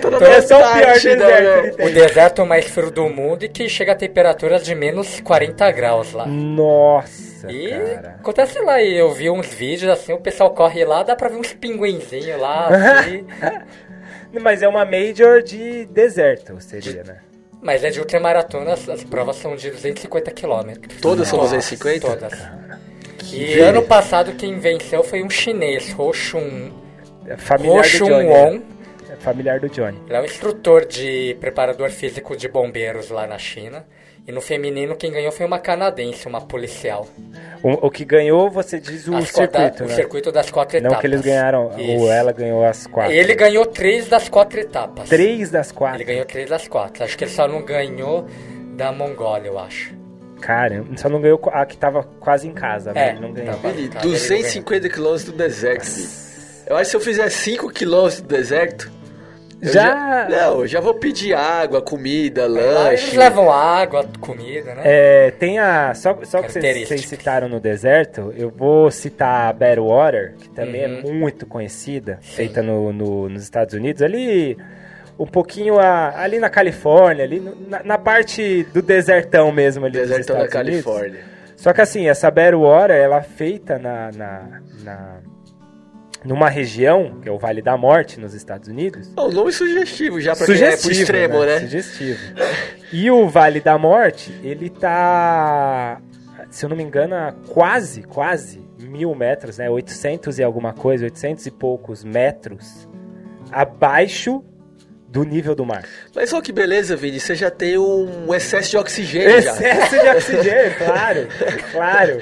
Então 0.07 0.27
é 0.27 0.41
só 0.41 0.57
o 0.59 0.73
pior 0.73 0.93
deserto 0.93 1.77
né? 1.77 1.85
o 1.85 1.89
deserto 1.93 2.45
mais 2.45 2.65
frio 2.65 2.91
do 2.91 3.07
mundo 3.09 3.43
e 3.45 3.49
que 3.49 3.69
chega 3.69 3.93
a 3.93 3.95
temperaturas 3.95 4.65
de 4.65 4.75
menos 4.75 5.21
40 5.21 5.71
graus 5.71 6.11
lá. 6.11 6.25
Nossa, 6.25 7.49
E 7.51 7.69
cara. 7.69 8.15
acontece 8.19 8.59
lá, 8.59 8.81
e 8.81 8.97
eu 8.97 9.11
vi 9.13 9.29
uns 9.29 9.47
vídeos 9.47 9.91
assim, 9.91 10.11
o 10.11 10.19
pessoal 10.19 10.49
corre 10.53 10.83
lá, 10.83 11.03
dá 11.03 11.15
pra 11.15 11.29
ver 11.29 11.37
uns 11.37 11.53
pinguinzinhos 11.53 12.39
lá, 12.41 12.67
assim. 12.99 13.25
Mas 14.41 14.61
é 14.61 14.67
uma 14.67 14.83
major 14.83 15.41
de 15.41 15.85
deserto, 15.85 16.59
seria, 16.59 17.03
né? 17.03 17.17
Mas 17.61 17.83
é 17.83 17.89
de 17.89 17.99
ultramaratona, 17.99 18.73
as, 18.73 18.87
as 18.89 19.03
provas 19.03 19.37
são 19.37 19.55
de 19.55 19.71
250 19.71 20.29
quilômetros. 20.31 21.01
Todas 21.01 21.27
são 21.27 21.39
Nossa, 21.39 21.55
250? 21.55 22.07
Todas. 22.07 22.33
E 23.33 23.37
verde. 23.45 23.59
ano 23.61 23.81
passado 23.83 24.33
quem 24.33 24.57
venceu 24.59 25.03
foi 25.03 25.23
um 25.23 25.29
chinês, 25.29 25.93
Ho 25.97 26.11
Shun, 26.13 26.71
É 27.27 27.35
familiar 27.37 27.79
Ho 27.79 27.81
do 27.81 27.87
Shun 27.87 28.05
Johnny. 28.07 28.27
Won. 28.29 28.51
né? 28.51 28.61
É 29.11 29.15
familiar 29.17 29.59
do 29.59 29.69
Johnny. 29.69 29.97
Ele 30.07 30.15
é 30.17 30.21
um 30.21 30.25
instrutor 30.25 30.85
de 30.85 31.35
preparador 31.39 31.89
físico 31.89 32.35
de 32.35 32.47
bombeiros 32.47 33.09
lá 33.09 33.25
na 33.27 33.37
China. 33.37 33.85
E 34.27 34.31
no 34.31 34.41
feminino 34.41 34.95
quem 34.95 35.11
ganhou 35.11 35.31
foi 35.31 35.45
uma 35.45 35.59
canadense, 35.59 36.27
uma 36.27 36.41
policial. 36.41 37.07
O, 37.61 37.85
o 37.87 37.91
que 37.91 38.03
ganhou, 38.03 38.49
você 38.49 38.79
diz 38.79 39.07
o 39.07 39.15
As 39.15 39.29
circuito, 39.29 39.83
o 39.83 39.87
né? 39.87 39.93
circuito 39.93 40.31
das 40.31 40.49
quatro 40.49 40.77
Não 40.79 40.87
etapas. 40.87 40.99
que 41.01 41.07
eles 41.07 41.21
ganharam, 41.21 41.71
Isso. 41.77 41.91
ou 42.03 42.11
ela 42.11 42.31
ganhou 42.31 42.65
as 42.65 42.87
quatro. 42.87 43.13
Ele 43.13 43.35
ganhou 43.35 43.65
três 43.67 44.07
das 44.07 44.27
quatro 44.27 44.59
etapas. 44.59 45.07
Três 45.09 45.51
das 45.51 45.71
quatro. 45.71 45.97
Ele 45.97 46.05
ganhou 46.05 46.25
três 46.25 46.49
das 46.49 46.67
quatro. 46.67 47.03
Acho 47.03 47.15
que 47.15 47.23
ele 47.23 47.31
só 47.31 47.47
não 47.47 47.61
ganhou 47.63 48.25
da 48.75 48.91
Mongólia, 48.91 49.47
eu 49.49 49.59
acho. 49.59 49.93
Caramba, 50.41 50.95
só 50.97 51.09
não 51.09 51.19
ganhou 51.21 51.39
a 51.51 51.65
que 51.65 51.77
tava 51.77 52.03
quase 52.19 52.47
em 52.47 52.51
casa, 52.53 52.91
É, 52.91 53.13
né? 53.13 53.17
Não 53.19 53.31
ganhou. 53.31 53.57
Cara, 53.57 53.73
ele 53.73 53.87
250 53.89 54.89
km 54.89 55.15
do 55.25 55.31
deserto. 55.31 55.85
Eu 56.67 56.75
acho 56.75 56.85
que 56.85 56.89
se 56.91 56.95
eu 56.97 57.01
fizer 57.01 57.29
5 57.29 57.69
km 57.71 58.21
do 58.21 58.27
deserto. 58.27 58.91
eu 59.61 59.71
Já- 59.71 60.27
Não, 60.29 60.67
já 60.67 60.79
vou 60.81 60.93
pedir 60.95 61.33
água, 61.33 61.81
comida, 61.81 62.47
Lá 62.47 62.89
eles 62.89 63.01
lanche. 63.03 63.17
levam 63.17 63.51
água, 63.51 64.05
comida, 64.19 64.75
né? 64.75 64.81
É, 64.83 65.31
tem 65.31 65.57
a. 65.59 65.93
Só, 65.95 66.19
só 66.23 66.41
que 66.43 66.51
vocês, 66.51 67.01
citaram 67.05 67.47
no 67.47 67.59
deserto, 67.59 68.33
eu 68.37 68.49
vou 68.49 68.91
citar 68.91 69.49
a 69.49 69.53
Badwater, 69.53 70.35
que 70.39 70.49
também 70.49 70.81
é 70.81 70.87
Uhum. 70.87 71.13
muito 71.13 71.45
conhecida, 71.45 72.19
feita 72.21 72.61
no, 72.61 72.91
no- 72.93 73.29
nos 73.29 73.41
Estados 73.43 73.73
Unidos, 73.73 74.01
ali 74.01 74.57
um 75.17 75.25
pouquinho 75.25 75.79
a- 75.79 76.13
ali 76.19 76.39
na 76.39 76.49
Califórnia, 76.49 77.23
ali 77.23 77.39
na, 77.67 77.83
na 77.83 77.97
parte 77.97 78.63
do 78.73 78.81
desertão 78.81 79.51
mesmo 79.51 79.85
ali 79.85 79.93
Desertão 79.93 80.37
da 80.37 80.45
Estados 80.45 80.67
Unidos. 80.69 80.85
Califórnia. 80.85 81.35
Só 81.55 81.71
que 81.73 81.81
assim, 81.81 82.07
essa 82.09 82.29
Badwater, 82.29 82.95
ela 82.97 83.17
é 83.17 83.21
feita 83.23 83.79
na, 83.79 84.11
na, 84.11 84.61
na- 84.83 85.17
numa 86.23 86.49
região, 86.49 87.19
que 87.21 87.29
é 87.29 87.31
o 87.31 87.37
Vale 87.37 87.61
da 87.61 87.77
Morte, 87.77 88.19
nos 88.19 88.33
Estados 88.33 88.67
Unidos. 88.67 89.11
O 89.15 89.29
nome 89.29 89.51
sugestivo 89.53 90.19
já 90.19 90.35
pra 90.35 90.45
quem 90.45 90.61
é 90.61 90.75
pro 90.75 90.91
extremo, 90.91 91.45
né? 91.45 91.59
Sugestivo. 91.61 92.19
E 92.91 93.09
o 93.11 93.27
Vale 93.29 93.61
da 93.61 93.77
Morte, 93.77 94.33
ele 94.43 94.69
tá, 94.69 96.01
se 96.49 96.65
eu 96.65 96.69
não 96.69 96.75
me 96.75 96.83
engano, 96.83 97.15
quase, 97.47 98.03
quase 98.03 98.59
mil 98.79 99.13
metros, 99.15 99.59
né? 99.59 99.69
800 99.69 100.39
e 100.39 100.43
alguma 100.43 100.73
coisa, 100.73 101.05
800 101.05 101.45
e 101.45 101.51
poucos 101.51 102.03
metros 102.03 102.87
abaixo 103.51 104.43
do 105.15 105.23
nível 105.23 105.55
do 105.55 105.65
mar. 105.65 105.85
Mas 106.13 106.33
olha 106.33 106.41
que 106.41 106.51
beleza, 106.51 106.93
Vini. 106.93 107.21
Você 107.21 107.35
já 107.35 107.49
tem 107.49 107.77
um 107.77 108.35
excesso 108.35 108.71
de 108.71 108.77
oxigênio 108.77 109.41
já. 109.41 109.53
Excesso 109.53 109.97
de 109.97 110.09
oxigênio, 110.09 110.75
claro, 110.83 111.27
claro. 111.71 112.21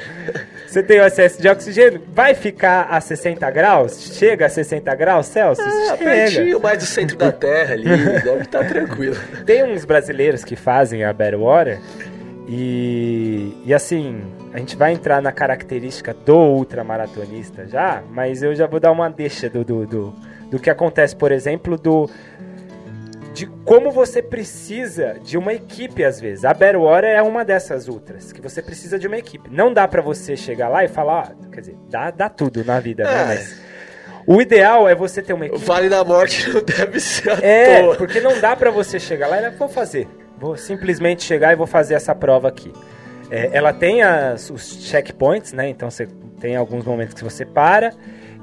Você 0.67 0.83
tem 0.83 0.99
o 0.99 1.05
excesso 1.05 1.41
de 1.41 1.47
oxigênio, 1.47 1.99
vai 2.13 2.35
ficar 2.35 2.83
a 2.91 3.01
60 3.01 3.49
graus? 3.49 4.13
Chega 4.15 4.45
a 4.45 4.49
60 4.49 4.93
graus 4.93 5.25
Celsius? 5.25 5.67
Ah, 5.67 5.97
Chega. 5.97 6.11
pertinho 6.11 6.59
mais 6.59 6.77
do 6.77 6.85
centro 6.85 7.17
da 7.17 7.31
Terra 7.31 7.73
ali. 7.73 7.85
Deve 8.21 8.41
estar 8.43 8.67
tranquilo. 8.67 9.17
Tem 9.43 9.63
uns 9.63 9.85
brasileiros 9.85 10.43
que 10.43 10.55
fazem 10.55 11.03
a 11.03 11.11
Badwater 11.11 11.79
e, 12.47 13.57
e 13.65 13.73
assim, 13.73 14.21
a 14.53 14.59
gente 14.59 14.75
vai 14.75 14.93
entrar 14.93 15.19
na 15.19 15.31
característica 15.31 16.13
do 16.13 16.37
ultramaratonista 16.37 17.65
já, 17.65 18.03
mas 18.11 18.43
eu 18.43 18.53
já 18.53 18.67
vou 18.67 18.79
dar 18.79 18.91
uma 18.91 19.09
deixa 19.09 19.49
do, 19.49 19.63
do, 19.63 19.87
do, 19.87 20.13
do 20.51 20.59
que 20.59 20.69
acontece, 20.69 21.15
por 21.15 21.31
exemplo, 21.31 21.75
do 21.77 22.07
de 23.33 23.47
como 23.65 23.91
você 23.91 24.21
precisa 24.21 25.15
de 25.23 25.37
uma 25.37 25.53
equipe 25.53 26.03
às 26.03 26.19
vezes. 26.21 26.45
A 26.45 26.53
Badwater 26.53 27.09
é 27.09 27.21
uma 27.21 27.43
dessas 27.43 27.87
ultras, 27.87 28.31
que 28.31 28.39
você 28.41 28.61
precisa 28.61 28.99
de 28.99 29.07
uma 29.07 29.17
equipe. 29.17 29.49
Não 29.51 29.73
dá 29.73 29.87
pra 29.87 30.01
você 30.01 30.37
chegar 30.37 30.69
lá 30.69 30.83
e 30.83 30.87
falar, 30.87 31.33
ó, 31.41 31.49
quer 31.49 31.61
dizer, 31.61 31.75
dá, 31.89 32.11
dá 32.11 32.29
tudo 32.29 32.63
na 32.63 32.79
vida, 32.79 33.03
né? 33.03 33.21
É. 33.21 33.25
Mas 33.25 33.61
o 34.27 34.39
ideal 34.41 34.87
é 34.87 34.93
você 34.95 35.21
ter 35.21 35.33
uma 35.33 35.45
O 35.45 35.47
equipe 35.47 35.65
Vale 35.65 35.89
da 35.89 36.03
Morte 36.03 36.47
não 36.53 36.61
deve 36.63 36.99
ser 36.99 37.31
à 37.31 37.39
é, 37.41 37.81
toa. 37.81 37.95
porque 37.95 38.21
não 38.21 38.39
dá 38.39 38.55
pra 38.55 38.69
você 38.69 38.99
chegar 38.99 39.27
lá 39.27 39.41
e 39.41 39.49
vou 39.51 39.67
fazer. 39.67 40.07
Vou 40.37 40.55
simplesmente 40.55 41.23
chegar 41.23 41.53
e 41.53 41.55
vou 41.55 41.67
fazer 41.67 41.95
essa 41.95 42.13
prova 42.13 42.47
aqui. 42.49 42.71
É, 43.31 43.49
ela 43.53 43.73
tem 43.73 44.03
as- 44.03 44.49
os 44.51 44.83
checkpoints, 44.85 45.53
né? 45.53 45.67
Então 45.69 45.89
você 45.89 46.07
tem 46.39 46.55
alguns 46.55 46.85
momentos 46.85 47.13
que 47.15 47.23
você 47.23 47.45
para. 47.45 47.91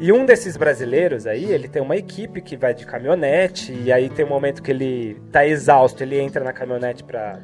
E 0.00 0.10
um 0.12 0.24
desses 0.24 0.56
brasileiros 0.56 1.26
aí, 1.26 1.44
ele 1.44 1.68
tem 1.68 1.82
uma 1.82 1.94
equipe 1.94 2.40
que 2.40 2.56
vai 2.56 2.72
de 2.72 2.86
caminhonete. 2.86 3.72
E 3.84 3.92
aí 3.92 4.08
tem 4.08 4.24
um 4.24 4.28
momento 4.28 4.62
que 4.62 4.70
ele 4.70 5.20
tá 5.30 5.46
exausto, 5.46 6.02
ele 6.02 6.18
entra 6.18 6.42
na 6.42 6.52
caminhonete 6.54 7.04
pra 7.04 7.38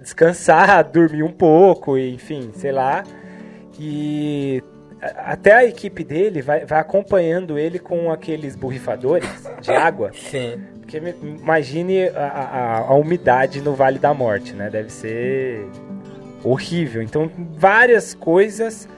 descansar, 0.00 0.82
dormir 0.90 1.22
um 1.22 1.30
pouco, 1.32 1.98
e, 1.98 2.14
enfim, 2.14 2.50
sei 2.54 2.72
lá. 2.72 3.04
E 3.78 4.62
até 5.16 5.52
a 5.52 5.64
equipe 5.64 6.02
dele 6.04 6.42
vai, 6.42 6.64
vai 6.64 6.78
acompanhando 6.80 7.58
ele 7.58 7.78
com 7.78 8.10
aqueles 8.10 8.56
borrifadores 8.56 9.28
de 9.60 9.70
água. 9.70 10.10
Sim. 10.16 10.60
Porque 10.80 10.98
imagine 11.22 12.08
a, 12.08 12.26
a- 12.26 12.78
a 12.88 12.94
umidade 12.94 13.60
no 13.60 13.74
Vale 13.74 13.98
da 13.98 14.12
Morte, 14.12 14.54
né? 14.54 14.68
Deve 14.70 14.90
ser 14.90 15.64
horrível. 16.42 17.00
Então, 17.02 17.30
várias 17.52 18.12
coisas 18.12 18.88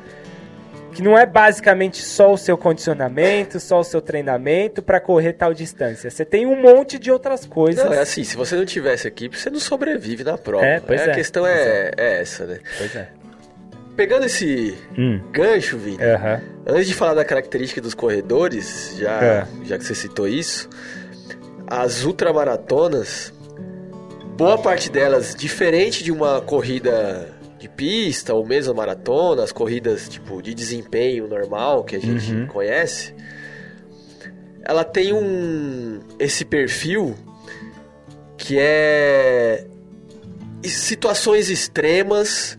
que 0.92 1.02
não 1.02 1.16
é 1.18 1.24
basicamente 1.24 2.02
só 2.02 2.32
o 2.32 2.36
seu 2.38 2.56
condicionamento, 2.58 3.58
só 3.58 3.80
o 3.80 3.84
seu 3.84 4.00
treinamento 4.00 4.82
para 4.82 5.00
correr 5.00 5.32
tal 5.32 5.54
distância. 5.54 6.10
Você 6.10 6.24
tem 6.24 6.46
um 6.46 6.60
monte 6.60 6.98
de 6.98 7.10
outras 7.10 7.46
coisas. 7.46 7.84
Não, 7.84 7.92
é 7.92 8.00
assim, 8.00 8.22
se 8.24 8.36
você 8.36 8.54
não 8.56 8.64
tivesse 8.66 9.08
equipe, 9.08 9.38
você 9.38 9.48
não 9.50 9.58
sobrevive 9.60 10.22
na 10.22 10.36
prova. 10.36 10.64
É, 10.64 10.80
pois 10.80 11.00
A 11.00 11.04
é. 11.06 11.14
questão 11.14 11.42
Pois 11.44 11.56
é, 11.56 11.90
é 11.96 12.20
essa, 12.20 12.46
né? 12.46 12.58
Pois 12.78 12.94
é. 12.94 13.08
Pegando 13.96 14.24
esse 14.26 14.76
Hum. 14.96 15.20
gancho, 15.32 15.76
Vini, 15.76 16.02
Aham. 16.02 16.40
antes 16.66 16.86
de 16.86 16.94
falar 16.94 17.14
da 17.14 17.24
característica 17.24 17.80
dos 17.80 17.94
corredores, 17.94 18.94
já, 18.98 19.22
É. 19.22 19.46
já 19.64 19.76
que 19.78 19.84
você 19.84 19.94
citou 19.94 20.26
isso, 20.28 20.68
as 21.66 22.04
ultramaratonas, 22.04 23.32
boa 24.36 24.56
parte 24.58 24.90
delas, 24.90 25.34
diferente 25.34 26.02
de 26.02 26.10
uma 26.12 26.40
corrida 26.40 27.28
de 27.62 27.68
pista 27.68 28.34
ou 28.34 28.44
mesmo 28.44 28.74
maratona, 28.74 29.42
as 29.44 29.52
corridas 29.52 30.08
tipo 30.08 30.42
de 30.42 30.52
desempenho 30.54 31.26
normal 31.28 31.84
que 31.84 31.96
a 31.96 32.00
gente 32.00 32.32
Uhum. 32.32 32.46
conhece, 32.46 33.14
ela 34.64 34.84
tem 34.84 35.12
um 35.12 36.00
esse 36.18 36.44
perfil 36.44 37.14
que 38.36 38.56
é 38.58 39.64
situações 40.64 41.48
extremas 41.50 42.56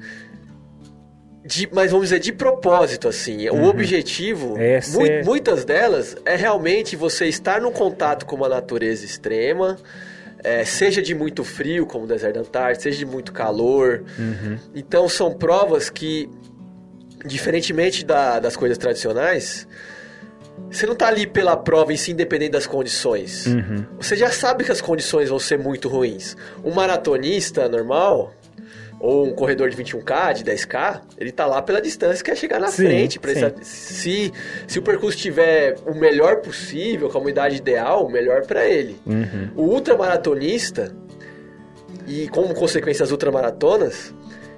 de, 1.45 1.67
mas 1.73 1.91
vamos 1.91 2.07
dizer 2.07 2.19
de 2.19 2.31
propósito 2.31 3.07
assim. 3.07 3.49
O 3.49 3.65
objetivo, 3.65 4.57
É 4.57 4.79
mui- 4.93 5.07
ser- 5.07 5.25
muitas 5.25 5.65
delas 5.65 6.15
é 6.25 6.35
realmente 6.37 6.95
você 6.95 7.27
estar 7.27 7.59
no 7.61 7.71
contato 7.71 8.25
com 8.25 8.35
uma 8.35 8.47
natureza 8.47 9.05
extrema, 9.05 9.77
é, 10.43 10.65
seja 10.65 11.01
de 11.01 11.15
muito 11.15 11.43
frio, 11.43 11.85
como 11.85 12.03
o 12.05 12.07
deserto 12.07 12.35
da 12.35 12.41
Antártida, 12.41 12.83
seja 12.83 12.97
de 12.99 13.05
muito 13.05 13.31
calor. 13.31 14.03
Então 14.75 15.07
são 15.07 15.31
provas 15.33 15.89
que, 15.89 16.29
diferentemente 17.25 18.05
da- 18.05 18.39
das 18.39 18.55
coisas 18.55 18.77
tradicionais, 18.77 19.67
você 20.69 20.85
não 20.85 20.95
tá 20.95 21.07
ali 21.07 21.25
pela 21.25 21.55
prova 21.55 21.93
em 21.93 21.97
si, 21.97 22.11
independente 22.11 22.51
das 22.51 22.67
condições. 22.67 23.45
Uhum. 23.47 23.85
Você 23.99 24.15
já 24.15 24.29
sabe 24.31 24.63
que 24.63 24.71
as 24.71 24.81
condições 24.81 25.29
vão 25.29 25.39
ser 25.39 25.57
muito 25.57 25.87
ruins. 25.89 26.35
Um 26.63 26.71
maratonista 26.71 27.67
normal, 27.69 28.33
ou 29.05 29.27
um 29.27 29.33
corredor 29.33 29.69
de 29.69 29.75
21K, 29.75 30.33
de 30.33 30.43
10K, 30.45 31.01
ele 31.17 31.29
tá 31.29 31.45
lá 31.45 31.61
pela 31.61 31.81
distância, 31.81 32.23
quer 32.23 32.37
chegar 32.37 32.57
na 32.57 32.69
Sim, 32.69 32.85
frente. 32.85 33.19
essa- 33.21 33.53
se, 33.61 34.31
se 34.65 34.79
o 34.79 34.81
percurso 34.81 35.17
tiver 35.17 35.75
o 35.85 35.93
melhor 35.93 36.37
possível, 36.37 37.09
com 37.09 37.17
a 37.17 37.21
unidade 37.21 37.57
ideal, 37.57 38.05
o 38.05 38.09
melhor 38.09 38.45
para 38.45 38.65
ele. 38.65 38.95
Uhum. 39.05 39.49
O 39.57 39.63
ultramaratonista, 39.73 40.95
e 42.07 42.29
como 42.29 42.53
consequência 42.53 43.03
as 43.03 43.11
ultramaratonas, 43.11 44.13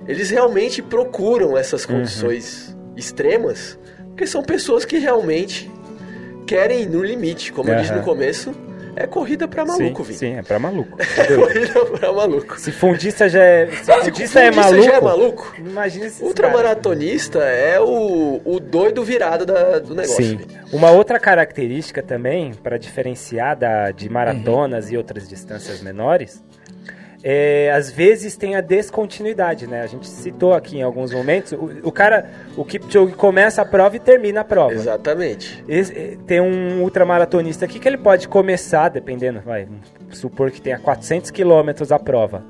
eles 0.07 0.29
realmente 0.29 0.79
procuram 0.79 1.57
essas 1.57 1.83
Uhum. 1.85 1.95
condições 1.95 2.77
extremas, 2.95 3.79
porque 4.09 4.27
são 4.27 4.43
pessoas 4.43 4.85
que 4.85 4.99
realmente 4.99 5.71
querem 6.45 6.83
ir 6.83 6.89
no 6.89 7.03
limite. 7.03 7.51
Como 7.51 7.71
eu 7.71 7.75
disse 7.77 7.93
no 7.93 8.03
começo, 8.03 8.53
é 8.95 9.07
corrida 9.07 9.47
pra 9.47 9.65
maluco, 9.65 10.03
Vini. 10.03 10.17
sim, 10.17 10.35
é 10.37 10.41
pra 10.43 10.57
maluco. 10.59 10.97
É 11.17 11.35
corrida 11.35 11.85
pra 11.85 12.11
maluco. 12.13 12.59
Se 12.59 12.71
fundista 12.71 13.27
já 13.29 13.43
é, 13.43 13.67
se 13.67 13.91
fundista 13.91 14.39
é 14.39 14.51
fundista 14.51 14.61
maluco, 14.71 14.83
já 14.83 14.93
é 14.93 15.01
maluco, 15.01 15.53
imagina 15.57 16.05
esses 16.05 16.21
O 16.21 16.25
ultramaratonista 16.25 17.39
é 17.39 17.79
o, 17.79 18.41
o 18.43 18.59
doido 18.59 19.03
virado 19.03 19.45
da- 19.45 19.79
do 19.79 19.93
negócio. 19.95 20.23
Sim. 20.23 20.37
Vini. 20.37 20.57
Uma 20.73 20.91
outra 20.91 21.19
característica 21.19 22.01
também, 22.01 22.53
para 22.53 22.77
diferenciar 22.77 23.57
da, 23.57 23.91
de 23.91 24.09
maratonas 24.09 24.91
e 24.91 24.97
outras 24.97 25.27
distâncias 25.27 25.81
menores, 25.81 26.43
é, 27.27 27.71
às 27.73 27.89
vezes 27.89 28.37
tem 28.37 28.55
a 28.55 28.61
descontinuidade, 28.61 29.65
né? 29.65 29.81
A 29.81 29.87
gente 29.87 30.07
citou 30.07 30.53
aqui 30.53 30.77
em 30.77 30.83
alguns 30.83 31.11
momentos, 31.11 31.53
o, 31.53 31.71
o 31.87 31.91
cara, 31.91 32.29
o 32.55 32.63
Kipchoge 32.63 33.13
começa 33.15 33.63
a 33.63 33.65
prova 33.65 33.95
e 33.95 33.99
termina 33.99 34.41
a 34.41 34.43
prova. 34.43 34.73
Exatamente. 34.75 35.65
Esse- 35.67 35.91
eh, 35.97 36.17
tem 36.27 36.39
um 36.39 36.83
ultramaratonista 36.83 37.65
aqui 37.65 37.79
que 37.79 37.87
ele 37.87 37.97
pode 37.97 38.27
começar, 38.27 38.89
dependendo, 38.89 39.41
vai, 39.43 39.67
supor 40.11 40.51
que 40.51 40.61
tenha 40.61 40.77
400 40.77 41.31
quilômetros 41.31 41.91
a 41.91 41.97
prova. 41.97 42.43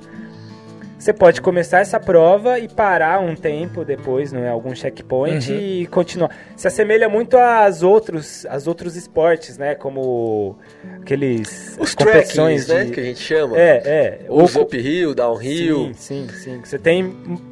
Você 1.05 1.13
pode 1.13 1.39
começar 1.39 1.81
essa 1.81 1.99
prova 1.99 2.57
e 2.57 2.67
parar 2.67 3.19
um 3.19 3.35
tempo 3.35 3.85
depois, 3.85 4.31
não 4.33 4.41
é 4.43 4.49
algum 4.49 4.73
checkpoint 4.73 5.51
Uhum. 5.51 5.59
e 5.59 5.85
continuar. 5.85 6.31
Se 6.57 6.67
assemelha 6.67 7.07
muito 7.07 7.37
às 7.37 7.83
outros, 7.83 8.43
às 8.49 8.65
outros 8.65 8.95
esportes, 8.95 9.55
né? 9.55 9.75
Como 9.75 10.57
aqueles 11.03 11.77
Os 11.79 11.93
competições 11.93 12.65
trackings, 12.65 12.67
né? 12.69 12.83
de- 12.85 12.91
Que 12.91 12.99
a 13.01 13.03
gente 13.03 13.19
chama. 13.19 13.55
É, 13.55 13.81
é. 13.85 14.19
Os 14.29 14.55
Ou- 14.55 14.63
uphill, 14.63 15.13
downhill. 15.13 15.91
Sim, 15.93 16.25
sim, 16.27 16.27
sim. 16.39 16.61
Você 16.63 16.79
tem 16.79 17.03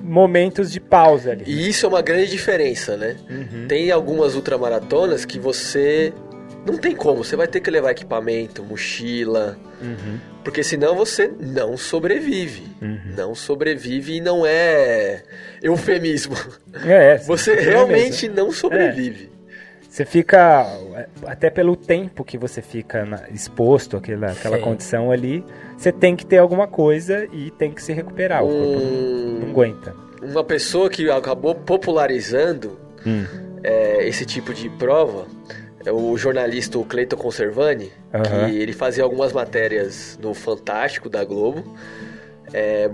momentos 0.02 0.72
de 0.72 0.80
pausa 0.80 1.34
ali. 1.34 1.44
E 1.46 1.70
isso 1.70 1.86
é 1.86 1.90
uma 1.90 2.02
grande 2.02 2.32
diferença, 2.32 2.98
né? 2.98 3.18
Uhum. 3.30 3.68
Tem 3.68 3.92
algumas 3.92 4.34
ultramaratonas 4.34 5.26
que 5.26 5.38
você 5.38 6.12
não 6.66 6.78
tem 6.78 6.96
como, 6.96 7.24
você 7.24 7.36
vai 7.36 7.48
ter 7.48 7.60
que 7.60 7.70
levar 7.70 7.92
equipamento, 7.92 8.64
mochila, 8.64 9.58
Uhum. 9.82 10.18
porque 10.44 10.64
senão 10.64 10.96
você 10.96 11.32
não 11.40 11.76
sobrevive. 11.78 12.64
Uhum. 12.82 13.00
Não 13.18 13.36
sobrevive 13.36 14.18
e 14.18 14.22
não 14.22 14.46
é 14.46 15.24
eufemismo. 15.62 16.36
É, 16.86 17.18
Você 17.18 17.52
é 17.54 17.60
realmente 17.62 18.28
mesmo. 18.30 18.36
não 18.36 18.52
sobrevive. 18.52 19.32
Você 19.90 20.06
fica, 20.06 20.66
até 21.28 21.52
pelo 21.52 21.76
tempo 21.76 22.24
que 22.24 22.36
você 22.36 22.64
fica 22.64 23.06
na- 23.06 23.30
exposto 23.32 23.96
àquela, 23.98 24.32
àquela 24.32 24.58
Sim. 24.58 24.64
condição 24.64 25.12
ali, 25.12 25.44
você 25.78 25.92
tem 25.92 26.16
que 26.16 26.26
ter 26.26 26.38
alguma 26.40 26.68
coisa 26.68 27.28
e 27.32 27.52
tem 27.52 27.72
que 27.72 27.80
se 27.84 27.94
recuperar. 27.94 28.44
O 28.44 28.48
corpo 28.48 28.64
não, 28.66 28.80
não 29.42 29.48
Um- 29.48 29.52
aguenta. 29.52 29.96
uma 30.22 30.44
pessoa 30.44 30.90
que 30.90 31.08
acabou 31.12 31.54
popularizando 31.54 32.80
Hum. 33.06 33.24
é, 33.64 34.08
esse 34.08 34.26
tipo 34.26 34.52
de 34.54 34.68
prova 34.72 35.28
é 35.48 35.63
o 35.92 36.18
jornalista 36.18 36.78
Cleiton 36.84 37.18
Conservani, 37.18 37.92
Aham. 38.14 38.24
que 38.24 38.58
ele 38.58 38.74
fazia 38.74 39.04
algumas 39.04 39.34
matérias 39.34 40.18
no 40.22 40.34
Fantástico 40.34 41.10
da 41.10 41.24
Globo. 41.24 41.76
é, 42.54 42.90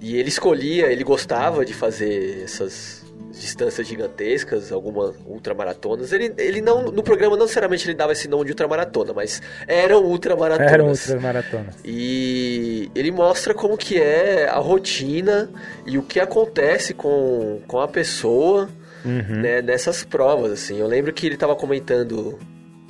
e 0.00 0.16
ele 0.16 0.28
escolhia, 0.28 0.86
ele 0.86 1.02
gostava 1.02 1.64
de 1.64 1.74
fazer 1.74 2.42
essas 2.44 3.04
distâncias 3.32 3.86
gigantescas, 3.86 4.72
algumas 4.72 5.14
ultramaratonas. 5.26 6.12
Ele, 6.12 6.32
ele 6.38 6.60
não, 6.60 6.84
no 6.84 7.02
programa 7.02 7.36
não 7.36 7.44
necessariamente 7.44 7.86
ele 7.86 7.94
dava 7.94 8.12
esse 8.12 8.28
nome 8.28 8.44
de 8.44 8.52
ultramaratona, 8.52 9.12
mas 9.12 9.42
eram 9.66 10.04
ultramaratonas. 10.04 10.72
Eram 10.72 10.88
outras 10.88 11.20
maratonas. 11.22 11.74
E 11.84 12.90
ele 12.94 13.10
mostra 13.10 13.54
como 13.54 13.76
que 13.76 14.00
é 14.00 14.48
a 14.48 14.58
rotina 14.58 15.50
e 15.86 15.98
o 15.98 16.02
que 16.02 16.20
acontece 16.20 16.94
com, 16.94 17.60
com 17.66 17.80
a 17.80 17.88
pessoa 17.88 18.68
Uhum. 19.04 19.40
né, 19.40 19.62
nessas 19.62 20.04
provas, 20.04 20.52
assim. 20.52 20.78
Eu 20.78 20.86
lembro 20.86 21.12
que 21.12 21.26
ele 21.26 21.34
estava 21.34 21.54
comentando 21.54 22.38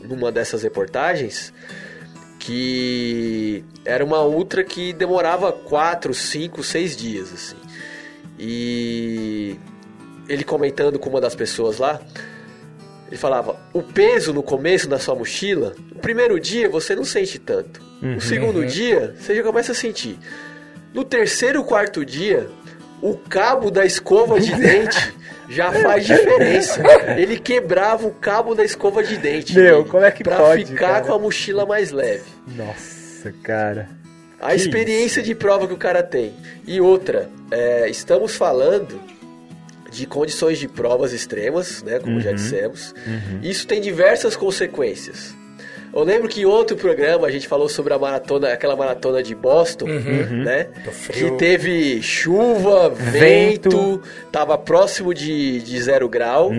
numa 0.02 0.32
dessas 0.32 0.62
reportagens 0.62 1.52
que 2.38 3.64
era 3.84 4.04
uma 4.04 4.22
ultra 4.24 4.62
que 4.64 4.92
demorava 4.92 5.52
4, 5.52 6.14
5, 6.14 6.62
6 6.62 6.96
dias, 6.96 7.32
assim. 7.32 7.56
E 8.38 9.56
ele 10.28 10.44
comentando 10.44 10.98
com 10.98 11.10
uma 11.10 11.20
das 11.20 11.34
pessoas 11.34 11.78
lá, 11.78 12.00
ele 13.08 13.16
falava: 13.16 13.56
o 13.72 13.82
peso 13.82 14.32
no 14.32 14.42
começo 14.42 14.88
da 14.88 14.98
sua 14.98 15.14
mochila, 15.14 15.74
no 15.92 16.00
primeiro 16.00 16.38
dia 16.38 16.68
você 16.68 16.94
não 16.94 17.04
sente 17.04 17.38
tanto. 17.38 17.82
No 18.00 18.20
segundo 18.20 18.64
dia, 18.64 19.16
você 19.18 19.34
já 19.34 19.42
começa 19.42 19.72
a 19.72 19.74
sentir. 19.74 20.16
No 20.94 21.02
terceiro, 21.02 21.64
quarto 21.64 22.04
dia, 22.04 22.48
o 23.02 23.16
cabo 23.16 23.70
da 23.70 23.84
escova 23.84 24.38
de 24.40 24.52
dente 24.54 25.14
já 25.48 25.72
faz 25.72 26.06
diferença. 26.06 26.82
Ele 27.16 27.38
quebrava 27.38 28.06
o 28.06 28.10
cabo 28.12 28.54
da 28.54 28.64
escova 28.64 29.02
de 29.02 29.16
dente. 29.16 29.54
Meu, 29.54 29.84
como 29.84 30.04
é 30.04 30.10
que 30.10 30.22
pra 30.24 30.36
pode, 30.36 30.66
ficar 30.66 30.88
cara? 30.88 31.04
com 31.06 31.12
a 31.12 31.18
mochila 31.18 31.64
mais 31.64 31.90
leve. 31.90 32.24
Nossa, 32.56 33.32
cara. 33.42 33.88
A 34.40 34.50
Que 34.50 34.56
experiência 34.56 35.22
de 35.22 35.34
prova 35.34 35.66
que 35.66 35.74
o 35.74 35.78
cara 35.78 36.02
tem. 36.02 36.32
E 36.66 36.80
outra, 36.80 37.28
é, 37.50 37.88
estamos 37.88 38.36
falando 38.36 39.00
de 39.90 40.06
condições 40.06 40.58
de 40.58 40.68
provas 40.68 41.12
extremas, 41.12 41.82
né? 41.82 41.98
Como 41.98 42.14
Uhum. 42.16 42.20
já 42.20 42.32
dissemos. 42.32 42.94
Isso 43.42 43.66
tem 43.66 43.80
diversas 43.80 44.36
consequências. 44.36 45.34
Eu 45.98 46.04
lembro 46.04 46.28
que 46.28 46.42
em 46.42 46.44
outro 46.44 46.76
programa 46.76 47.26
a 47.26 47.30
gente 47.30 47.46
falou 47.48 47.68
sobre 47.68 47.92
a 47.92 47.98
maratona, 47.98 48.52
aquela 48.52 48.76
maratona 48.76 49.22
de 49.22 49.34
Boston, 49.34 49.86
né? 49.86 50.68
Do 50.84 50.90
frio. 50.92 51.32
Que 51.32 51.36
teve 51.38 52.02
chuva, 52.02 52.88
Vento. 52.90 53.70
vento, 53.70 54.02
tava 54.30 54.56
próximo 54.56 55.12
de, 55.12 55.60
de 55.60 55.82
zero 55.82 56.08
grau 56.08 56.50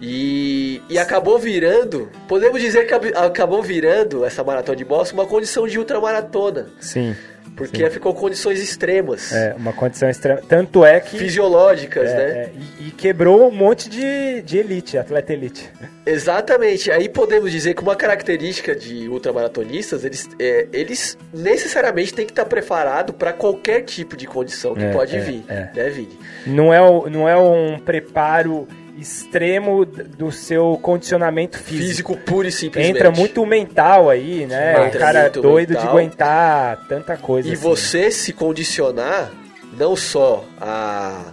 e, 0.00 0.80
e 0.88 0.98
acabou 0.98 1.38
virando, 1.38 2.10
podemos 2.28 2.60
dizer 2.60 2.86
que 2.86 2.94
ab- 2.94 3.12
acabou 3.16 3.62
virando 3.62 4.24
essa 4.24 4.42
maratona 4.44 4.76
de 4.76 4.84
Boston 4.84 5.16
uma 5.16 5.26
condição 5.26 5.66
de 5.66 5.78
ultramaratona. 5.78 6.68
Sim. 6.80 7.14
Porque 7.54 7.88
ficou 7.90 8.14
condições 8.14 8.60
extremas. 8.62 9.30
É, 9.32 9.54
uma 9.56 9.72
condição 9.72 10.08
extrema. 10.08 10.40
Tanto 10.48 10.84
é 10.84 10.98
que. 11.00 11.18
Fisiológicas, 11.18 12.08
é, 12.10 12.16
né? 12.16 12.22
é, 12.22 12.50
e, 12.80 12.88
e 12.88 12.90
quebrou 12.90 13.46
um 13.46 13.50
monte 13.50 13.88
de, 13.90 14.40
de 14.42 14.56
elite, 14.58 14.96
atleta 14.96 15.32
elite. 15.32 15.70
Exatamente. 16.06 16.90
Aí 16.90 17.08
podemos 17.08 17.50
dizer 17.52 17.74
que 17.74 17.82
uma 17.82 17.94
característica 17.96 18.74
de 18.74 19.08
ultramaratonistas, 19.08 20.04
eles, 20.04 20.28
é, 20.38 20.66
eles 20.72 21.16
necessariamente 21.32 22.14
têm 22.14 22.24
que 22.26 22.32
estar 22.32 22.44
preparados 22.46 23.14
para 23.16 23.32
qualquer 23.32 23.82
tipo 23.82 24.16
de 24.16 24.26
condição 24.26 24.74
que 24.74 24.84
É, 24.84 24.90
pode 24.92 25.14
é, 25.16 25.20
vir, 25.20 25.44
é. 25.48 25.68
né, 25.74 25.90
Vini? 25.90 26.18
Não 26.46 26.72
é, 26.72 26.80
o- 26.80 27.08
não 27.08 27.28
é 27.28 27.36
um 27.36 27.78
preparo 27.78 28.66
extremo 28.98 29.84
do 29.84 30.30
seu 30.30 30.78
condicionamento 30.82 31.58
físico. 31.58 31.86
Físico 31.86 32.16
puro 32.18 32.48
e 32.48 32.52
simplesmente. 32.52 32.96
Entra 32.96 33.10
muito 33.10 33.44
mental 33.46 34.10
aí, 34.10 34.46
né? 34.46 34.86
Entra 34.86 34.96
o 34.98 35.00
cara 35.00 35.18
é 35.20 35.30
doido 35.30 35.68
de 35.70 35.74
mental. 35.74 35.90
aguentar 35.90 36.86
tanta 36.88 37.16
coisa. 37.16 37.48
E 37.48 37.52
assim. 37.52 37.62
você 37.62 38.10
se 38.10 38.32
condicionar 38.32 39.30
não 39.76 39.96
só 39.96 40.44
a, 40.60 41.32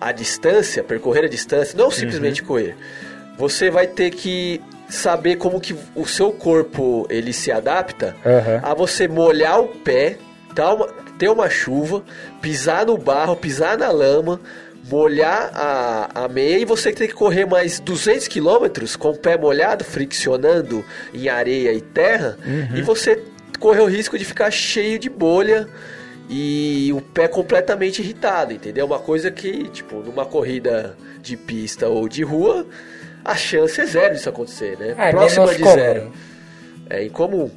a 0.00 0.12
distância, 0.12 0.82
percorrer 0.82 1.24
a 1.24 1.28
distância, 1.28 1.76
não 1.78 1.90
simplesmente 1.90 2.40
Uhum. 2.42 2.46
correr. 2.48 2.76
Você 3.38 3.70
vai 3.70 3.86
ter 3.86 4.10
que 4.10 4.60
saber 4.88 5.36
como 5.36 5.60
que 5.60 5.76
o 5.94 6.06
seu 6.06 6.32
corpo 6.32 7.06
ele 7.08 7.32
se 7.32 7.52
adapta 7.52 8.16
Aham. 8.26 8.60
a 8.62 8.74
você 8.74 9.06
molhar 9.06 9.60
o 9.60 9.68
pé, 9.68 10.16
dar 10.54 10.74
uma- 10.74 10.88
ter 11.18 11.28
uma 11.28 11.48
chuva, 11.50 12.02
pisar 12.40 12.86
no 12.86 12.96
barro, 12.98 13.36
pisar 13.36 13.76
na 13.78 13.90
lama, 13.90 14.40
molhar 14.88 15.50
a, 15.54 16.24
a 16.24 16.28
meia 16.28 16.58
e 16.58 16.64
você 16.64 16.92
tem 16.92 17.08
que 17.08 17.14
correr 17.14 17.44
mais 17.46 17.78
200 17.80 18.28
quilômetros 18.28 18.96
com 18.96 19.10
o 19.10 19.16
pé 19.16 19.36
molhado, 19.36 19.84
friccionando 19.84 20.84
em 21.12 21.28
areia 21.28 21.72
e 21.72 21.80
terra, 21.80 22.38
e 22.74 22.82
você 22.82 23.22
corre 23.58 23.80
o 23.80 23.86
risco 23.86 24.18
de 24.18 24.24
ficar 24.24 24.50
cheio 24.50 24.98
de 24.98 25.08
bolha 25.08 25.68
e 26.28 26.92
o 26.92 27.00
pé 27.00 27.26
completamente 27.26 28.00
irritado, 28.00 28.52
entendeu? 28.52 28.86
Uma 28.86 28.98
coisa 28.98 29.30
que, 29.30 29.64
tipo, 29.68 29.96
numa 29.96 30.26
corrida 30.26 30.96
de 31.22 31.36
pista 31.36 31.88
ou 31.88 32.08
de 32.08 32.22
rua, 32.22 32.66
a 33.24 33.34
chance 33.34 33.80
é 33.80 33.86
zero 33.86 34.14
disso 34.14 34.28
acontecer, 34.28 34.78
né? 34.78 34.94
É, 34.96 35.10
Próxima 35.10 35.54
de 35.54 35.62
comum. 35.62 35.74
zero. 35.74 36.12
É 36.90 37.04
incomum. 37.04 37.50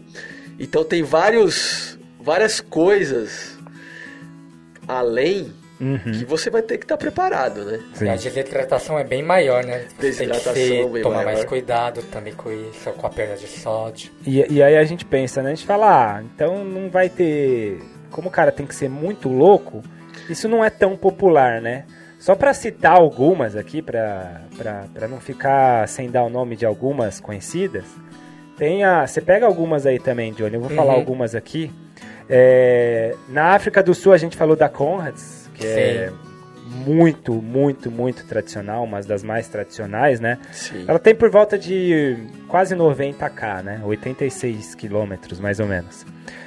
Então 0.60 0.84
tem 0.84 1.04
vários, 1.04 1.98
várias 2.20 2.60
coisas 2.60 3.58
além 4.88 5.54
Uhum. 5.82 5.98
que 6.00 6.24
você 6.26 6.50
vai 6.52 6.62
ter 6.62 6.78
que 6.78 6.86
estar 6.86 6.96
preparado, 6.98 7.65
né? 7.65 7.80
E 8.00 8.08
a 8.08 8.15
desidratação 8.15 9.00
é 9.00 9.04
bem 9.04 9.24
maior, 9.24 9.63
né? 9.65 9.80
Você 9.80 9.86
tem 9.88 9.96
que 9.96 10.02
Desidratação 10.02 10.54
ser- 10.54 10.88
bem 10.89 11.02
tomar 11.02 11.15
maior. 11.15 11.34
mais 11.34 11.44
cuidado 11.46 12.04
também 12.04 12.34
com 12.34 12.52
isso, 12.52 12.91
com 12.91 13.08
a 13.08 13.10
perda 13.10 13.36
de 13.36 13.48
sódio. 13.48 14.12
E, 14.26 14.46
e 14.54 14.62
aí 14.62 14.78
a 14.78 14.84
gente 14.84 15.04
pensa, 15.04 15.41
né? 15.41 15.52
A 15.52 15.56
gente 15.56 15.65
fala, 15.65 16.17
ah, 16.17 16.24
então 16.24 16.63
não 16.63 16.89
vai 16.89 17.10
ter. 17.10 17.82
Como 18.12 18.28
o 18.28 18.32
cara 18.32 18.52
tem 18.52 18.65
que 18.67 18.76
ser 18.76 18.89
muito 18.89 19.28
louco, 19.28 19.82
isso 20.30 20.48
não 20.48 20.63
é 20.63 20.70
tão 20.70 20.96
popular, 20.96 21.60
né? 21.62 21.86
Só 22.20 22.36
pra 22.36 22.54
citar 22.54 22.91
algumas 22.98 23.56
aqui, 23.56 23.82
pra 23.82 24.41
não 25.10 25.20
ficar 25.20 25.88
sem 25.88 26.12
dar 26.12 26.24
o 26.24 26.30
nome 26.30 26.56
de 26.56 26.65
algumas 26.67 27.20
conhecidas, 27.20 27.86
tem 28.56 28.84
a. 28.84 29.08
Você 29.08 29.20
pega 29.20 29.48
algumas 29.48 29.88
aí 29.88 29.98
também, 30.00 30.32
Johnny, 30.34 30.54
eu 30.54 30.62
vou 30.62 30.70
falar 30.70 30.94
Uhum. 30.94 31.00
algumas 31.00 31.34
aqui. 31.34 31.72
É, 32.30 33.15
na 33.28 33.56
África 33.56 33.82
do 33.82 33.94
Sul 33.96 34.13
a 34.13 34.17
gente 34.17 34.38
falou 34.38 34.56
da 34.56 34.70
Conrads, 34.70 35.40
que 35.62 35.67
é 35.67 36.12
muito, 36.71 37.34
muito, 37.34 37.91
muito 37.91 38.26
tradicional, 38.26 38.84
uma 38.84 39.02
das 39.02 39.24
mais 39.24 39.47
tradicionais, 39.47 40.19
né? 40.19 40.38
Sim. 40.52 40.86
Ela 40.88 41.00
tem 41.00 41.13
por 41.13 41.30
volta 41.30 41.58
de 41.58 42.17
quase 42.47 42.76
90k, 42.76 43.63
né? 43.63 43.82
86 43.84 44.76
quilômetros, 44.76 45.39
mais 45.39 45.60
ou 45.60 45.67
menos. 45.67 46.06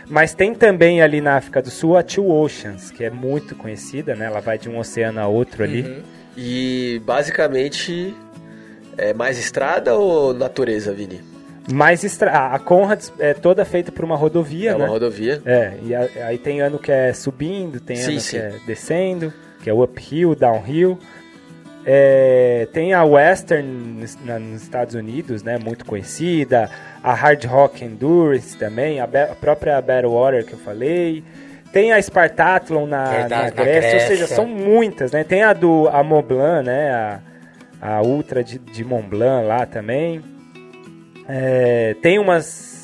Mas 0.09 0.35
tem 0.35 0.55
também 0.55 1.03
ali 1.03 1.21
na 1.21 1.37
África 1.37 1.63
do 1.63 1.71
Sul 1.71 1.97
a 1.97 2.03
Two 2.03 2.31
Oceans, 2.31 2.91
que 2.91 3.05
é 3.05 3.11
muito 3.11 3.55
conhecida, 3.55 4.15
né? 4.15 4.27
Ela 4.27 4.41
vai 4.41 4.59
de 4.59 4.69
um 4.69 4.79
oceano 4.79 5.21
a 5.21 5.27
outro 5.27 5.63
ali. 5.63 5.83
Uhum. 5.83 6.03
E 6.37 7.01
basicamente 7.05 8.15
é 8.97 9.13
mais 9.13 9.39
estrada 9.39 9.95
ou 9.95 10.35
natureza, 10.35 10.93
Vini? 10.93 11.34
Mas 11.73 12.05
estra- 12.05 12.53
a- 12.55 12.59
Conrads 12.59 13.13
é 13.19 13.33
toda 13.33 13.65
feita 13.65 13.91
por 13.91 14.05
uma 14.05 14.17
rodovia, 14.17 14.71
É 14.73 14.75
né? 14.75 14.85
uma 14.85 14.89
rodovia. 14.89 15.41
É, 15.47 15.75
e 15.83 15.95
a- 15.95 16.09
aí 16.27 16.37
tem 16.39 16.61
ano 16.61 16.79
que 16.79 16.93
é 16.93 17.13
subindo, 17.13 17.81
tem 17.81 17.97
Sim, 17.97 18.11
ano 18.13 18.21
sim. 18.21 18.31
que 18.39 18.43
é 18.43 18.53
descendo, 18.67 19.33
que 19.63 19.71
é 19.71 19.73
uphill, 19.73 20.35
downhill. 20.35 20.99
É, 21.87 22.67
tem 22.73 22.93
a 22.95 23.05
Western 23.05 23.67
nos, 23.67 24.19
na- 24.25 24.39
nos 24.39 24.63
Estados 24.63 24.95
Unidos, 24.95 25.43
né, 25.43 25.59
muito 25.59 25.85
conhecida. 25.85 26.69
A 27.03 27.13
Hard 27.13 27.45
Rock 27.45 27.85
Endurance 27.85 28.57
também, 28.57 29.01
a, 29.01 29.07
Be- 29.07 29.19
a 29.31 29.35
própria 29.35 29.79
Water 29.81 30.45
que 30.47 30.55
eu 30.55 30.59
falei. 30.59 31.23
Tem 31.73 31.93
a 31.93 32.01
Spartathlon 32.01 32.87
na, 32.87 33.05
Verdade, 33.05 33.33
na 33.33 33.43
na 33.43 33.51
Grécia, 33.65 33.95
ou 33.95 34.01
seja, 34.01 34.17
Grécia. 34.17 34.37
são 34.37 34.47
muitas, 34.47 35.13
né? 35.13 35.25
Tem 35.25 35.43
a 35.43 35.53
do 35.53 35.89
a 35.89 36.03
Mont 36.03 36.27
Blanc, 36.27 36.65
né, 36.65 36.91
a, 36.91 37.21
a 37.97 38.03
Ultra 38.03 38.43
de, 38.45 38.59
de 38.59 38.85
Mont 38.85 39.07
Blanc 39.09 39.47
lá 39.47 39.67
também. 39.67 40.23
É, 41.29 41.97
tem 42.03 42.19
umas 42.19 42.75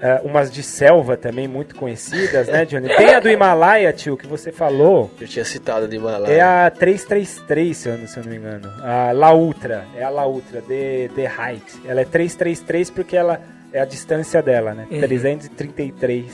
é, 0.00 0.20
umas 0.22 0.50
de 0.50 0.62
selva 0.62 1.16
também 1.16 1.48
muito 1.48 1.74
conhecidas, 1.74 2.46
né, 2.48 2.66
Johnny? 2.66 2.88
Tem 2.88 3.14
a 3.14 3.20
do 3.20 3.30
Himalaia, 3.30 3.92
tio, 3.92 4.16
que 4.16 4.26
você 4.26 4.52
falou. 4.52 5.10
Eu 5.18 5.26
tinha 5.26 5.44
citado 5.44 5.88
de 5.88 5.96
Himalaia. 5.96 6.32
É 6.32 6.40
a 6.40 6.70
333, 6.70 7.76
se 7.76 7.88
eu 7.88 7.96
não, 7.96 8.06
se 8.06 8.18
eu 8.18 8.24
não 8.24 8.30
me 8.30 8.36
engano. 8.36 8.70
A 8.82 9.12
La 9.12 9.32
Ultra. 9.32 9.86
É 9.96 10.02
a 10.04 10.10
La 10.10 10.26
Ultra, 10.26 10.60
The, 10.60 11.08
The 11.14 11.22
Height. 11.24 11.64
Ela 11.86 12.02
é 12.02 12.04
333 12.04 12.90
porque 12.90 13.16
ela 13.16 13.40
é 13.72 13.80
a 13.80 13.84
distância 13.86 14.42
dela, 14.42 14.74
né? 14.74 14.86
Uhum. 14.90 15.00
333 15.00 16.26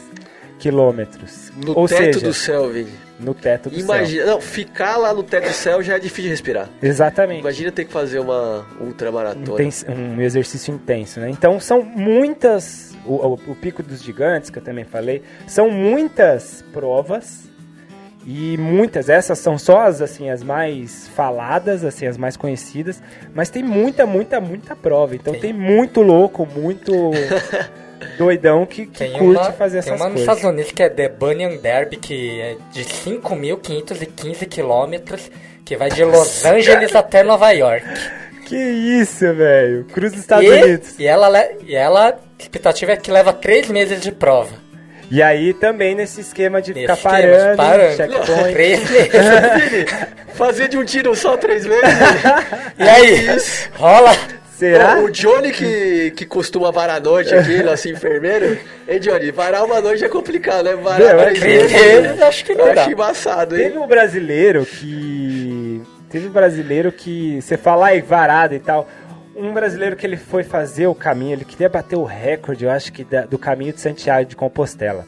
quilômetros. 0.58 1.52
No 1.56 1.78
Ou 1.78 1.86
teto 1.86 2.14
seja, 2.14 2.26
do 2.26 2.34
céu, 2.34 2.68
Vini. 2.70 3.09
No 3.20 3.34
teto 3.34 3.68
do 3.70 3.76
céu. 3.76 3.84
Imagina, 3.84 4.26
não, 4.26 4.40
ficar 4.40 4.96
lá 4.96 5.12
no 5.14 5.22
teto 5.22 5.48
do 5.48 5.52
céu 5.54 5.82
já 5.82 5.96
é 5.96 5.98
difícil 5.98 6.24
de 6.24 6.28
respirar. 6.30 6.68
Exatamente. 6.82 7.40
Imagina 7.40 7.70
ter 7.70 7.84
que 7.84 7.92
fazer 7.92 8.18
uma 8.18 8.66
ultramaratona. 8.80 9.52
Intens- 9.52 9.84
um 9.88 10.20
exercício 10.20 10.72
intenso, 10.74 11.20
né? 11.20 11.28
Então 11.30 11.60
são 11.60 11.82
muitas, 11.82 12.96
o, 13.04 13.14
o- 13.14 13.40
o 13.48 13.54
Pico 13.54 13.82
dos 13.82 14.02
Gigantes, 14.02 14.50
que 14.50 14.58
eu 14.58 14.62
também 14.62 14.84
falei, 14.84 15.22
são 15.46 15.70
muitas 15.70 16.64
provas 16.72 17.48
e 18.26 18.56
muitas, 18.58 19.08
essas 19.08 19.38
são 19.38 19.56
só 19.58 19.80
as, 19.86 20.02
assim, 20.02 20.28
as 20.28 20.42
mais 20.42 21.08
faladas, 21.08 21.84
assim, 21.84 22.06
as 22.06 22.18
mais 22.18 22.36
conhecidas, 22.36 23.02
mas 23.34 23.48
tem 23.48 23.62
muita, 23.62 24.04
muita, 24.06 24.38
muita 24.40 24.76
prova. 24.76 25.14
Então 25.14 25.32
tem, 25.32 25.40
Tem. 25.40 25.52
muito 25.54 26.02
louco, 26.02 26.46
muito 26.46 26.92
doidão 28.18 28.66
que, 28.66 28.86
que 28.86 28.98
Tem 28.98 29.12
curte 29.12 29.42
uma, 29.42 29.52
fazer 29.52 29.82
tem 29.82 29.92
essas 29.92 30.00
uma 30.00 30.08
nos 30.08 30.18
coisas. 30.18 30.36
Estados 30.36 30.44
Unidos 30.44 30.72
que 30.72 30.82
é 30.82 30.88
The 30.88 31.08
Bunyan 31.08 31.56
Derby, 31.56 31.96
que 31.96 32.40
é 32.40 32.56
de 32.72 32.84
5.515 32.84 34.46
quilômetros, 34.48 35.30
que 35.64 35.76
vai 35.76 35.90
de 35.90 36.04
Los 36.04 36.44
Angeles 36.44 36.94
até 36.94 37.22
Nova 37.22 37.50
York. 37.50 37.84
Que 38.46 38.56
isso, 38.56 39.32
velho! 39.34 39.84
Cruz 39.92 40.12
dos 40.12 40.20
Estados 40.22 40.44
e, 40.44 40.50
Unidos. 40.50 40.98
E 40.98 41.06
ela, 41.06 41.30
e 41.64 41.74
ela, 41.74 42.08
a 42.08 42.14
expectativa 42.42 42.92
é 42.92 42.96
que 42.96 43.10
leva 43.10 43.32
3 43.32 43.68
meses 43.68 44.00
de 44.00 44.10
prova. 44.10 44.50
E 45.10 45.22
aí 45.22 45.52
também 45.54 45.94
nesse 45.94 46.20
esquema 46.20 46.62
de 46.62 46.72
ficar 46.72 46.94
Nesse 46.94 47.06
esquema, 47.06 47.56
parando, 47.56 47.56
parando. 47.56 47.96
checkpoint. 47.96 48.52
3 48.54 48.90
meses. 48.90 49.90
Fazer 50.34 50.68
de 50.68 50.78
um 50.78 50.84
tiro 50.84 51.14
só 51.14 51.36
três 51.36 51.64
vezes? 51.66 51.84
e 52.78 52.82
aí, 52.82 53.26
rola... 53.76 54.12
Será? 54.60 55.00
O 55.00 55.10
Johnny 55.10 55.50
que, 55.52 56.10
que 56.12 56.26
costuma 56.26 56.70
varar 56.70 56.98
a 56.98 57.00
noite 57.00 57.34
aqui, 57.34 57.62
nosso 57.62 57.88
enfermeiro. 57.88 58.58
Ei, 58.86 58.98
Johnny, 59.00 59.30
varar 59.30 59.64
uma 59.64 59.80
noite 59.80 60.04
é 60.04 60.08
complicado, 60.08 60.64
né? 60.66 60.74
Varar 60.76 60.98
Meu, 61.00 61.08
é 61.08 61.24
Três 61.30 61.38
vezes. 61.38 61.72
vezes 61.72 62.20
acho 62.22 62.44
que 62.44 62.54
não 62.54 62.66
dá. 62.74 62.82
acho 62.82 62.90
embaçado, 62.92 63.56
hein? 63.56 63.64
Teve 63.68 63.78
um 63.78 63.86
brasileiro 63.86 64.66
que. 64.66 65.82
Teve 66.10 66.28
um 66.28 66.30
brasileiro 66.30 66.92
que. 66.92 67.40
Você 67.40 67.56
fala 67.56 67.86
aí 67.86 68.00
varada 68.02 68.54
e 68.54 68.58
tal. 68.60 68.86
Um 69.34 69.52
brasileiro 69.54 69.96
que 69.96 70.06
ele 70.06 70.18
foi 70.18 70.42
fazer 70.44 70.86
o 70.88 70.94
caminho, 70.94 71.32
ele 71.32 71.44
queria 71.46 71.68
bater 71.68 71.96
o 71.96 72.04
recorde, 72.04 72.64
eu 72.66 72.70
acho 72.70 72.92
que 72.92 73.02
da- 73.04 73.24
do 73.24 73.38
caminho 73.38 73.72
de 73.72 73.80
Santiago 73.80 74.28
de 74.28 74.36
Compostela. 74.36 75.06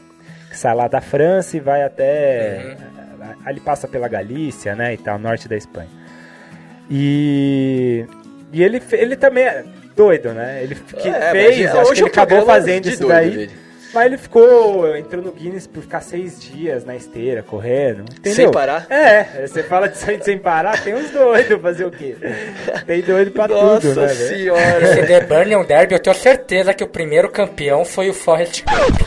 Que 0.49 0.57
sai 0.57 0.73
lá 0.73 0.87
da 0.87 0.99
França 1.01 1.55
e 1.55 1.59
vai 1.59 1.83
até. 1.83 2.75
Ali 3.45 3.59
passa 3.59 3.87
pela 3.87 4.07
Galícia, 4.07 4.73
né? 4.75 4.95
E 4.95 4.97
tal, 4.97 5.19
norte 5.19 5.47
da 5.47 5.55
Espanha. 5.55 5.89
E. 6.89 8.05
E 8.53 8.63
ele, 8.63 8.81
ele 8.91 9.15
também 9.17 9.43
é 9.45 9.63
doido, 9.95 10.29
né? 10.31 10.61
Ele 10.63 10.75
que 10.75 11.09
É, 11.09 11.31
fez, 11.31 11.57
mas 11.57 11.75
acho 11.75 11.81
hoje 11.91 11.93
que 11.93 11.99
ele 11.99 12.05
é 12.07 12.11
acabou 12.23 12.45
fazendo 12.45 12.87
isso 12.87 13.07
daí. 13.07 13.29
velho. 13.31 13.63
Mas 13.93 14.05
ele 14.07 14.17
ficou, 14.17 14.97
entrou 14.97 15.21
no 15.21 15.31
Guinness 15.31 15.67
por 15.67 15.83
ficar 15.83 16.01
seis 16.01 16.41
dias 16.41 16.83
na 16.83 16.95
esteira, 16.95 17.43
correndo. 17.43 18.01
Entendeu? 18.11 18.33
Sem 18.33 18.51
parar? 18.51 18.87
É, 18.89 19.45
você 19.45 19.61
fala 19.61 19.87
de 19.87 19.99
sair 19.99 20.23
sem 20.23 20.35
parar, 20.39 20.83
tem 20.83 20.95
uns 20.95 21.11
doidos 21.11 21.61
fazer 21.61 21.85
o 21.85 21.91
quê? 21.91 22.15
Tem 22.87 23.01
doido 23.03 23.29
pra 23.29 23.47
Nossa 23.47 23.81
tudo, 23.89 24.01
né? 24.01 24.05
Esse 24.07 24.27
senhora. 24.29 25.05
The 25.05 25.21
Burning 25.21 25.63
Derby, 25.65 25.93
eu 25.93 25.99
tenho 25.99 26.15
certeza 26.15 26.73
que 26.73 26.83
o 26.83 26.87
primeiro 26.87 27.29
campeão 27.29 27.85
foi 27.85 28.09
o 28.09 28.13
Forrest 28.15 28.63
Gump. 28.63 28.99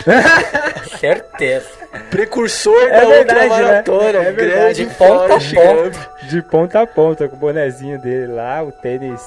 certeza. 1.01 1.67
Precursor 2.11 2.83
É 2.83 3.01
da 3.01 3.05
verdade, 3.07 3.49
ultramaratona. 3.51 4.13
né? 4.13 4.29
É 4.29 4.33
verdade. 4.33 4.35
grande 4.35 4.85
De 4.87 4.95
ponta 4.95 5.35
a 5.35 5.39
ponta. 5.39 6.27
De 6.29 6.43
ponta 6.43 6.81
a 6.83 6.87
ponta, 6.87 7.29
com 7.29 7.37
o 7.37 7.39
bonezinho 7.39 8.01
dele 8.01 8.27
lá, 8.33 8.63
o 8.63 8.73
tênis 8.73 9.21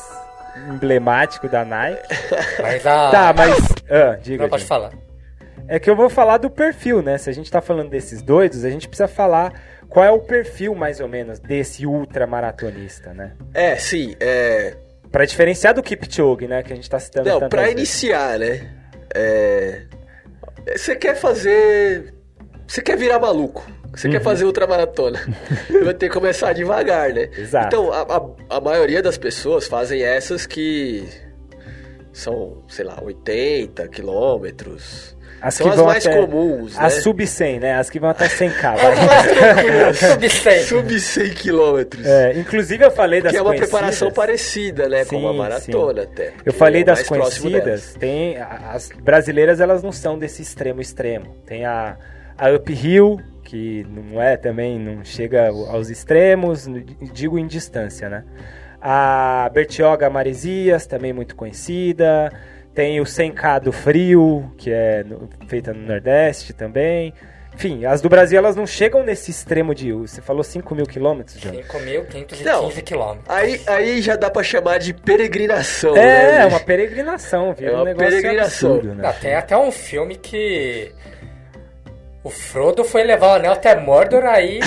emblemático 0.70 1.48
da 1.48 1.64
Nike. 1.64 2.02
Mas 2.62 2.86
a... 2.86 3.12
Tá, 3.12 3.34
mas. 3.36 3.56
Ah, 3.90 4.18
diga. 4.22 4.44
Não, 4.44 4.50
pode 4.50 4.66
falar. 4.66 4.92
É 5.68 5.80
que 5.80 5.90
eu 5.90 5.96
vou 5.96 6.10
falar 6.10 6.38
do 6.38 6.50
perfil, 6.50 7.02
né? 7.02 7.18
Se 7.18 7.30
a 7.30 7.34
gente 7.34 7.50
tá 7.52 7.62
falando 7.62 7.90
desses 7.90 8.22
doidos, 8.22 8.66
a 8.66 8.70
gente 8.70 8.88
precisa 8.88 9.08
falar 9.08 9.54
qual 9.88 10.04
é 10.04 10.12
o 10.12 10.20
perfil, 10.20 10.74
mais 10.74 11.00
ou 11.00 11.08
menos, 11.08 11.40
desse 11.40 11.86
ultramaratonista, 11.86 13.14
né? 13.14 13.34
É, 13.54 13.76
sim, 13.76 14.16
é... 14.20 14.76
Pra 15.12 15.26
diferenciar 15.26 15.74
do 15.74 15.82
Kipchoge, 15.84 16.48
né? 16.48 16.64
Que 16.64 16.74
a 16.74 16.76
gente 16.76 16.90
tá 16.90 17.00
citando 17.00 17.30
Não, 17.30 17.50
pra 17.50 17.62
vezes. 17.64 17.76
iniciar, 17.78 18.40
né? 18.40 18.68
É... 19.14 19.84
Você 20.76 20.96
quer 20.96 21.16
fazer... 21.16 22.14
Você 22.70 22.82
quer 22.84 22.96
virar 22.98 23.18
maluco. 23.20 23.66
Você 23.96 24.06
Uhum. 24.08 24.14
quer 24.14 24.22
fazer 24.22 24.46
ultramaratona. 24.46 25.20
Vai 25.84 25.94
ter 25.96 26.08
que 26.08 26.14
começar 26.14 26.54
devagar, 26.54 27.12
né? 27.12 27.28
Exato. 27.36 27.66
Então, 27.68 27.92
a, 27.92 28.02
a, 28.04 28.58
a 28.58 28.62
maioria 28.62 29.02
das 29.02 29.18
pessoas 29.18 29.68
fazem 29.68 30.04
essas 30.04 30.46
que 30.46 31.04
são, 32.14 32.64
sei 32.68 32.86
lá, 32.86 33.00
80 33.02 33.88
quilômetros. 33.88 35.18
As 35.42 35.54
São 35.56 35.66
que 35.68 35.70
as 35.72 35.78
vão 35.78 35.86
mais 35.86 36.06
até- 36.06 36.20
comuns, 36.20 36.78
As 36.78 36.96
né? 36.98 37.02
sub 37.02 37.26
100, 37.26 37.60
né? 37.62 37.74
As 37.76 37.90
que 37.90 37.98
vão 37.98 38.10
até 38.10 38.28
100k. 38.28 38.74
As 38.76 38.82
vai. 38.82 39.06
mais 39.08 39.32
tranquilas. 39.32 39.98
Sub 40.12 40.30
100. 40.30 40.60
Sub 40.66 41.00
100 41.00 41.30
quilômetros. 41.30 42.06
É, 42.06 42.34
inclusive 42.38 42.84
eu 42.86 42.92
falei 42.92 43.22
das 43.22 43.32
que 43.32 43.38
é 43.38 43.42
uma 43.42 43.52
conhecidas. 43.52 43.70
preparação 43.72 44.12
parecida, 44.12 44.90
né? 44.90 45.06
com 45.06 45.12
Sim, 45.12 45.24
uma 45.24 45.34
maratona 45.34 46.04
até. 46.04 46.34
Eu 46.46 46.52
falei 46.54 46.82
é 46.82 46.86
das 46.86 47.04
conhecidas, 47.04 47.96
tem 47.98 48.38
as 48.38 48.90
brasileiras 49.02 49.62
elas 49.62 49.82
não 49.82 49.94
são 49.94 50.20
desse 50.20 50.42
extremo 50.42 50.82
extremo. 50.82 51.34
Tem 51.46 51.64
a, 51.66 51.96
a 52.40 52.50
Uphill, 52.52 53.20
que 53.44 53.86
não 53.90 54.22
é 54.22 54.38
também, 54.38 54.80
não 54.80 55.04
chega 55.04 55.48
aos 55.50 55.90
extremos, 55.90 56.68
digo 57.14 57.38
em 57.38 57.46
distância, 57.48 58.08
né? 58.10 58.24
A 58.82 59.50
Bertioga 59.54 60.10
Maresias, 60.10 60.86
também 60.86 61.12
muito 61.12 61.36
conhecida. 61.36 62.32
Tem 62.74 63.02
o 63.02 63.04
100K 63.06 63.60
do 63.60 63.72
Frio, 63.74 64.52
que 64.58 64.72
é 64.72 65.04
no- 65.04 65.28
feita 65.48 65.74
no 65.74 65.86
Nordeste 65.86 66.54
também. 66.54 67.14
Enfim, 67.54 67.84
as 67.84 68.00
do 68.00 68.08
Brasil 68.08 68.38
elas 68.38 68.56
não 68.56 68.66
chegam 68.66 69.04
nesse 69.04 69.32
extremo 69.32 69.76
de. 69.76 69.92
Você 69.92 70.22
falou 70.22 70.44
5 70.44 70.74
mil 70.74 70.86
quilômetros, 70.86 71.38
João? 71.42 71.56
5.515 71.56 72.82
quilômetros. 72.84 73.26
Aí, 73.28 73.60
aí 73.68 74.02
já 74.02 74.16
dá 74.16 74.30
pra 74.30 74.44
chamar 74.44 74.78
de 74.78 74.94
peregrinação, 74.94 75.98
É, 75.98 76.38
né? 76.38 76.42
é 76.44 76.46
uma 76.46 76.60
peregrinação, 76.62 77.54
viu? 77.54 77.68
É 77.70 77.72
uma 77.74 77.82
um 77.82 77.86
negócio 77.86 78.08
peregrinação. 78.10 78.76
absurdo, 78.76 78.96
né? 78.96 79.04
Não, 79.04 79.14
tem 79.14 79.34
até 79.36 79.58
um 79.58 79.72
filme 79.72 80.16
que 80.16 80.94
o 82.24 82.30
Frodo 82.30 82.84
foi 82.84 83.04
levar 83.04 83.28
o 83.28 83.34
anel 83.36 83.54
até 83.54 83.76
Mordor 83.76 84.26
aí. 84.26 84.60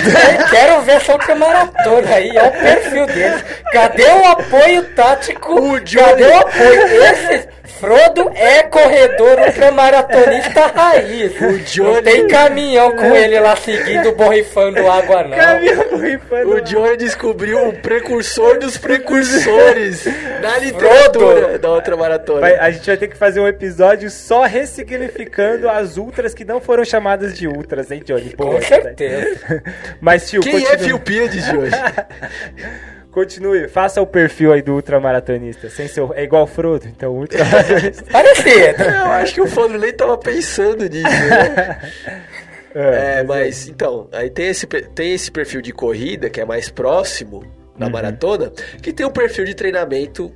quero 0.49 0.81
ver 0.81 0.93
essa 0.93 1.13
outra 1.13 1.35
maratona 1.35 2.15
aí. 2.15 2.35
É 2.35 2.43
o 2.43 2.51
perfil 2.51 3.05
dele. 3.05 3.43
Cadê 3.71 4.05
o 4.09 4.25
apoio 4.27 4.83
tático? 4.95 5.53
O 5.53 5.79
Johnny- 5.79 6.03
Cadê 6.05 6.23
o 6.27 6.37
apoio? 6.39 7.03
Esse 7.03 7.47
Frodo 7.79 8.31
é 8.35 8.63
corredor 8.63 9.39
ultramaratonista 9.39 10.67
raiz. 10.67 11.33
O 11.41 11.59
Johnny- 11.59 11.93
Não 11.95 12.01
tem 12.03 12.27
caminhão 12.27 12.95
com 12.95 13.13
ele 13.15 13.39
lá 13.39 13.55
seguindo, 13.55 14.11
borrifando 14.13 14.89
água, 14.89 15.23
não. 15.23 15.37
Caminhão 15.37 15.97
rifando 15.97 16.49
O. 16.55 16.61
Johnny 16.61 16.95
descobriu 16.97 17.67
o 17.67 17.73
precursor 17.73 18.57
dos 18.59 18.77
precursores 18.77 20.05
na 20.41 20.57
literatura 20.59 21.59
da 21.59 21.69
outra 21.69 21.97
maratona. 21.97 22.41
Vai- 22.41 22.57
a 22.57 22.71
gente 22.71 22.85
vai 22.85 22.95
ter 22.97 23.07
que 23.07 23.17
fazer 23.17 23.39
um 23.39 23.47
episódio 23.47 24.09
só 24.09 24.43
ressignificando 24.43 25.67
as 25.69 25.97
ultras 25.97 26.33
que 26.33 26.45
não 26.45 26.61
foram 26.61 26.85
chamadas 26.85 27.37
de 27.37 27.47
ultras, 27.47 27.91
hein, 27.91 28.01
Johnny? 28.05 28.33
Boa, 28.35 28.51
Com 28.53 28.59
daí. 28.59 28.67
certeza. 28.67 29.63
Mas, 29.99 30.29
tio, 30.29 30.41
Quem 30.41 30.57
é 30.57 30.69
continue, 30.69 30.85
Phil 30.85 30.99
Pides 30.99 31.45
de 31.45 31.57
hoje? 31.57 31.75
continue. 33.13 33.67
Faça 33.69 34.01
o 34.01 34.05
perfil 34.07 34.51
aí 34.51 34.61
do 34.61 34.73
ultramaratonista. 34.73 35.69
Sem 35.69 35.87
ser, 35.87 36.01
o- 36.01 36.13
é 36.13 36.23
igual 36.23 36.43
o 36.43 36.47
Frodo, 36.47 36.87
então 36.87 37.11
ultramaratonista. 37.13 38.03
Parecido. 38.11 38.83
Eu 38.83 39.05
acho 39.11 39.33
que 39.35 39.41
o 39.41 39.47
Fano 39.47 39.77
nem 39.77 39.93
tava 39.93 40.17
pensando 40.17 40.83
nisso, 40.89 41.03
né? 41.07 41.77
É, 42.75 43.21
mas 43.21 43.67
então, 43.67 44.07
aí 44.11 44.31
tem 44.31 44.47
esse, 44.47 44.65
tem 44.65 45.13
esse 45.13 45.29
perfil 45.29 45.61
de 45.61 45.71
corrida 45.71 46.27
que 46.27 46.41
é 46.41 46.45
mais 46.45 46.69
próximo 46.69 47.43
da 47.77 47.87
maratona, 47.87 48.51
que 48.81 48.91
tem 48.91 49.05
um 49.05 49.11
perfil 49.11 49.45
de 49.45 49.53
treinamento 49.53 50.33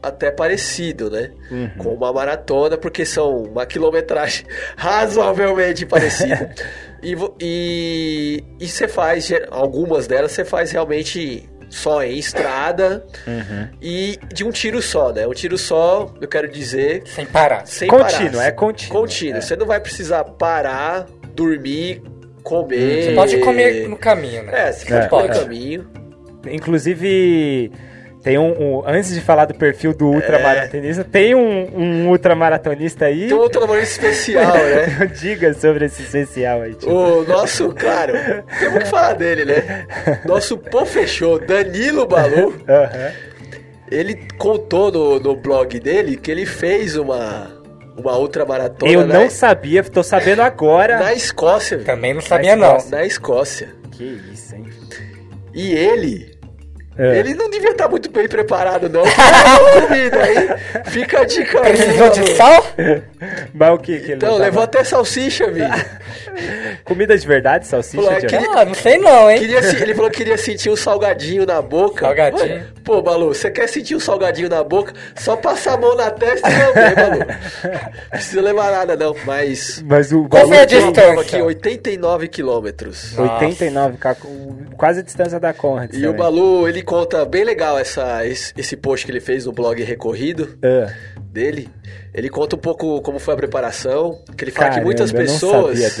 até 0.00 0.30
parecido, 0.30 1.10
né? 1.10 1.32
Com 1.78 1.92
uma 1.94 2.12
maratona, 2.12 2.78
porque 2.78 3.04
são 3.04 3.38
uma 3.42 3.66
quilometragem 3.66 4.46
razoavelmente 4.78 5.84
parecida. 5.84 6.54
e, 7.02 7.16
e, 7.40 8.44
e 8.60 8.68
você 8.68 8.86
faz, 8.86 9.28
algumas 9.50 10.06
delas 10.06 10.30
você 10.30 10.44
faz 10.44 10.70
realmente 10.70 11.50
só 11.70 12.02
em 12.02 12.18
estrada 12.18 13.06
e 13.80 14.18
de 14.34 14.44
um 14.44 14.50
tiro 14.50 14.82
só, 14.82 15.12
né? 15.12 15.26
Um 15.26 15.32
tiro 15.32 15.56
só, 15.56 16.12
eu 16.20 16.28
quero 16.28 16.48
dizer, 16.48 17.04
Sem 17.06 17.24
parar. 17.24 17.64
sem 17.66 17.88
Contínuo, 17.88 18.32
parar. 18.32 18.44
é 18.46 18.50
contínuo, 18.50 19.00
Contínuo. 19.00 19.38
é. 19.38 19.40
Você 19.40 19.56
não 19.56 19.64
vai 19.66 19.80
precisar 19.80 20.24
parar, 20.24 21.06
dormir, 21.34 22.02
comer. 22.42 23.04
Você 23.04 23.14
pode 23.14 23.38
comer 23.38 23.88
no 23.88 23.96
caminho, 23.96 24.42
né? 24.42 24.68
É, 24.68 24.72
você 24.72 24.84
pode 24.86 25.04
É, 25.04 25.08
comer 25.08 25.28
no 25.28 25.34
é. 25.34 25.38
caminho. 25.38 25.90
Inclusive, 26.50 27.70
tem 28.22 28.38
um, 28.38 28.78
um- 28.78 28.82
Antes 28.86 29.14
de 29.14 29.20
falar 29.20 29.46
do 29.46 29.54
perfil 29.54 29.94
do 29.94 30.08
ultramaratonista, 30.08 31.02
tem 31.04 31.34
um, 31.34 31.70
um 31.74 32.08
ultramaratonista 32.10 33.06
aí. 33.06 33.28
Tem 33.28 33.36
um 33.36 33.40
outro 33.40 33.60
namoro 33.60 33.80
especial, 33.80 34.52
né? 34.56 35.06
Diga 35.18 35.54
sobre 35.54 35.86
esse 35.86 36.02
especial 36.02 36.62
aí, 36.62 36.74
tio. 36.74 36.90
O 36.90 37.24
nosso, 37.24 37.72
claro, 37.74 38.12
temos 38.58 38.78
que 38.84 38.88
falar 38.90 39.14
dele, 39.14 39.44
né? 39.46 39.86
Nosso 40.26 40.58
pô 40.58 40.84
fechou, 40.84 41.38
Danilo 41.38 42.06
Balu, 42.06 42.54
Aham. 42.68 43.12
ele 43.90 44.14
contou 44.38 44.92
no, 44.92 45.18
no 45.20 45.34
blog 45.36 45.78
dele 45.80 46.16
que 46.16 46.30
ele 46.30 46.44
fez 46.46 46.96
uma, 46.96 47.50
uma 47.96 48.16
outra 48.16 48.44
maratona 48.44 48.92
Eu 48.92 49.06
na, 49.06 49.14
não 49.14 49.30
sabia, 49.30 49.82
tô 49.82 50.02
sabendo 50.02 50.42
agora. 50.42 50.98
na 50.98 51.14
Escócia. 51.14 51.78
Também 51.78 52.12
não 52.14 52.20
sabia, 52.20 52.54
não. 52.54 52.76
na 52.90 53.04
Escócia. 53.04 53.68
Que 53.92 54.20
isso, 54.32 54.54
hein? 54.54 54.64
E 55.52 55.72
ele, 55.74 56.29
É. 57.00 57.18
ele 57.18 57.34
não 57.34 57.48
devia 57.48 57.70
estar 57.70 57.88
muito 57.88 58.10
bem 58.10 58.28
preparado, 58.28 58.88
não. 58.88 59.02
pra 59.08 59.86
comida 59.86 60.22
aí. 60.22 60.48
Fica 60.86 61.20
a 61.20 61.24
dica 61.24 61.60
aí. 61.62 61.72
Precisou 61.72 62.10
de 62.10 62.30
sal? 62.36 62.66
Mas 63.54 63.70
o 63.74 63.78
que 63.78 63.98
que 64.00 64.04
ele 64.06 64.14
Então, 64.14 64.36
levou 64.36 64.62
até 64.62 64.84
salsicha, 64.84 65.50
viu? 65.50 65.64
Comida 66.84 67.16
de 67.16 67.26
verdade, 67.26 67.66
salsicha 67.66 68.02
Falou, 68.02 68.18
de 68.20 68.26
aquele- 68.26 68.46
Ah, 68.54 68.64
não 68.64 68.74
sei 68.74 68.98
não, 68.98 69.30
hein? 69.30 69.38
Queria 69.38 69.58
ele 69.58 69.94
falou 69.94 70.10
que 70.10 70.18
queria 70.18 70.36
sentir 70.36 70.70
um 70.70 70.76
salgadinho 70.76 71.46
na 71.46 71.60
boca. 71.62 72.04
Salgadinho. 72.06 72.42
Ué, 72.56 72.62
Pô, 72.84 73.00
Balu, 73.02 73.28
você 73.34 73.50
quer 73.50 73.68
sentir 73.68 73.94
um 73.94 74.00
salgadinho 74.00 74.48
na 74.48 74.62
boca? 74.64 74.92
Só 75.16 75.36
passar 75.36 75.74
a 75.74 75.76
mão 75.76 75.94
na 75.96 76.10
testa 76.10 76.48
e 76.48 76.58
lamber, 76.58 76.94
Balu. 76.96 77.18
Não 77.70 78.10
precisa 78.10 78.40
levar 78.42 78.70
nada, 78.72 78.96
não. 78.96 79.14
Mas. 79.24 79.82
Mas 79.86 80.12
o 80.12 80.28
Qual 80.28 80.42
a 80.42 80.46
Balu 80.46 80.60
uma 80.60 80.66
prova 80.66 80.92
distância? 80.92 81.20
aqui, 81.38 81.42
89 81.42 82.28
quilômetros. 82.28 83.14
Nossa. 83.16 83.32
89, 83.44 83.96
ca- 83.98 84.16
quase 84.76 85.00
a 85.00 85.02
distância 85.02 85.38
da 85.40 85.52
Conrad. 85.52 85.90
E 85.94 85.98
o 85.98 86.00
também. 86.12 86.16
Balu, 86.16 86.68
ele 86.68 86.82
conta 86.90 87.24
bem 87.24 87.44
legal 87.44 87.78
essa, 87.78 88.26
esse, 88.26 88.76
post 88.76 89.06
que 89.06 89.12
ele 89.12 89.20
fez 89.20 89.46
no 89.46 89.52
blog 89.52 89.80
Recorrido 89.82 90.58
Ah, 90.62 90.92
dele. 91.22 91.68
Ele 92.12 92.28
conta 92.28 92.56
um 92.56 92.58
pouco 92.58 93.00
como 93.02 93.20
foi 93.20 93.34
a 93.34 93.36
preparação. 93.36 94.20
Que 94.36 94.44
ele 94.44 94.50
fala 94.50 94.66
que 94.70 94.74
caramba, 94.74 94.84
muitas 94.86 95.12
eu 95.12 95.18
não 95.18 95.24
pessoas 95.24 96.00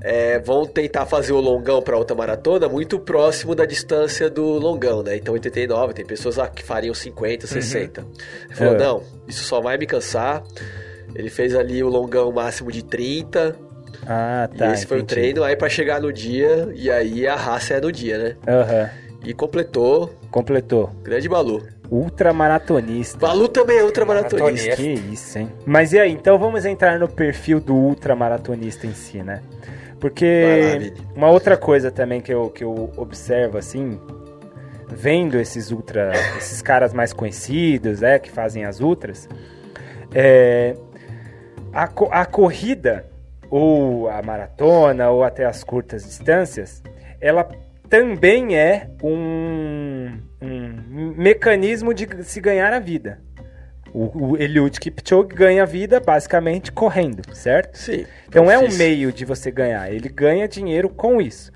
é, 0.00 0.38
vão 0.38 0.64
tentar 0.66 1.06
fazer 1.06 1.32
o 1.32 1.40
longão 1.40 1.80
para 1.82 1.96
outra 1.96 2.16
maratona 2.16 2.68
muito 2.68 2.98
próximo 2.98 3.54
da 3.54 3.64
distância 3.64 4.28
do 4.28 4.44
longão, 4.44 5.02
né? 5.02 5.16
Então 5.16 5.34
89, 5.34 5.92
tem 5.94 6.04
pessoas 6.04 6.36
lá 6.36 6.48
que 6.48 6.62
fariam 6.62 6.94
50, 6.94 7.46
60. 7.46 8.04
Ele 8.46 8.54
falou, 8.54 8.74
É. 8.74 8.78
não, 8.78 9.02
isso 9.26 9.44
só 9.44 9.60
vai 9.60 9.76
me 9.78 9.86
cansar. 9.86 10.42
Ele 11.14 11.30
fez 11.30 11.54
ali 11.54 11.82
o 11.82 11.88
longão 11.88 12.30
máximo 12.32 12.70
de 12.70 12.84
30, 12.84 13.56
Ah, 14.06 14.48
tá. 14.56 14.68
e 14.68 14.72
esse 14.74 14.86
foi 14.86 14.98
o 14.98 15.00
entendi. 15.00 15.20
treino, 15.20 15.42
aí 15.42 15.56
para 15.56 15.68
chegar 15.68 16.00
no 16.00 16.12
dia, 16.12 16.68
e 16.74 16.90
aí 16.90 17.26
a 17.26 17.34
raça 17.36 17.74
é 17.74 17.80
no 17.80 17.90
dia, 17.90 18.18
né? 18.18 18.36
Aham. 18.46 18.90
E 19.24 19.34
completou, 19.34 20.14
Completou. 20.30 20.90
grande 21.02 21.28
Balu. 21.28 21.62
Ultramaratonista. 21.90 23.18
Balu 23.18 23.48
também 23.48 23.78
é 23.78 23.84
ultramaratonista. 23.84 24.44
Maratonista. 24.44 24.76
Que 24.76 25.12
isso, 25.12 25.38
hein? 25.38 25.50
Mas 25.66 25.92
e 25.92 25.98
aí, 25.98 26.12
então 26.12 26.38
vamos 26.38 26.64
entrar 26.64 26.98
no 26.98 27.08
perfil 27.08 27.60
do 27.60 27.74
ultramaratonista 27.74 28.86
em 28.86 28.92
si, 28.92 29.22
né? 29.22 29.42
Porque 29.98 30.92
uma 31.16 31.28
outra 31.30 31.56
coisa 31.56 31.90
também 31.90 32.20
que 32.20 32.32
eu, 32.32 32.50
que 32.50 32.62
eu 32.62 32.92
observo, 32.96 33.58
assim, 33.58 33.98
vendo 34.88 35.38
esses 35.38 35.70
ultra, 35.70 36.12
esses 36.36 36.62
caras 36.62 36.92
mais 36.92 37.12
conhecidos, 37.12 38.00
né, 38.00 38.18
que 38.18 38.30
fazem 38.30 38.64
as 38.64 38.80
ultras, 38.80 39.28
é, 40.14 40.74
a, 41.72 41.84
a 42.12 42.26
corrida, 42.26 43.06
ou 43.50 44.08
a 44.08 44.22
maratona, 44.22 45.10
ou 45.10 45.24
até 45.24 45.44
as 45.44 45.64
curtas 45.64 46.04
distâncias, 46.04 46.82
ela 47.20 47.48
também 47.88 48.56
é 48.56 48.88
um, 49.02 50.18
um 50.40 51.14
mecanismo 51.16 51.92
de 51.94 52.06
se 52.24 52.40
ganhar 52.40 52.72
a 52.72 52.78
vida. 52.78 53.20
O, 53.92 54.32
o 54.32 54.36
Eliud 54.36 54.78
Kipchoge 54.78 55.34
ganha 55.34 55.64
vida 55.64 55.98
basicamente 55.98 56.70
correndo, 56.70 57.22
certo? 57.34 57.76
Sim. 57.78 58.04
Então 58.28 58.50
é 58.50 58.58
um 58.58 58.70
meio 58.72 59.10
de 59.12 59.24
você 59.24 59.50
ganhar. 59.50 59.90
Ele 59.90 60.08
ganha 60.08 60.46
dinheiro 60.46 60.88
com 60.90 61.20
isso. 61.20 61.50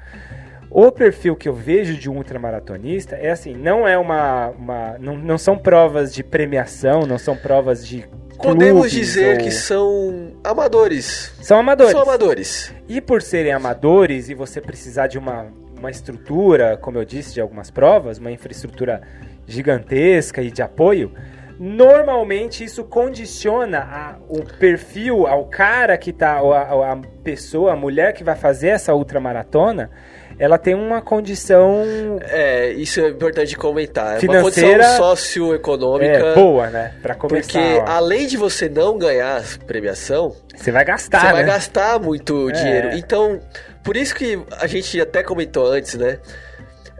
O 0.70 0.91
perfil 0.91 1.37
que 1.37 1.47
eu 1.47 1.55
vejo 1.55 1.95
de 1.95 2.09
um 2.09 2.16
ultramaratonista 2.16 3.16
é 3.16 3.30
assim, 3.30 3.55
não 3.55 3.87
é 3.87 3.99
uma. 3.99 4.49
uma 4.51 4.97
não, 4.99 5.18
não 5.18 5.37
são 5.37 5.59
provas 5.59 6.14
de 6.14 6.24
premiação, 6.24 7.03
não 7.03 7.18
são 7.18 7.37
provas 7.37 7.87
de 7.87 8.09
Podemos 8.43 8.91
dizer 8.91 9.37
ou- 9.37 9.45
que 9.45 9.51
são 9.51 10.33
amadores. 10.43 11.33
são 11.43 11.59
amadores. 11.59 11.93
São 11.93 12.03
amadores. 12.03 12.74
E 12.89 13.01
por 13.01 13.20
serem 13.20 13.53
amadores 13.53 14.30
e 14.30 14.35
você 14.35 14.61
precisar 14.61 15.07
de 15.07 15.18
uma, 15.18 15.47
uma 15.83 15.91
estrutura, 15.91 16.76
como 16.76 16.97
eu 16.99 17.05
disse, 17.05 17.35
de 17.35 17.41
algumas 17.41 17.70
provas, 17.70 18.18
uma 18.18 18.30
infraestrutura 18.30 19.03
gigantesca 19.47 20.41
e 20.41 20.51
de 20.51 20.62
apoio, 20.62 21.12
normalmente 21.59 22.64
isso 22.64 22.85
condiciona 22.85 23.78
a- 23.78 24.16
o 24.28 24.43
perfil 24.59 25.26
ao 25.26 25.45
cara 25.47 25.97
que 25.99 26.12
tá, 26.12 26.41
ou 26.41 26.53
a, 26.53 26.93
a 26.93 26.97
pessoa, 27.24 27.72
a 27.72 27.76
mulher 27.76 28.12
que 28.12 28.22
vai 28.24 28.35
fazer 28.37 28.68
essa 28.68 28.95
ultramaratona, 28.95 29.91
ela 30.39 30.57
tem 30.59 30.74
uma 30.74 31.03
condição 31.03 31.85
É, 32.22 32.70
isso 32.72 33.01
é 33.01 33.09
importante 33.11 33.55
comentar. 33.57 34.16
É 34.16 34.20
Financeira- 34.20 34.68
uma 34.78 34.85
condição 34.85 35.16
socioeconômica. 35.16 36.16
é, 36.18 36.35
boa, 36.35 36.68
né? 36.70 36.95
Pra 37.03 37.14
começar. 37.14 37.53
Porque 37.53 37.78
ó. 37.80 37.85
além 37.87 38.26
de 38.26 38.37
você 38.37 38.68
não 38.68 38.97
ganhar 38.99 39.37
a 39.39 39.64
premiação, 39.66 40.35
Você 40.57 40.72
vai 40.72 40.85
gastar, 40.85 41.20
você 41.20 41.33
vai 41.33 41.43
né? 41.43 41.53
gastar 41.53 42.01
muito 42.01 42.49
É. 42.51 42.53
dinheiro. 42.53 42.91
Então, 42.95 43.41
por 43.83 43.97
isso 43.97 44.14
que 44.14 44.39
a 44.53 44.66
gente 44.66 45.01
até 45.01 45.22
comentou 45.22 45.66
antes, 45.66 45.95
né? 45.95 46.18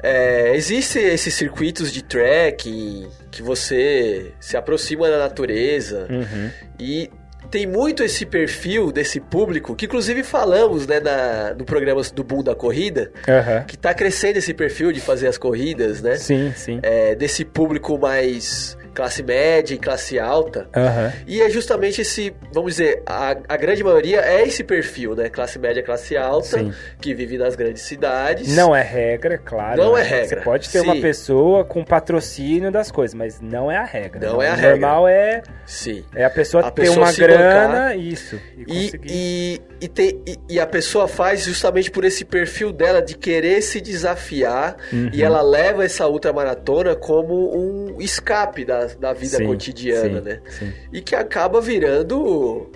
É, 0.03 0.57
Existem 0.57 1.05
esses 1.07 1.33
circuitos 1.35 1.93
de 1.93 2.03
trekking 2.03 3.09
que 3.31 3.41
você 3.43 4.33
se 4.41 4.57
aproxima 4.57 5.09
da 5.09 5.19
natureza 5.19 6.07
Uhum. 6.11 6.51
e 6.79 7.09
tem 7.51 7.67
muito 7.67 8.03
esse 8.03 8.25
perfil 8.27 8.91
desse 8.91 9.21
público 9.21 9.75
que 9.77 9.85
inclusive 9.85 10.23
falamos 10.23 10.87
né, 10.87 11.01
na, 11.01 11.55
no 11.55 11.65
programa 11.65 12.01
do 12.15 12.25
Boom 12.25 12.43
da 12.43 12.55
Corrida 12.55 13.13
Aham. 13.29 13.65
que 13.65 13.77
tá 13.77 13.93
crescendo 13.93 14.39
esse 14.39 14.55
perfil 14.55 14.91
de 14.91 15.01
fazer 15.01 15.27
as 15.29 15.37
corridas, 15.39 16.01
né? 16.03 16.17
Sim, 16.17 16.53
sim. 16.57 16.81
É, 16.83 17.15
desse 17.15 17.45
público 17.45 17.99
mais 17.99 18.77
classe 18.95 19.23
média 19.23 19.75
e 19.75 19.79
classe 19.79 20.19
alta. 20.19 20.69
Aham. 20.77 21.13
E 21.27 21.41
é 21.41 21.49
justamente 21.51 22.01
esse, 22.03 22.35
vamos 22.53 22.73
dizer, 22.73 23.03
a, 23.07 23.37
a 23.49 23.57
grande 23.57 23.83
maioria 23.83 24.21
é 24.21 24.43
esse 24.47 24.63
perfil, 24.63 25.15
né? 25.15 25.29
Classe 25.29 25.59
média, 25.59 25.83
classe 25.83 26.17
alta, 26.17 26.59
Sim. 26.59 26.73
que 27.01 27.15
vive 27.15 27.39
nas 27.39 27.57
grandes 27.57 27.83
cidades. 27.83 28.55
Não 28.55 28.75
é 28.75 28.83
regra, 28.83 29.39
claro. 29.39 29.83
Não 29.83 29.95
né? 29.95 30.01
é 30.01 30.05
regra, 30.05 30.39
Você 30.39 30.45
pode 30.45 30.69
ter 30.71 30.81
sim. 30.81 30.85
uma 30.87 30.97
pessoa 31.01 31.65
com 31.65 31.85
patrocínio 31.85 32.71
das 32.71 32.91
coisas, 32.91 33.15
mas 33.15 33.41
não 33.41 33.71
é 33.71 33.77
a 33.77 33.85
regra. 33.85 34.29
Não 34.29 34.39
né? 34.39 34.47
é 34.47 34.51
a 34.51 34.53
o 34.53 34.57
regra. 34.57 34.71
normal 34.73 35.09
é, 35.09 35.43
Sim. 35.67 36.05
é 36.15 36.25
a 36.25 36.31
pessoa 36.31 36.67
A 36.67 36.71
ter 36.71 36.83
pessoa 36.83 37.07
uma 37.07 37.13
grana, 37.13 37.69
bancar 37.89 37.99
isso. 37.99 38.39
E, 38.67 38.91
E, 39.05 39.61
e, 39.81 39.89
e, 39.99 40.21
e- 40.27 40.39
e 40.51 40.61
a 40.61 40.67
pessoa 40.67 41.09
faz 41.09 41.45
justamente 41.45 41.91
por 41.91 42.05
esse 42.05 42.25
perfil 42.25 42.73
dela 42.73 43.01
de 43.01 43.17
querer 43.17 43.63
se 43.63 43.81
desafiar 43.81 44.77
Uhum. 44.93 45.11
e 45.13 45.23
ela 45.23 45.41
leva 45.43 45.85
essa 45.85 46.07
ultramaratona 46.07 46.95
como 46.95 47.55
um 47.57 48.01
escape 48.01 48.65
da, 48.65 48.82
da 48.99 49.13
vida 49.13 49.37
Sim, 49.37 49.47
cotidiana, 49.47 50.19
sim, 50.21 50.25
né? 50.29 50.41
sim. 50.49 50.73
E 50.93 51.01
que 51.01 51.15
acaba 51.15 51.61
virando 51.61 52.71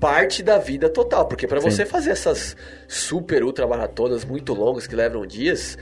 parte 0.00 0.42
da 0.42 0.56
vida 0.58 0.88
total, 0.88 1.26
porque 1.26 1.46
para 1.46 1.60
você 1.60 1.84
fazer 1.84 2.10
essas 2.10 2.56
super 2.88 3.44
ultramaratonas 3.44 4.24
muito 4.24 4.54
longas 4.54 4.86
que 4.86 4.96
levam 4.96 5.26
dias, 5.26 5.76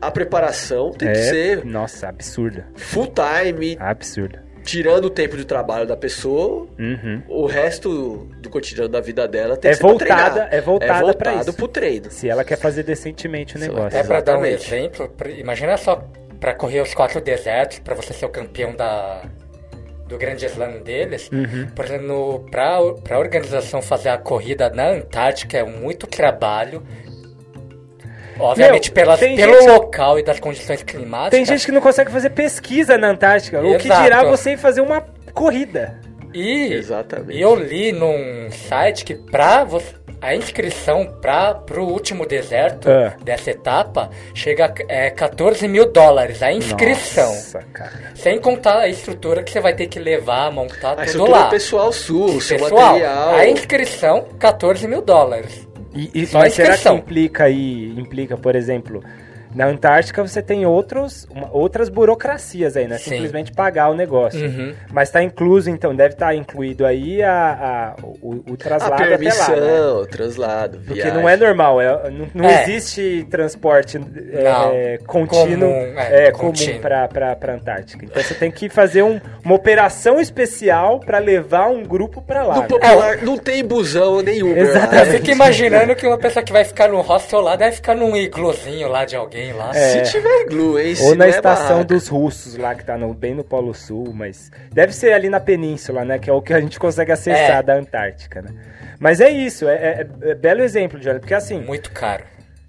a 0.00 0.10
preparação 0.10 0.90
tem 0.90 1.10
que 1.10 1.18
É, 1.18 1.22
ser 1.22 1.64
Nossa, 1.64 2.08
absurda. 2.08 2.66
full 2.76 3.08
time, 3.14 3.76
Absurda. 3.80 4.44
tirando 4.62 5.06
o 5.06 5.10
tempo 5.10 5.34
de 5.34 5.46
trabalho 5.46 5.86
da 5.86 5.96
pessoa, 5.96 6.68
Uhum. 6.78 7.22
o 7.26 7.46
resto 7.46 8.28
do 8.42 8.50
cotidiano 8.50 8.90
da 8.90 9.00
vida 9.00 9.26
dela 9.26 9.56
tem 9.56 9.70
É 9.70 9.72
que 9.72 9.78
ser 9.78 9.82
voltada- 9.82 10.48
é 10.50 10.60
voltada 10.60 10.92
é 10.98 11.00
voltado 11.00 11.40
isso. 11.48 11.52
pro 11.54 11.68
treino. 11.68 12.10
Se 12.10 12.28
ela 12.28 12.44
quer 12.44 12.56
fazer 12.58 12.82
decentemente 12.82 13.56
o 13.56 13.58
negócio. 13.58 13.98
É 13.98 14.02
pra 14.02 14.20
dar 14.20 14.38
um 14.38 14.44
exemplo, 14.44 15.10
imagina 15.38 15.74
só 15.78 16.06
pra 16.40 16.54
correr 16.54 16.80
os 16.80 16.94
quatro 16.94 17.20
desertos, 17.20 17.78
pra 17.80 17.94
você 17.94 18.12
ser 18.12 18.26
o 18.26 18.28
campeão 18.28 18.74
da 18.74 19.22
do 20.06 20.16
grande 20.16 20.46
slam 20.46 20.80
deles. 20.82 21.28
Uhum. 21.30 21.68
Por 21.76 21.84
exemplo, 21.84 22.46
pra, 22.50 22.78
pra 23.04 23.18
organização 23.18 23.82
fazer 23.82 24.08
a 24.08 24.16
corrida 24.16 24.70
na 24.70 24.88
Antártica 24.88 25.58
é 25.58 25.64
muito 25.64 26.06
trabalho. 26.06 26.82
Obviamente 28.38 28.88
Meu, 28.88 28.94
pelas, 28.94 29.18
pelo 29.20 29.36
gente- 29.36 29.66
local 29.68 30.18
e 30.18 30.22
das 30.22 30.38
condições 30.38 30.82
climáticas. 30.82 31.30
Tem 31.30 31.44
gente 31.44 31.66
que 31.66 31.72
não 31.72 31.80
consegue 31.80 32.10
fazer 32.10 32.30
pesquisa 32.30 32.96
na 32.96 33.08
Antártica. 33.10 33.60
O 33.60 33.76
que 33.76 33.88
Exato. 33.88 34.02
dirá 34.02 34.22
você 34.24 34.56
fazer 34.56 34.80
uma 34.80 35.04
corrida? 35.34 35.98
E, 36.32 36.72
Exatamente. 36.72 37.36
e 37.36 37.40
eu 37.42 37.54
li 37.56 37.90
num 37.90 38.48
site 38.50 39.04
que 39.04 39.14
pra 39.14 39.64
você, 39.64 39.94
a 40.20 40.34
inscrição 40.34 41.06
para 41.22 41.54
pro 41.54 41.84
último 41.84 42.26
deserto 42.26 42.88
Ah. 42.90 43.14
dessa 43.22 43.50
etapa 43.50 44.10
chega 44.34 44.66
a 44.66 44.72
é, 44.88 45.10
14 45.10 45.66
mil 45.68 45.92
dólares 45.92 46.42
a 46.42 46.52
inscrição. 46.52 47.28
Nossa, 47.28 47.60
cara. 47.72 48.12
Sem 48.14 48.38
contar 48.40 48.78
a 48.80 48.88
estrutura 48.88 49.42
que 49.42 49.50
você 49.52 49.60
vai 49.60 49.74
ter 49.74 49.86
que 49.86 49.98
levar, 49.98 50.50
montar 50.50 50.92
A 50.92 50.96
tudo 50.96 51.04
estrutura 51.06 51.30
lá. 51.38 51.48
pessoal 51.48 51.92
sua, 51.92 52.26
o 52.26 52.40
seu 52.40 52.58
Pessoal, 52.58 52.92
material. 52.94 53.34
a 53.36 53.48
inscrição, 53.48 54.26
14 54.38 54.88
mil 54.88 55.02
dólares. 55.02 55.66
E, 55.94 56.10
e- 56.22 56.26
Só 56.26 56.38
mas 56.40 56.52
será 56.54 56.76
que 56.76 56.88
implica 56.88 57.44
aí, 57.44 57.94
implica, 57.98 58.36
por 58.36 58.54
exemplo, 58.54 59.02
na 59.54 59.66
Antártica 59.66 60.22
você 60.26 60.42
tem 60.42 60.66
outros, 60.66 61.26
uma- 61.30 61.48
outras 61.52 61.88
burocracias 61.88 62.76
aí, 62.76 62.86
né? 62.86 62.98
Sim. 62.98 63.10
Simplesmente 63.10 63.52
pagar 63.52 63.90
o 63.90 63.94
negócio. 63.94 64.40
Uhum. 64.44 64.74
Mas 64.92 65.10
tá 65.10 65.22
incluso, 65.22 65.70
então, 65.70 65.94
deve 65.94 66.14
estar 66.14 66.34
incluído 66.34 66.84
aí 66.86 67.22
a, 67.22 67.94
a- 67.98 68.02
o, 68.22 68.42
o 68.50 68.54
A 68.54 68.56
traslado 68.56 68.94
até 68.94 69.04
lá, 69.04 69.10
né? 69.10 69.16
permissão, 69.16 70.00
o 70.02 70.06
translado, 70.06 70.78
Porque 70.78 70.94
viagem. 70.94 71.14
não 71.14 71.28
é 71.28 71.36
normal, 71.36 71.80
é- 71.80 72.10
não, 72.10 72.26
não 72.34 72.44
É. 72.48 72.62
existe 72.64 73.26
transporte 73.30 73.98
é, 74.32 74.98
Não. 74.98 75.06
contínuo, 75.06 75.70
Comum, 75.70 75.98
é, 75.98 76.26
é, 76.28 76.32
comum 76.32 76.52
pra, 76.80 77.08
pra 77.36 77.54
Antártica. 77.54 78.04
Então 78.04 78.22
você 78.22 78.34
tem 78.34 78.50
que 78.50 78.68
fazer 78.68 79.02
um- 79.02 79.20
uma 79.44 79.54
operação 79.54 80.20
especial 80.20 81.00
pra 81.00 81.18
levar 81.18 81.68
um 81.68 81.82
grupo 81.82 82.20
pra 82.22 82.42
lá. 82.42 82.56
No 82.56 82.60
né? 82.62 82.68
popular, 82.68 83.18
não 83.22 83.38
tem 83.38 83.64
busão 83.64 84.20
nem 84.22 84.42
Uber 84.42 84.56
lá. 84.56 84.62
Exatamente. 84.62 84.98
Eu 85.06 85.12
né? 85.12 85.18
fico 85.18 85.30
imaginando 85.30 85.94
que 85.96 86.06
uma 86.06 86.18
pessoa 86.18 86.42
que 86.44 86.52
vai 86.52 86.64
ficar 86.64 86.88
no 86.88 87.00
hostel 87.00 87.40
lá 87.40 87.56
deve 87.56 87.76
ficar 87.76 87.94
num 87.94 88.16
iglozinho 88.16 88.88
lá 88.88 89.04
de 89.04 89.16
alguém 89.16 89.37
lá. 89.52 89.70
É. 89.74 90.04
Se 90.04 90.12
tiver 90.12 90.42
iglu, 90.42 90.78
hein? 90.78 90.94
Ou 91.02 91.14
na 91.14 91.26
é 91.26 91.30
estação 91.30 91.68
barraca. 91.78 91.84
dos 91.84 92.08
russos 92.08 92.56
lá, 92.56 92.74
que 92.74 92.84
tá 92.84 92.96
no- 92.98 93.14
bem 93.14 93.34
no 93.34 93.42
Polo 93.44 93.74
Sul, 93.74 94.12
mas 94.14 94.50
deve 94.72 94.92
ser 94.92 95.12
ali 95.12 95.28
na 95.28 95.40
península, 95.40 96.04
né? 96.04 96.18
Que 96.18 96.28
é 96.28 96.32
o 96.32 96.42
que 96.42 96.52
a 96.52 96.60
gente 96.60 96.78
consegue 96.78 97.12
acessar 97.12 97.58
É. 97.58 97.62
da 97.62 97.74
Antártica, 97.74 98.42
né? 98.42 98.50
Mas 99.00 99.20
é 99.20 99.30
isso, 99.30 99.68
é, 99.68 99.74
é- 99.74 100.30
é 100.30 100.34
belo 100.34 100.60
exemplo, 100.62 100.98
Johnny, 100.98 101.20
porque 101.20 101.34
assim, 101.34 101.60
Muito 101.60 101.90
caro. 101.92 102.24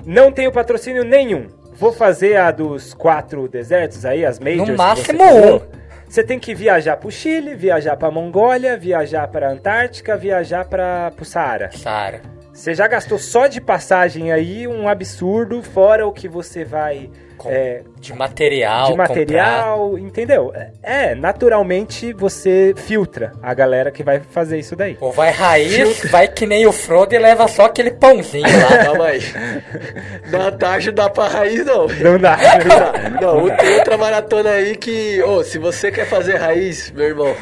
não 0.05 0.31
tenho 0.31 0.51
patrocínio 0.51 1.03
nenhum. 1.03 1.47
Vou 1.73 1.91
fazer 1.93 2.35
a 2.35 2.51
dos 2.51 2.93
quatro 2.93 3.47
desertos 3.47 4.05
aí, 4.05 4.25
as 4.25 4.39
majors. 4.39 4.65
que 4.65 4.71
No 4.71 4.77
máximo 4.77 5.23
um. 5.23 5.61
Você 6.09 6.23
tem 6.23 6.39
que 6.39 6.55
viajar 6.55 6.97
pro 6.97 7.11
Chile, 7.11 7.53
viajar 7.53 7.95
pra 7.95 8.09
Mongólia, 8.09 8.75
viajar 8.75 9.27
pra 9.27 9.49
Antártica, 9.51 10.17
viajar 10.17 10.65
para 10.65 11.11
pro 11.15 11.23
Saara. 11.23 11.69
Sara. 11.71 12.21
Você 12.59 12.73
já 12.73 12.87
gastou 12.87 13.17
só 13.17 13.47
de 13.47 13.61
passagem 13.61 14.33
aí 14.33 14.67
um 14.67 14.89
absurdo, 14.89 15.63
fora 15.63 16.05
o 16.05 16.11
que 16.11 16.27
você 16.27 16.65
vai 16.65 17.09
Com- 17.37 17.49
é, 17.49 17.83
De 18.01 18.11
material. 18.13 18.87
de 18.87 18.89
comprar. 18.97 19.07
material, 19.07 19.97
entendeu? 19.97 20.51
É, 20.83 21.15
naturalmente 21.15 22.11
você 22.11 22.73
filtra 22.75 23.31
a 23.41 23.53
galera 23.53 23.91
que 23.91 24.03
vai 24.03 24.19
fazer 24.19 24.59
isso 24.59 24.75
daí. 24.75 24.97
Ou 24.99 25.09
vai 25.13 25.31
raiz, 25.31 26.01
vai 26.11 26.27
que 26.27 26.45
nem 26.45 26.67
o 26.67 26.73
Frodo 26.73 27.15
e 27.15 27.17
leva 27.17 27.47
só 27.47 27.63
aquele 27.63 27.91
pãozinho 27.91 28.43
lá. 28.43 28.77
Calma 28.83 29.05
aí. 29.05 29.21
Na 30.29 30.51
tarde 30.51 30.87
não 30.87 30.95
dá 30.95 31.09
pra 31.09 31.27
raiz, 31.29 31.65
não. 31.65 31.87
Não 31.87 32.19
dá. 32.19 32.37
Não, 33.21 33.55
tem 33.55 33.75
outra 33.75 33.97
maratona 33.97 34.49
aí 34.51 34.75
que, 34.75 35.23
ô, 35.23 35.45
se 35.45 35.57
você 35.57 35.89
quer 35.93 36.05
fazer 36.07 36.35
raiz, 36.35 36.91
meu 36.91 37.05
irmão, 37.05 37.33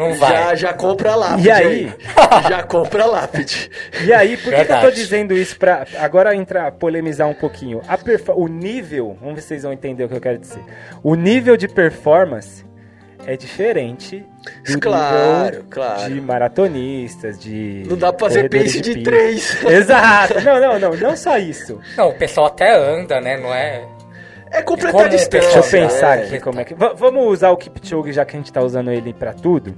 Não 0.00 0.14
vai. 0.14 0.32
já, 0.32 0.54
já 0.54 0.72
compra 0.72 1.14
lápide. 1.14 1.46
E 1.48 1.50
aí? 1.50 1.92
Já 2.48 2.62
compra 2.62 3.04
lápide. 3.06 3.70
E 4.04 4.12
aí, 4.12 4.36
por 4.36 4.52
que, 4.54 4.64
que 4.64 4.72
eu 4.72 4.80
tô 4.80 4.90
dizendo 4.90 5.34
isso 5.34 5.58
pra 5.58 5.84
agora 5.98 6.34
entrar, 6.34 6.70
polemizar 6.72 7.28
um 7.28 7.34
pouquinho? 7.34 7.80
A 7.86 7.98
perfa- 7.98 8.32
o 8.34 8.46
nível, 8.48 9.16
vamos 9.20 9.34
ver 9.36 9.40
se 9.42 9.48
vocês 9.48 9.62
vão 9.64 9.72
entender 9.72 10.04
o 10.04 10.08
que 10.08 10.14
eu 10.16 10.20
quero 10.20 10.38
dizer. 10.38 10.62
O 11.02 11.14
nível 11.14 11.56
de 11.56 11.68
performance 11.68 12.64
é 13.26 13.36
diferente 13.36 14.24
do 14.66 14.80
Claro, 14.80 15.44
nível 15.46 15.64
claro. 15.68 16.12
de 16.14 16.20
maratonistas, 16.20 17.38
de 17.38 17.84
Não 17.88 17.96
dá 17.96 18.12
pra 18.12 18.28
fazer 18.28 18.48
pace 18.48 18.80
de 18.80 18.94
pista. 18.94 19.10
três. 19.10 19.62
Exato. 19.64 20.40
Não, 20.40 20.60
não, 20.60 20.78
não, 20.78 20.90
não 20.96 21.16
só 21.16 21.36
isso. 21.38 21.78
Não, 21.96 22.08
o 22.10 22.14
pessoal 22.14 22.46
até 22.46 22.74
anda, 22.74 23.20
né? 23.20 23.36
Não 23.36 23.52
é. 23.52 23.84
É 24.52 24.62
completar 24.62 24.92
Como 24.92 25.04
a 25.04 25.08
distância. 25.08 25.60
Deixa 25.60 25.76
eu 25.76 25.82
pensar 25.82 26.18
é. 26.18 26.22
aqui 26.24 26.40
como 26.40 26.58
é 26.60 26.64
que. 26.64 26.74
Va- 26.74 26.92
vamos 26.94 27.24
usar 27.28 27.50
o 27.50 27.56
Kipchoge 27.56 28.12
já 28.12 28.24
que 28.24 28.36
a 28.36 28.38
gente 28.38 28.52
tá 28.52 28.60
usando 28.62 28.90
ele 28.90 29.12
pra 29.12 29.32
tudo. 29.32 29.76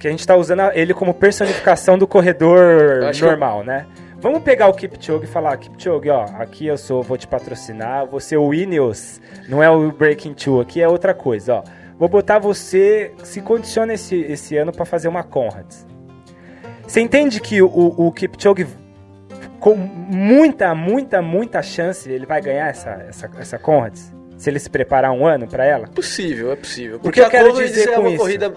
Que 0.00 0.08
a 0.08 0.10
gente 0.10 0.26
tá 0.26 0.34
usando 0.34 0.62
ele 0.72 0.94
como 0.94 1.12
personificação 1.12 1.98
do 1.98 2.06
corredor 2.06 3.04
acho 3.04 3.20
que 3.20 3.26
normal, 3.26 3.62
né? 3.62 3.86
Vamos 4.18 4.42
pegar 4.42 4.66
o 4.68 4.74
Kipchoge 4.74 5.24
e 5.24 5.26
falar, 5.26 5.56
Kipchoge, 5.58 6.08
ó, 6.08 6.24
aqui 6.38 6.66
eu 6.66 6.76
sou, 6.76 7.02
vou 7.02 7.18
te 7.18 7.26
patrocinar, 7.26 8.06
você 8.06 8.34
é 8.34 8.38
o 8.38 8.52
Ineos, 8.52 9.20
não 9.46 9.62
é 9.62 9.70
o 9.70 9.92
Breaking 9.92 10.34
Two, 10.34 10.60
aqui 10.60 10.80
é 10.80 10.88
outra 10.88 11.14
coisa, 11.14 11.56
ó. 11.56 11.62
Vou 11.98 12.08
botar 12.08 12.38
você, 12.38 13.12
se 13.22 13.42
condiciona 13.42 13.92
esse, 13.92 14.16
esse 14.16 14.56
ano 14.56 14.72
pra 14.72 14.86
fazer 14.86 15.08
uma 15.08 15.22
Conrads. 15.22 15.86
Você 16.86 17.00
entende 17.00 17.38
que 17.38 17.60
o, 17.60 17.68
o 17.68 18.10
Kipchoge, 18.10 18.66
com 19.58 19.74
muita, 19.74 20.74
muita, 20.74 21.20
muita 21.20 21.62
chance, 21.62 22.10
ele 22.10 22.24
vai 22.24 22.40
ganhar 22.40 22.68
essa, 22.68 22.90
essa, 23.06 23.30
essa 23.38 23.58
Conrads? 23.58 24.12
Se 24.38 24.48
ele 24.48 24.58
se 24.58 24.70
preparar 24.70 25.12
um 25.12 25.26
ano 25.26 25.46
pra 25.46 25.66
ela? 25.66 25.88
Possível, 25.88 26.52
é 26.52 26.56
possível. 26.56 26.98
Porque 26.98 27.20
que 27.20 27.26
eu 27.26 27.30
quero 27.30 27.52
dizer 27.52 27.90
é 27.90 27.98
uma 27.98 28.08
isso? 28.08 28.18
corrida... 28.18 28.54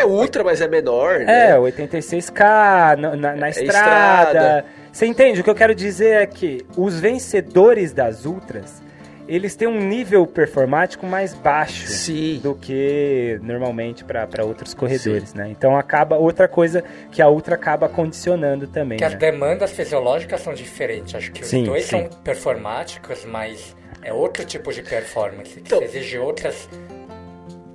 É 0.00 0.04
ultra, 0.04 0.44
mas 0.44 0.60
é 0.60 0.68
menor, 0.68 1.20
né? 1.20 1.50
É, 1.50 1.56
86K 1.56 2.96
na, 2.98 3.16
na, 3.16 3.36
na 3.36 3.50
estrada. 3.50 4.26
estrada. 4.28 4.64
Você 4.92 5.06
entende? 5.06 5.40
O 5.40 5.44
que 5.44 5.50
eu 5.50 5.54
quero 5.54 5.74
dizer 5.74 6.22
é 6.22 6.26
que 6.26 6.64
os 6.76 6.98
vencedores 6.98 7.92
das 7.92 8.24
ultras, 8.24 8.82
eles 9.28 9.54
têm 9.54 9.68
um 9.68 9.80
nível 9.80 10.26
performático 10.26 11.04
mais 11.06 11.34
baixo 11.34 11.86
Sim. 11.88 12.40
do 12.42 12.54
que 12.54 13.38
normalmente 13.42 14.04
para 14.04 14.44
outros 14.44 14.72
corredores, 14.72 15.34
né? 15.34 15.48
Então 15.50 15.76
acaba 15.76 16.16
outra 16.16 16.46
coisa 16.48 16.82
que 17.10 17.20
a 17.20 17.28
ultra 17.28 17.56
acaba 17.56 17.88
condicionando 17.88 18.66
também. 18.66 18.98
Que 18.98 19.04
as 19.04 19.12
né? 19.12 19.18
demandas 19.18 19.72
fisiológicas 19.72 20.40
são 20.40 20.54
diferentes. 20.54 21.14
Acho 21.14 21.30
que 21.32 21.42
os 21.42 21.48
Sim, 21.48 21.64
dois 21.64 21.84
sim. 21.84 21.90
são 22.08 22.08
performáticos, 22.22 23.24
mas 23.24 23.76
é 24.02 24.12
outro 24.12 24.44
tipo 24.44 24.72
de 24.72 24.82
performance, 24.82 25.54
que 25.54 25.60
Então- 25.60 25.82
exige 25.82 26.16
outras 26.18 26.68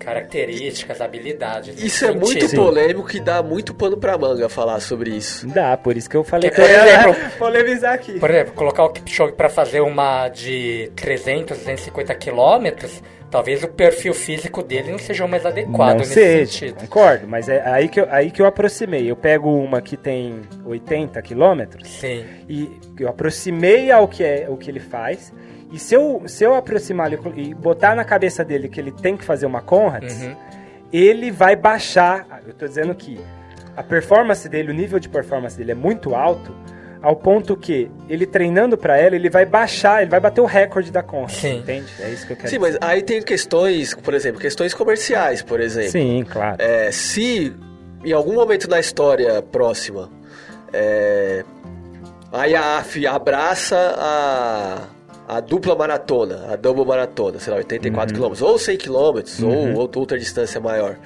características, 0.01 1.01
habilidades. 1.01 1.81
Isso 1.81 2.05
é 2.05 2.11
muito 2.11 2.47
Sim. 2.47 2.55
polêmico 2.55 3.15
e 3.15 3.19
dá 3.19 3.41
muito 3.43 3.73
pano 3.73 3.97
pra 3.97 4.17
manga 4.17 4.49
falar 4.49 4.79
sobre 4.79 5.11
isso. 5.11 5.47
Dá, 5.47 5.75
por 5.77 5.95
isso 5.97 6.09
que 6.09 6.17
eu 6.17 6.23
falei 6.23 6.49
Que, 6.49 6.55
por 6.55 6.69
exemplo- 6.69 7.15
polemizar 7.37 7.93
aqui. 7.93 8.19
Por 8.19 8.29
exemplo, 8.29 8.53
colocar 8.53 8.83
o 8.83 8.89
Kipchoge 8.89 9.33
para 9.33 9.49
fazer 9.49 9.81
uma 9.81 10.27
de 10.29 10.91
300, 10.95 11.57
250 11.57 12.15
quilômetros, 12.15 13.01
talvez 13.29 13.63
o 13.63 13.67
perfil 13.67 14.13
físico 14.13 14.61
dele 14.61 14.91
não 14.91 14.99
seja 14.99 15.23
o 15.23 15.29
mais 15.29 15.45
adequado 15.45 15.91
não 15.91 15.97
nesse 15.99 16.13
seja, 16.13 16.51
sentido. 16.51 16.75
concordo, 16.81 17.27
mas 17.27 17.47
é 17.47 17.61
aí 17.65 17.87
que, 17.87 18.01
eu, 18.01 18.07
aí 18.09 18.29
que 18.31 18.41
eu 18.41 18.45
aproximei. 18.45 19.09
Eu 19.09 19.15
pego 19.15 19.49
uma 19.49 19.81
que 19.81 19.95
tem 19.95 20.41
80 20.65 21.21
quilômetros 21.21 21.87
Sim. 21.87 22.25
e 22.49 22.69
eu 22.99 23.07
aproximei 23.07 23.91
ao 23.91 24.07
que, 24.07 24.23
é, 24.23 24.47
o 24.49 24.57
que 24.57 24.69
ele 24.69 24.79
faz. 24.81 25.31
E 25.71 25.79
se 25.79 25.95
eu, 25.95 26.23
se 26.27 26.43
eu 26.43 26.53
aproximar 26.55 27.11
ele 27.11 27.19
e 27.37 27.53
botar 27.53 27.95
na 27.95 28.03
cabeça 28.03 28.43
dele 28.43 28.67
que 28.67 28.79
ele 28.79 28.91
tem 28.91 29.15
que 29.15 29.23
fazer 29.23 29.45
uma 29.45 29.61
Conrads, 29.61 30.21
Uhum. 30.21 30.35
ele 30.91 31.31
vai 31.31 31.55
baixar. 31.55 32.41
Eu 32.45 32.53
tô 32.53 32.67
dizendo 32.67 32.93
que 32.93 33.19
a 33.75 33.81
performance 33.81 34.47
dele, 34.49 34.69
o 34.71 34.73
nível 34.73 34.99
de 34.99 35.07
performance 35.07 35.57
dele 35.57 35.71
é 35.71 35.75
muito 35.75 36.13
alto, 36.13 36.53
ao 37.01 37.15
ponto 37.15 37.55
que 37.55 37.89
ele 38.09 38.25
treinando 38.27 38.77
pra 38.77 38.95
ela, 38.97 39.15
ele 39.15 39.29
vai 39.29 39.45
baixar, 39.45 40.01
ele 40.01 40.11
vai 40.11 40.19
bater 40.19 40.41
o 40.41 40.45
recorde 40.45 40.91
da 40.91 41.01
Conrads, 41.01 41.37
Sim. 41.37 41.59
entende? 41.59 41.87
É 41.99 42.09
isso 42.09 42.27
que 42.27 42.33
eu 42.33 42.37
quero 42.37 42.49
Sim, 42.49 42.59
dizer. 42.59 42.77
mas 42.79 42.89
aí 42.89 43.01
tem 43.01 43.21
questões, 43.23 43.93
por 43.95 44.13
exemplo, 44.13 44.39
questões 44.41 44.73
comerciais, 44.73 45.41
por 45.41 45.59
exemplo. 45.61 45.91
Sim, 45.91 46.23
claro. 46.29 46.57
É, 46.59 46.91
se 46.91 47.55
em 48.03 48.11
algum 48.11 48.33
momento 48.35 48.69
na 48.69 48.79
história 48.79 49.41
próxima 49.41 50.09
é, 50.73 51.43
a 52.31 52.45
IAAF 52.45 53.07
abraça 53.07 53.77
a, 53.97 54.81
a 55.33 55.39
dupla 55.39 55.73
maratona, 55.75 56.47
a 56.51 56.55
double 56.57 56.83
maratona, 56.85 57.39
sei 57.39 57.51
lá, 57.53 57.57
84 57.59 58.13
Uhum. 58.21 58.29
km, 58.35 58.41
ou 58.43 58.57
100 58.59 58.77
km, 58.77 58.93
ou 59.43 59.73
outra, 59.77 59.99
outra 60.01 60.19
distância 60.19 60.59
maior, 60.59 60.97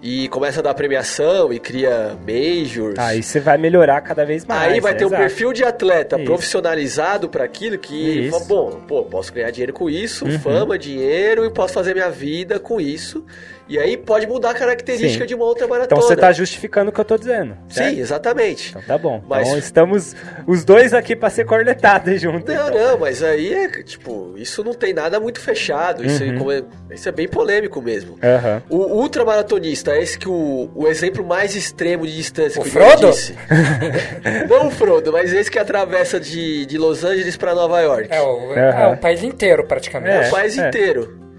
e 0.00 0.28
começa 0.28 0.60
a 0.60 0.62
dar 0.62 0.72
premiação 0.72 1.52
e 1.52 1.58
cria 1.58 2.16
majors. 2.26 2.96
Aí 2.98 3.22
você 3.22 3.40
vai 3.40 3.58
melhorar 3.58 4.00
cada 4.02 4.24
vez 4.24 4.44
mais. 4.46 4.72
Aí 4.72 4.80
vai 4.80 4.92
né? 4.92 4.98
ter 4.98 5.04
um 5.04 5.08
Exato. 5.08 5.22
perfil 5.22 5.52
de 5.52 5.64
atleta 5.64 6.16
Isso. 6.16 6.24
profissionalizado 6.24 7.28
para 7.28 7.42
aquilo 7.44 7.76
que, 7.76 8.28
fala, 8.30 8.44
bom, 8.44 8.70
pô, 8.86 9.02
posso 9.02 9.32
ganhar 9.32 9.50
dinheiro 9.50 9.72
com 9.72 9.90
isso, 9.90 10.24
Uhum. 10.26 10.38
fama, 10.38 10.78
dinheiro 10.78 11.44
e 11.44 11.50
posso 11.50 11.74
fazer 11.74 11.92
minha 11.92 12.08
vida 12.10 12.58
com 12.60 12.80
isso. 12.80 13.24
E 13.70 13.78
aí 13.78 13.96
pode 13.96 14.26
mudar 14.26 14.50
a 14.50 14.54
característica 14.54 15.22
Sim. 15.22 15.28
de 15.28 15.34
uma 15.36 15.44
outra 15.44 15.66
maratona. 15.68 15.96
Então 16.00 16.08
você 16.08 16.16
tá 16.16 16.32
justificando 16.32 16.90
o 16.90 16.92
que 16.92 17.00
eu 17.00 17.04
tô 17.04 17.16
dizendo. 17.16 17.56
certo? 17.68 17.94
Sim, 17.94 18.00
exatamente. 18.00 18.70
Então 18.70 18.82
tá 18.82 18.98
bom. 18.98 19.22
Mas- 19.28 19.46
Então 19.46 19.58
estamos 19.58 20.16
os 20.44 20.64
dois 20.64 20.92
aqui 20.92 21.14
pra 21.14 21.30
ser 21.30 21.44
cornetados 21.46 22.20
juntos. 22.20 22.52
Não, 22.52 22.68
então. 22.68 22.88
não, 22.90 22.98
mas 22.98 23.22
aí 23.22 23.54
é, 23.54 23.68
tipo, 23.84 24.34
isso 24.36 24.64
não 24.64 24.74
tem 24.74 24.92
nada 24.92 25.20
muito 25.20 25.40
fechado. 25.40 26.04
Isso, 26.04 26.20
aí 26.22 26.30
Uhum. 26.30 26.38
como 26.38 26.50
é, 26.52 26.62
isso 26.90 27.08
é 27.08 27.12
bem 27.12 27.28
polêmico 27.28 27.80
mesmo. 27.80 28.18
Aham. 28.22 28.60
O 28.68 28.76
ultramaratonista, 29.00 29.96
esse 29.96 30.18
que 30.18 30.28
o, 30.28 30.68
o 30.74 30.88
exemplo 30.88 31.24
mais 31.24 31.54
extremo 31.54 32.04
de 32.06 32.16
distância 32.16 32.60
O 32.60 32.64
que 32.64 32.70
o 32.70 32.72
Frodo? 32.72 33.10
disse. 33.10 33.36
Não 34.48 34.66
o 34.66 34.70
Frodo, 34.70 35.12
mas 35.12 35.32
esse 35.32 35.50
que 35.50 35.58
atravessa 35.58 36.18
de, 36.18 36.66
de 36.66 36.76
Los 36.76 37.04
Angeles 37.04 37.36
para 37.36 37.54
Nova 37.54 37.80
York. 37.80 38.08
É 38.10 38.20
o, 38.20 38.50
Aham. 38.52 38.58
é 38.82 38.86
o 38.88 38.96
país 38.96 39.22
inteiro, 39.22 39.64
praticamente. 39.64 40.24
É. 40.26 40.28
o 40.28 40.30
país 40.32 40.56
inteiro. 40.56 41.29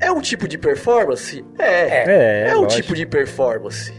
É 0.00 0.10
um 0.12 0.20
tipo 0.20 0.46
de 0.46 0.56
performance? 0.58 1.44
É. 1.58 2.04
É, 2.44 2.48
É, 2.50 2.56
um 2.56 2.60
lógico. 2.62 2.82
tipo 2.82 2.94
de 2.94 3.04
performance. 3.06 3.92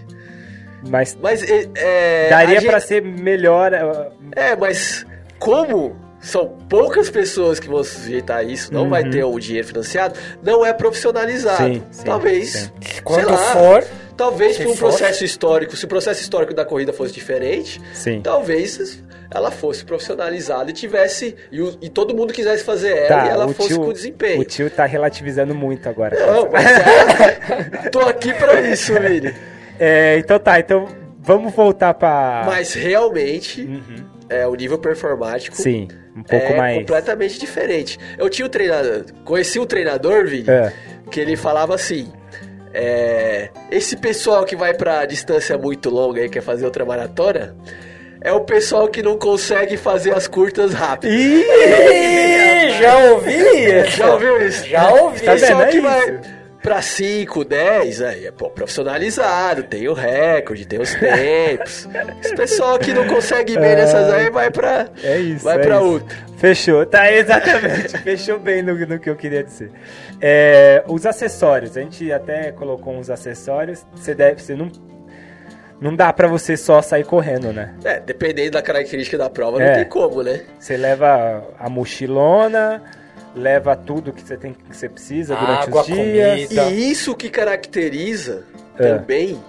Mas 0.87 1.17
Mas 1.21 1.43
é, 1.43 1.67
é, 1.75 2.29
daria 2.29 2.59
gente- 2.61 2.69
pra 2.69 2.79
ser 2.79 3.01
melhor. 3.01 3.73
uh, 3.73 4.13
É, 4.35 4.55
mas 4.55 5.05
como 5.37 5.95
são 6.21 6.47
poucas 6.69 7.09
pessoas 7.09 7.59
que 7.59 7.67
vão 7.67 7.83
sujeitar 7.83 8.45
isso, 8.47 8.73
não 8.73 8.89
vai 8.89 9.03
Uhum. 9.03 9.09
ter 9.11 9.23
o 9.23 9.39
dinheiro 9.39 9.67
financiado, 9.67 10.17
não 10.41 10.65
é 10.65 10.71
profissionalizado. 10.71 11.63
Sim, 11.65 11.83
sim, 11.91 12.03
talvez, 12.05 12.49
sim. 12.51 12.69
Quando 13.03 13.25
sei 13.25 13.31
lá, 13.35 13.53
for, 13.53 13.83
talvez 14.15 14.57
por 14.57 14.67
um 14.67 14.75
for. 14.75 14.89
processo 14.89 15.23
histórico, 15.25 15.75
se 15.75 15.83
o 15.83 15.87
processo 15.87 16.21
histórico 16.21 16.53
da 16.53 16.63
corrida 16.65 16.93
fosse 16.93 17.13
diferente, 17.13 17.81
Sim. 17.93 18.21
talvez 18.21 19.01
ela 19.31 19.51
fosse 19.51 19.85
profissionalizada 19.85 20.69
e 20.71 20.73
tivesse 20.73 21.35
e, 21.51 21.61
o- 21.61 21.77
e 21.81 21.89
todo 21.89 22.15
mundo 22.15 22.33
quisesse 22.33 22.63
fazer 22.63 22.95
ela 22.97 23.07
Tá, 23.07 23.25
e 23.25 23.29
ela 23.29 23.45
o 23.47 23.53
fosse 23.53 23.69
tio, 23.69 23.81
com 23.85 23.93
desempenho. 23.93 24.41
O 24.41 24.43
tio 24.45 24.69
tá 24.69 24.85
relativizando 24.85 25.53
muito 25.53 25.87
agora. 25.87 26.17
Não, 26.25 26.49
mas 26.51 26.65
é, 26.65 27.89
tô 27.89 27.99
aqui 27.99 28.33
pra 28.33 28.59
isso, 28.61 28.93
Vini. 28.99 29.33
É, 29.81 30.17
então 30.17 30.37
tá, 30.37 30.59
então 30.59 30.87
vamos 31.19 31.53
voltar 31.53 31.93
pra. 31.93 32.43
Mas 32.45 32.73
realmente, 32.73 33.61
Uhum. 33.61 34.05
é, 34.27 34.45
o 34.45 34.53
nível 34.53 34.77
performático 34.77 35.55
Sim, 35.55 35.87
um 36.13 36.21
pouco 36.21 36.47
é 36.47 36.57
mais. 36.57 36.77
completamente 36.79 37.39
diferente. 37.39 37.97
Eu 38.17 38.29
tinha 38.29 38.45
um 38.45 38.49
treinador, 38.49 39.05
conheci 39.23 39.57
um 39.57 39.65
treinador, 39.65 40.27
Vini, 40.27 40.49
É. 40.49 40.73
que 41.09 41.17
ele 41.19 41.37
falava 41.37 41.73
assim. 41.75 42.11
é, 42.73 43.49
esse 43.71 43.95
pessoal 43.97 44.43
que 44.45 44.55
vai 44.55 44.73
pra 44.73 45.05
distância 45.05 45.57
muito 45.57 45.89
longa 45.89 46.23
e 46.25 46.29
quer 46.29 46.41
fazer 46.41 46.65
outra 46.65 46.85
maratona 46.85 47.55
é 48.21 48.31
o 48.31 48.41
pessoal 48.41 48.87
que 48.87 49.01
não 49.01 49.17
consegue 49.17 49.77
fazer 49.77 50.13
as 50.13 50.27
curtas 50.27 50.73
rápido. 50.73 51.11
Ih, 51.13 51.45
já 52.79 52.97
ouvi 53.11 53.35
isso. 53.35 53.97
Já 53.97 54.13
ouviu 54.13 54.47
isso? 54.47 54.67
Já 54.67 54.89
ouvi. 54.93 55.19
Tá 55.21 55.31
pessoal 55.33 55.67
que 55.67 55.81
vai 55.81 56.19
pra 56.61 56.81
5, 56.81 57.45
10, 57.45 58.01
aí 58.01 58.25
é 58.27 58.31
pô, 58.31 58.49
profissionalizado, 58.49 59.63
tem 59.63 59.87
o 59.87 59.93
recorde, 59.93 60.67
tem 60.67 60.79
os 60.79 60.93
tempos. 60.93 61.87
Esse 62.21 62.35
pessoal 62.35 62.77
que 62.77 62.93
não 62.93 63.07
consegue 63.07 63.57
bem 63.57 63.75
nessas 63.75 64.11
aí 64.11 64.29
vai 64.29 64.51
pra, 64.51 64.87
É 65.01 65.17
isso. 65.17 65.45
vai 65.45 65.55
é 65.55 65.59
pra 65.59 65.75
isso. 65.77 65.85
outra. 65.85 66.17
Fechou, 66.37 66.85
tá, 66.85 67.11
exatamente. 67.11 67.97
Fechou 68.03 68.39
bem 68.39 68.61
no, 68.61 68.75
no 68.75 68.99
que 68.99 69.09
eu 69.09 69.15
queria 69.15 69.43
dizer. 69.43 69.71
É, 70.21 70.83
os 70.87 71.05
acessórios, 71.05 71.77
a 71.77 71.81
gente 71.81 72.11
até 72.11 72.51
colocou 72.51 72.93
uns 72.93 73.09
acessórios. 73.09 73.85
Você 73.93 74.13
deve, 74.13 74.41
você 74.41 74.55
não. 74.55 74.69
Não 75.81 75.95
dá 75.95 76.11
pra 76.11 76.27
você 76.27 76.57
só 76.57 76.81
sair 76.81 77.05
correndo, 77.05 77.53
né? 77.53 77.73
É, 77.85 77.99
dependendo 77.99 78.51
da 78.51 78.61
característica 78.61 79.17
da 79.17 79.29
prova, 79.29 79.61
É. 79.61 79.67
não 79.67 79.75
tem 79.75 79.85
como, 79.85 80.21
né? 80.21 80.41
Você 80.59 80.75
leva 80.75 81.43
a 81.57 81.69
mochilona, 81.69 82.81
leva 83.35 83.75
tudo 83.75 84.11
que 84.11 84.21
você 84.21 84.35
tem 84.35 84.53
que 84.53 84.75
você 84.75 84.89
precisa 84.89 85.35
durante 85.35 85.69
os 85.69 85.85
dias. 85.85 86.47
comida. 86.47 86.63
E 86.71 86.91
isso 86.91 87.15
que 87.15 87.29
caracteriza 87.29 88.43
É. 88.77 88.93
também 88.95 89.39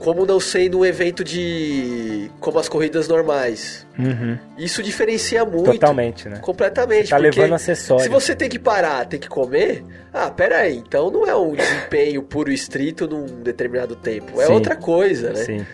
como 0.00 0.26
não 0.26 0.40
sendo 0.40 0.78
um 0.80 0.84
evento 0.84 1.22
de. 1.22 2.30
como 2.40 2.58
as 2.58 2.68
corridas 2.68 3.06
normais. 3.06 3.86
Uhum, 3.98 4.36
Isso 4.58 4.82
diferencia 4.82 5.44
muito. 5.44 5.72
totalmente, 5.72 6.28
né? 6.28 6.38
Completamente. 6.38 7.10
Tá 7.10 7.16
porque 7.18 7.38
levando 7.40 7.54
acessório. 7.54 8.02
Se 8.02 8.08
você 8.08 8.34
tem 8.34 8.48
que 8.48 8.58
parar, 8.58 9.04
tem 9.06 9.20
que 9.20 9.28
comer, 9.28 9.84
ah, 10.12 10.30
peraí, 10.30 10.76
então 10.76 11.10
não 11.10 11.26
é 11.26 11.36
um 11.36 11.54
desempenho 11.54 12.22
puro 12.22 12.50
e 12.50 12.54
estrito 12.54 13.06
num 13.06 13.26
determinado 13.42 13.94
tempo. 13.94 14.40
É 14.40 14.46
Sim. 14.46 14.52
outra 14.52 14.74
coisa, 14.74 15.28
né? 15.30 15.44
Sim, 15.44 15.66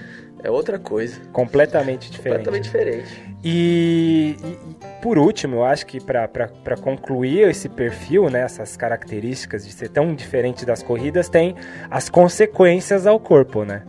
É 0.42 0.50
outra 0.50 0.78
coisa. 0.78 1.20
completamente 1.32 2.10
diferente. 2.10 2.38
Completamente 2.44 2.64
diferente. 2.64 3.36
E, 3.44 4.36
e- 4.42 4.48
e, 4.48 5.02
por 5.02 5.18
último, 5.18 5.56
eu 5.56 5.64
acho 5.64 5.86
que 5.86 6.00
para 6.00 6.76
concluir 6.82 7.48
esse 7.48 7.68
perfil, 7.68 8.28
né, 8.28 8.40
essas 8.40 8.76
características 8.76 9.64
de 9.64 9.72
ser 9.72 9.88
tão 9.88 10.14
diferente 10.14 10.66
das 10.66 10.82
corridas, 10.82 11.28
tem 11.28 11.54
as 11.88 12.08
consequências 12.08 13.06
ao 13.06 13.20
corpo, 13.20 13.64
né? 13.64 13.82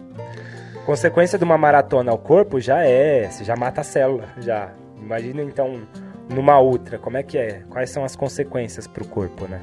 Consequência 0.88 1.38
de 1.38 1.43
uma 1.43 1.57
maratona 1.57 2.11
ao 2.11 2.17
corpo 2.17 2.59
já 2.61 2.81
é, 2.83 3.27
você 3.29 3.43
já 3.43 3.55
mata 3.57 3.81
a 3.81 3.83
célula, 3.83 4.23
já. 4.39 4.71
Imagina 4.99 5.43
então 5.43 5.81
numa 6.29 6.59
ultra, 6.61 6.97
como 6.97 7.17
é 7.17 7.23
que 7.23 7.38
é? 7.38 7.61
Quais 7.69 7.89
são 7.89 8.03
as 8.05 8.15
consequências 8.15 8.88
para 8.88 9.03
o 9.03 9.07
corpo, 9.07 9.45
né? 9.49 9.59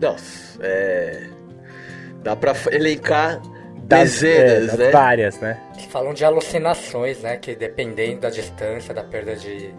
Nossa, 0.00 0.58
é. 0.60 1.28
Dá 2.22 2.34
pra 2.34 2.50
f- 2.52 2.68
elencar 2.74 3.40
Das- 3.84 4.22
é, 4.24 4.44
dezenas, 4.44 4.66
das 4.70 4.78
né? 4.80 4.90
Várias, 4.90 5.40
né? 5.40 5.56
Falam 5.88 6.12
de 6.12 6.24
alucinações, 6.24 7.20
né? 7.22 7.36
Que 7.36 7.54
dependendo 7.54 8.22
da 8.22 8.30
distância, 8.30 8.92
da 8.92 9.04
perda 9.04 9.36
de, 9.36 9.72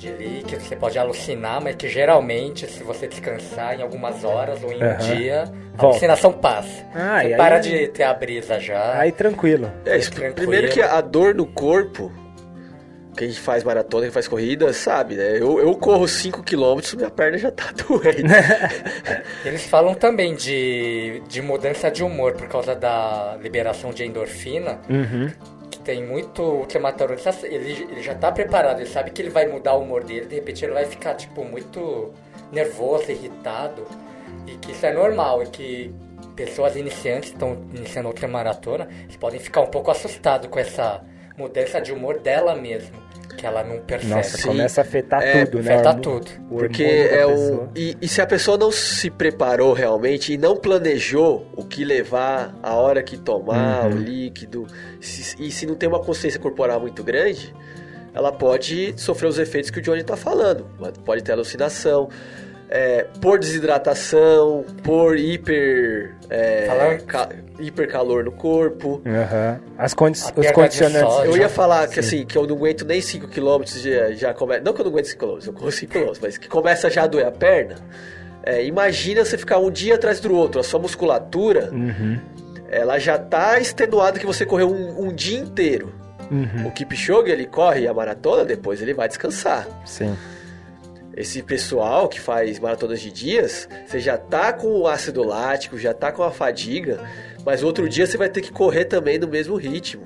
de 0.00 0.10
líquido, 0.12 0.62
você 0.62 0.74
pode 0.74 0.98
alucinar, 0.98 1.62
mas 1.62 1.76
que 1.76 1.86
geralmente, 1.88 2.66
se 2.66 2.82
você 2.82 3.06
descansar 3.06 3.78
em 3.78 3.82
algumas 3.82 4.24
horas 4.24 4.62
ou 4.64 4.72
em 4.72 4.82
um 4.82 4.86
Aham. 4.86 4.96
dia, 5.14 5.44
a 5.76 5.82
alucinação 5.84 6.32
passa. 6.32 6.86
Ah, 6.94 7.20
você 7.22 7.34
para 7.36 7.56
aí- 7.56 7.60
de 7.62 7.88
ter 7.88 8.04
a 8.04 8.14
brisa 8.14 8.58
já. 8.58 8.98
Aí 8.98 9.12
tranquilo. 9.12 9.70
É, 9.84 9.98
isso, 9.98 10.10
Tranquilo. 10.10 10.34
primeiro 10.34 10.68
que 10.70 10.80
a 10.80 11.00
dor 11.02 11.34
no 11.34 11.46
corpo 11.46 12.10
quem 13.16 13.30
faz 13.32 13.62
maratona, 13.62 14.04
quem 14.04 14.12
faz 14.12 14.26
corrida, 14.26 14.72
sabe, 14.72 15.14
né? 15.16 15.36
Eu, 15.36 15.58
eu 15.60 15.74
corro 15.74 16.08
5 16.08 16.42
km, 16.42 16.80
minha 16.96 17.10
perna 17.10 17.36
já 17.36 17.50
tá 17.50 17.64
doendo. 17.76 18.32
Eles 19.44 19.66
falam 19.66 19.92
também 19.94 20.34
de, 20.34 21.20
de 21.28 21.42
mudança 21.42 21.90
de 21.90 22.02
humor 22.02 22.32
por 22.32 22.48
causa 22.48 22.74
da 22.74 23.36
liberação 23.42 23.90
de 23.92 24.04
endorfina. 24.06 24.78
Uhum. 24.88 25.28
Tem 25.84 26.04
muito 26.04 26.42
ultramaratonista, 26.42 27.46
ele, 27.46 27.72
ele 27.90 28.02
já 28.02 28.14
tá 28.14 28.30
preparado, 28.30 28.80
ele 28.80 28.88
sabe 28.88 29.10
que 29.10 29.22
ele 29.22 29.30
vai 29.30 29.46
mudar 29.46 29.74
o 29.74 29.82
humor 29.82 30.04
dele, 30.04 30.26
de 30.26 30.34
repente 30.34 30.64
ele 30.64 30.74
vai 30.74 30.84
ficar, 30.84 31.14
tipo, 31.14 31.44
muito 31.44 32.12
nervoso, 32.52 33.10
irritado. 33.10 33.86
E 34.46 34.56
que 34.56 34.72
isso 34.72 34.84
é 34.84 34.92
normal, 34.92 35.42
e 35.42 35.46
que 35.46 35.94
pessoas 36.36 36.76
iniciantes 36.76 37.30
estão 37.30 37.52
iniciando 37.74 38.08
outra 38.08 38.28
maratona, 38.28 38.88
eles 39.02 39.16
podem 39.16 39.40
ficar 39.40 39.60
um 39.62 39.66
pouco 39.66 39.90
assustados 39.90 40.48
com 40.48 40.58
essa 40.58 41.02
mudança 41.36 41.80
de 41.80 41.92
humor 41.92 42.18
dela 42.18 42.54
mesmo, 42.54 42.96
que 43.36 43.46
ela 43.46 43.62
não 43.64 43.78
percebe. 43.80 44.14
Nossa, 44.14 44.36
Sim. 44.36 44.48
começa 44.48 44.80
a 44.80 44.82
afetar 44.82 45.22
É, 45.22 45.44
tudo, 45.46 45.62
né? 45.62 45.74
afeta 45.74 45.90
O- 45.90 46.00
tudo. 46.00 46.30
o 46.50 46.56
Porque 46.58 46.82
é 46.84 47.26
pessoa. 47.26 47.70
E, 47.74 47.96
e 48.00 48.08
se 48.08 48.20
a 48.20 48.26
pessoa 48.26 48.58
não 48.58 48.70
se 48.70 49.10
preparou 49.10 49.72
realmente 49.72 50.32
e 50.32 50.36
não 50.38 50.56
planejou 50.56 51.46
o 51.56 51.64
que 51.64 51.84
levar, 51.84 52.54
a 52.62 52.74
hora 52.74 53.02
que 53.02 53.16
tomar, 53.16 53.86
Uhum. 53.86 53.92
o 53.96 53.98
líquido, 53.98 54.66
se- 55.00 55.36
e 55.42 55.50
se 55.50 55.66
não 55.66 55.74
tem 55.74 55.88
uma 55.88 56.00
consciência 56.00 56.38
corporal 56.40 56.80
muito 56.80 57.02
grande, 57.02 57.54
ela 58.12 58.32
pode 58.32 58.92
sofrer 58.96 59.28
os 59.28 59.38
efeitos 59.38 59.70
que 59.70 59.78
o 59.78 59.82
Johnny 59.82 60.02
tá 60.02 60.16
falando. 60.16 60.66
Pode 61.04 61.22
ter 61.22 61.32
alucinação, 61.32 62.08
é, 62.70 63.04
por 63.20 63.38
desidratação, 63.38 64.64
por 64.82 65.16
hiper. 65.18 66.14
é, 66.30 66.98
ca- 67.06 67.28
hipercalor 67.58 68.24
no 68.24 68.32
corpo. 68.32 69.02
Aham. 69.04 69.60
As 69.76 69.92
condi 69.92 70.18
os 70.36 70.50
condicionantes. 70.52 71.24
Eu 71.24 71.36
ia 71.36 71.48
falar 71.48 71.88
que 71.88 71.94
Sim. 71.94 72.00
assim, 72.00 72.26
que 72.26 72.38
eu 72.38 72.46
não 72.46 72.54
aguento 72.56 72.84
nem 72.86 73.00
5km 73.00 73.76
já, 73.78 74.12
já 74.12 74.32
começa. 74.34 74.62
Não 74.62 74.72
que 74.72 74.80
eu 74.80 74.84
não 74.84 74.92
aguento 74.92 75.06
5km, 75.06 75.46
eu 75.46 75.52
corro 75.52 75.68
5km, 75.70 76.18
mas 76.22 76.38
que 76.38 76.48
começa 76.48 76.88
já 76.88 77.02
a 77.02 77.06
doer 77.06 77.26
a 77.26 77.32
perna. 77.32 77.74
É, 78.42 78.64
imagina 78.64 79.24
você 79.24 79.36
ficar 79.36 79.58
um 79.58 79.70
dia 79.70 79.96
atrás 79.96 80.20
do 80.20 80.32
outro, 80.34 80.60
a 80.60 80.64
sua 80.64 80.80
musculatura, 80.80 81.68
Uhum. 81.72 82.18
ela 82.70 82.98
já 82.98 83.18
tá 83.18 83.58
extenuada 83.58 84.18
que 84.18 84.24
você 84.24 84.46
correu 84.46 84.70
um, 84.70 85.08
um 85.08 85.12
dia 85.12 85.38
inteiro. 85.38 85.92
Uhum. 86.30 86.68
O 86.68 86.70
Kipchoge, 86.70 87.30
ele 87.30 87.44
corre 87.44 87.86
a 87.88 87.92
maratona, 87.92 88.44
depois 88.44 88.80
ele 88.80 88.94
vai 88.94 89.08
descansar. 89.08 89.66
Sim. 89.84 90.16
Esse 91.20 91.42
pessoal 91.42 92.08
que 92.08 92.18
faz 92.18 92.58
maratonas 92.58 92.98
de 92.98 93.12
dias, 93.12 93.68
você 93.86 94.00
já 94.00 94.16
tá 94.16 94.54
com 94.54 94.68
o 94.68 94.88
ácido 94.88 95.22
lático, 95.22 95.76
já 95.76 95.92
tá 95.92 96.10
com 96.10 96.22
a 96.22 96.30
fadiga, 96.30 96.98
mas 97.44 97.62
outro 97.62 97.86
dia 97.90 98.06
você 98.06 98.16
vai 98.16 98.30
ter 98.30 98.40
que 98.40 98.50
correr 98.50 98.86
também 98.86 99.18
no 99.18 99.28
mesmo 99.28 99.54
ritmo. 99.56 100.02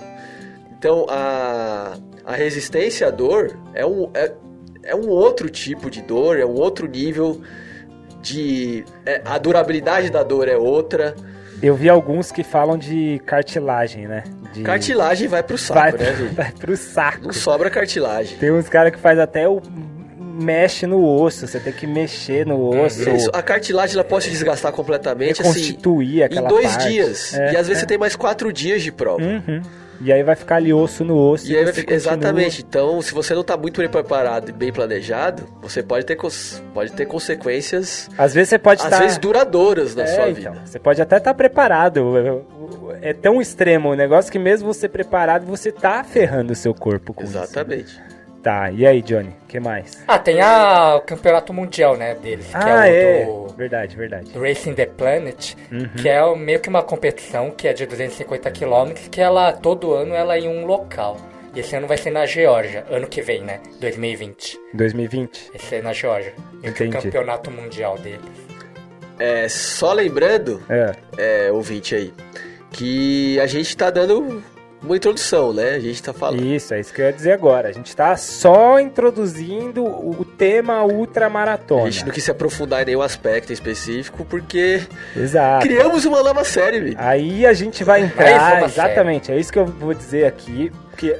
Então 0.76 1.06
a, 1.08 1.96
a 2.24 2.34
resistência 2.34 3.06
à 3.06 3.10
dor 3.12 3.56
é 3.74 3.86
um, 3.86 4.10
é, 4.12 4.32
é 4.82 4.96
um 4.96 5.08
outro 5.08 5.48
tipo 5.48 5.88
de 5.88 6.02
dor, 6.02 6.36
é 6.36 6.44
um 6.44 6.54
outro 6.54 6.88
nível 6.88 7.40
de. 8.20 8.84
é, 9.06 9.22
a 9.24 9.38
durabilidade 9.38 10.10
da 10.10 10.24
dor 10.24 10.48
é 10.48 10.56
outra. 10.56 11.14
Eu 11.62 11.76
vi 11.76 11.88
alguns 11.88 12.32
que 12.32 12.42
falam 12.42 12.76
de 12.76 13.22
cartilagem, 13.24 14.08
né? 14.08 14.24
De... 14.52 14.64
Cartilagem 14.64 15.28
vai 15.28 15.44
pro 15.44 15.56
saco, 15.56 15.80
vai, 15.80 15.92
né, 15.92 16.10
Vini? 16.10 16.28
vai 16.34 16.50
pro 16.50 16.76
saco. 16.76 17.26
Não 17.26 17.32
sobra 17.32 17.70
cartilagem. 17.70 18.36
Tem 18.36 18.50
uns 18.50 18.68
caras 18.68 18.92
que 18.92 18.98
faz 18.98 19.16
até 19.16 19.48
o 19.48 19.62
mexe 20.34 20.86
no 20.86 21.04
osso, 21.04 21.46
você 21.46 21.60
tem 21.60 21.72
que 21.72 21.86
mexer 21.86 22.46
no 22.46 22.68
osso, 22.68 23.08
Isso, 23.08 23.30
a 23.32 23.42
cartilagem 23.42 23.94
ela 23.94 24.04
pode 24.04 24.24
se 24.24 24.30
desgastar 24.30 24.72
completamente 24.72 25.40
assim, 25.40 25.50
reconstituir 25.50 26.18
em 26.20 26.22
aquela 26.22 26.48
dois 26.48 26.68
parte. 26.76 26.88
dias. 26.88 27.34
É, 27.34 27.52
e 27.52 27.56
às 27.56 27.66
vezes 27.66 27.78
é. 27.78 27.80
você 27.80 27.86
tem 27.86 27.98
mais 27.98 28.16
quatro 28.16 28.52
dias 28.52 28.82
de 28.82 28.90
prova. 28.92 29.22
Uhum. 29.22 29.62
E 30.00 30.12
aí 30.12 30.22
vai 30.24 30.34
ficar 30.34 30.56
ali 30.56 30.72
osso 30.72 31.04
no 31.04 31.16
osso. 31.16 31.50
E 31.50 31.54
continua- 31.64 31.94
exatamente. 31.94 32.64
Então, 32.68 33.00
se 33.00 33.14
você 33.14 33.32
não 33.32 33.44
tá 33.44 33.56
muito 33.56 33.80
bem 33.80 33.88
preparado 33.88 34.48
e 34.48 34.52
bem 34.52 34.72
planejado, 34.72 35.44
você 35.62 35.82
pode 35.82 36.04
ter, 36.04 36.16
pode 36.74 36.92
ter 36.92 37.06
consequências, 37.06 38.10
Às 38.18 38.34
vezes 38.34 38.50
você 38.50 38.58
pode 38.58 38.80
às 38.80 38.86
estar... 38.86 38.98
vezes 38.98 39.18
duradouras 39.18 39.94
na 39.94 40.02
É, 40.02 40.06
sua 40.06 40.28
então, 40.30 40.52
vida. 40.52 40.62
Você 40.66 40.78
pode 40.80 41.00
até 41.00 41.18
estar 41.18 41.32
preparado. 41.34 42.44
É 43.00 43.12
tão 43.12 43.40
extremo 43.40 43.90
o 43.90 43.94
negócio 43.94 44.32
que 44.32 44.38
mesmo 44.38 44.72
você 44.72 44.88
preparado, 44.88 45.46
você 45.46 45.70
tá 45.70 46.02
ferrando 46.02 46.52
o 46.52 46.56
seu 46.56 46.74
corpo 46.74 47.14
com 47.14 47.22
isso. 47.22 47.38
Tá, 48.44 48.70
e 48.70 48.86
aí, 48.86 49.00
Johnny? 49.02 49.30
O 49.30 49.46
que 49.48 49.58
mais? 49.58 50.04
Ah, 50.06 50.18
tem 50.18 50.40
a, 50.40 50.96
o 50.96 51.00
campeonato 51.00 51.52
mundial, 51.52 51.96
né, 51.96 52.14
deles, 52.14 52.46
que 52.46 52.54
ah, 52.54 52.86
é 52.86 53.22
é. 53.22 53.26
o 53.26 53.46
do, 53.48 53.54
Verdade, 53.56 53.96
verdade. 53.96 54.30
do 54.30 54.40
Racing 54.40 54.74
the 54.74 54.84
Planet, 54.86 55.54
Uhum. 55.72 55.88
que 55.96 56.08
é 56.08 56.36
meio 56.36 56.60
que 56.60 56.68
uma 56.68 56.82
competição 56.82 57.50
que 57.50 57.66
é 57.66 57.72
de 57.72 57.86
250 57.86 58.50
km, 58.50 58.92
que 59.10 59.20
ela, 59.20 59.50
todo 59.52 59.94
ano, 59.94 60.14
ela 60.14 60.36
é 60.36 60.40
em 60.40 60.48
um 60.48 60.66
local. 60.66 61.16
E 61.54 61.60
esse 61.60 61.74
ano 61.74 61.86
vai 61.86 61.96
ser 61.96 62.10
na 62.10 62.26
Geórgia, 62.26 62.84
ano 62.90 63.06
que 63.06 63.22
vem, 63.22 63.40
né, 63.42 63.60
2020. 63.80 64.58
2020. 64.74 65.50
Esse 65.54 65.76
é 65.76 65.80
na 65.82 65.92
Geórgia. 65.94 66.34
E 66.62 66.66
o 66.66 66.70
Entendi. 66.70 66.90
campeonato 66.98 67.50
mundial 67.50 67.96
deles. 67.96 68.20
É, 69.18 69.48
só 69.48 69.92
lembrando, 69.94 70.60
É. 70.68 70.92
é, 71.46 71.50
ouvinte 71.52 71.94
aí, 71.94 72.12
que 72.72 73.40
a 73.40 73.46
gente 73.46 73.74
tá 73.76 73.88
dando 73.88 74.42
uma 74.84 74.96
introdução, 74.96 75.52
né? 75.52 75.70
A 75.70 75.80
gente 75.80 76.02
tá 76.02 76.12
falando. 76.12 76.44
Isso, 76.44 76.74
é 76.74 76.80
isso 76.80 76.92
que 76.92 77.00
eu 77.00 77.06
ia 77.06 77.12
dizer 77.12 77.32
agora. 77.32 77.68
A 77.68 77.72
gente 77.72 77.94
tá 77.94 78.16
só 78.16 78.78
introduzindo 78.78 79.84
o 79.84 80.24
tema 80.24 80.74
A 80.74 80.84
ultramaratona. 80.84 81.90
gente 81.90 82.06
não 82.06 82.12
quis 82.12 82.24
se 82.24 82.30
aprofundar 82.30 82.82
em 82.82 82.86
nenhum 82.86 83.02
aspecto 83.02 83.52
específico, 83.52 84.24
porque 84.24 84.82
Exato. 85.16 85.66
criamos 85.66 86.04
uma 86.04 86.22
nova 86.22 86.44
série. 86.44 86.94
Aí 86.98 87.46
a 87.46 87.52
gente 87.52 87.82
vai 87.82 88.02
entrar, 88.02 88.58
uma 88.58 88.66
exatamente, 88.66 89.32
é 89.32 89.38
isso 89.38 89.52
que 89.52 89.58
eu 89.58 89.66
vou 89.66 89.94
dizer 89.94 90.26
aqui, 90.26 90.70
porque 90.90 91.18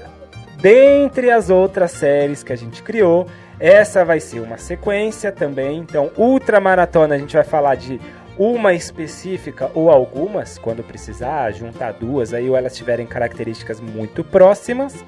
dentre 0.61 1.31
as 1.31 1.51
outras 1.51 1.93
séries 1.93 2.43
que 2.43 2.53
a 2.53 2.57
gente 2.57 2.83
criou, 2.83 3.27
essa 3.59 4.05
vai 4.05 4.21
ser 4.21 4.41
uma 4.41 4.59
sequência 4.59 5.31
também. 5.31 5.79
Então, 5.79 6.11
ultramaratona 6.17 7.15
a 7.15 7.19
gente 7.19 7.35
vai 7.35 7.45
falar 7.45 7.77
de 7.77 8.01
uma 8.39 8.74
específica 8.74 9.70
ou 9.74 9.91
algumas, 9.91 10.59
quando 10.59 10.82
precisar, 10.82 11.53
juntar 11.53 11.93
duas 11.93 12.35
aí 12.35 12.49
ou 12.49 12.57
elas 12.57 12.76
tiverem 12.76 13.07
características 13.07 13.80
muito 13.80 14.24
próximas. 14.24 15.05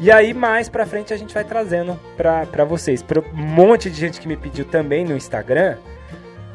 E 0.00 0.10
aí 0.10 0.34
mais 0.34 0.68
pra 0.68 0.86
frente 0.86 1.12
a 1.14 1.16
gente 1.16 1.32
vai 1.32 1.44
trazendo 1.44 1.98
pra, 2.16 2.46
pra 2.46 2.64
vocês. 2.64 3.02
Pra 3.02 3.20
um 3.20 3.24
monte 3.34 3.90
de 3.90 3.98
gente 3.98 4.20
que 4.20 4.28
me 4.28 4.36
pediu 4.36 4.64
também 4.64 5.04
no 5.04 5.16
Instagram, 5.16 5.76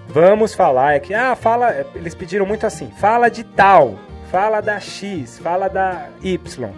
vamos 0.07 0.53
falar. 0.53 0.95
É 0.95 0.99
que, 0.99 1.13
ah, 1.13 1.35
fala. 1.35 1.85
Eles 1.95 2.15
pediram 2.15 2.45
muito 2.45 2.65
assim: 2.65 2.91
fala 2.97 3.29
de 3.29 3.43
tal, 3.43 3.97
fala 4.29 4.61
da 4.61 4.79
X, 4.79 5.39
fala 5.39 5.67
da 5.67 6.09
Y. 6.21 6.69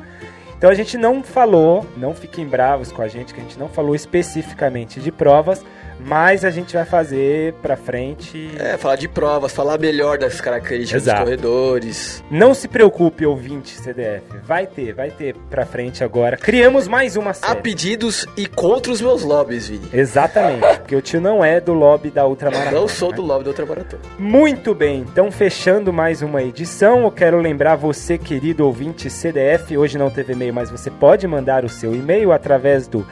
Então 0.56 0.70
a 0.70 0.76
gente 0.76 0.96
não 0.96 1.24
falou, 1.24 1.88
não 1.98 2.14
fiquem 2.14 2.46
bravos 2.46 2.92
com 2.92 3.02
a 3.02 3.08
gente, 3.08 3.34
que 3.34 3.40
a 3.40 3.44
gente 3.44 3.58
não 3.58 3.68
falou 3.68 3.96
especificamente 3.96 5.00
de 5.00 5.12
provas, 5.12 5.66
mas 6.06 6.44
a 6.44 6.50
gente 6.50 6.74
vai 6.74 6.86
fazer 6.86 7.54
pra 7.62 7.76
frente. 7.76 8.52
É, 8.58 8.78
falar 8.78 8.96
de 8.96 9.08
provas, 9.08 9.54
falar 9.54 9.78
melhor 9.78 10.18
das 10.18 10.42
características 10.42 11.04
Exato. 11.04 11.20
dos 11.20 11.26
corredores. 11.26 12.24
Não 12.30 12.54
se 12.54 12.68
preocupe, 12.68 13.26
ouvinte 13.26 13.70
CDF. 13.72 14.24
Vai 14.44 14.66
ter, 14.66 14.94
vai 14.94 15.12
ter 15.12 15.36
pra 15.50 15.66
frente 15.66 16.04
agora. 16.04 16.38
Criamos 16.38 16.88
mais 16.88 17.16
uma 17.16 17.34
série. 17.34 17.62
pedidos 17.62 18.26
e 18.36 18.46
contra 18.46 18.92
os 18.92 19.02
meus 19.02 19.24
lobbies, 19.24 19.68
Vini. 19.68 19.90
Exatamente, 19.94 20.62
porque 20.80 20.96
o 20.96 21.02
tio 21.02 21.22
não 21.22 21.44
é 21.44 21.60
do 21.60 21.74
lobby 21.74 22.10
da 22.10 22.26
Ultramaratona. 22.26 22.80
Não 22.80 22.88
sou 22.88 23.10
né? 23.10 23.16
do 23.16 23.22
lobby 23.22 23.44
da 23.44 23.50
outra 23.52 23.66
maratona. 23.66 24.02
Muito 24.18 24.74
bem, 24.74 25.00
então 25.02 25.32
fechando 25.32 25.94
mais 25.94 26.22
uma 26.22 26.42
edição, 26.42 27.04
eu 27.04 27.12
quero 27.12 27.40
lembrar 27.40 27.76
você, 27.76 28.18
querido 28.18 28.66
ouvinte 28.66 29.10
CDF, 29.10 29.78
hoje 29.78 29.98
não 29.98 30.10
teve 30.10 30.34
e-mail, 30.34 30.54
mas 30.54 30.70
você 30.70 30.90
pode 30.90 31.28
mandar 31.28 31.64
o 31.64 31.70
seu 31.70 31.94
e-mail 31.94 32.32
através 32.32 32.88
do 32.88 33.06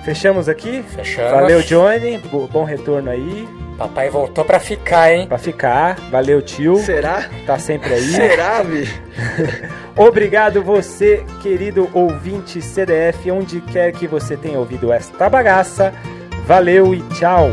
Fechamos 0.05 0.49
aqui? 0.49 0.83
Fechamos. 0.83 1.31
Valeu, 1.31 1.63
Johnny. 1.63 2.19
Bo- 2.19 2.49
Bom 2.49 2.65
retorno 2.65 3.09
aí. 3.11 3.49
Papai 3.79 4.09
voltou 4.11 4.45
pra 4.45 4.59
ficar, 4.61 5.13
hein? 5.13 5.27
Pra 5.27 5.39
ficar. 5.39 5.97
Valeu, 6.11 6.43
tio. 6.43 6.77
Será? 6.79 7.25
Tá 7.47 7.59
sempre 7.59 7.95
aí. 7.95 8.03
Será, 8.03 8.63
Vi? 8.63 8.89
Obrigado 9.97 10.63
você, 10.63 11.25
querido 11.41 11.89
ouvinte 11.95 12.61
CDF, 12.61 13.31
onde 13.31 13.61
quer 13.61 13.93
que 13.93 14.07
você 14.07 14.37
tenha 14.37 14.59
ouvido 14.59 14.93
esta 14.93 15.29
bagaça. 15.31 15.93
Valeu 16.47 16.93
e 16.95 17.01
tchau. 17.15 17.49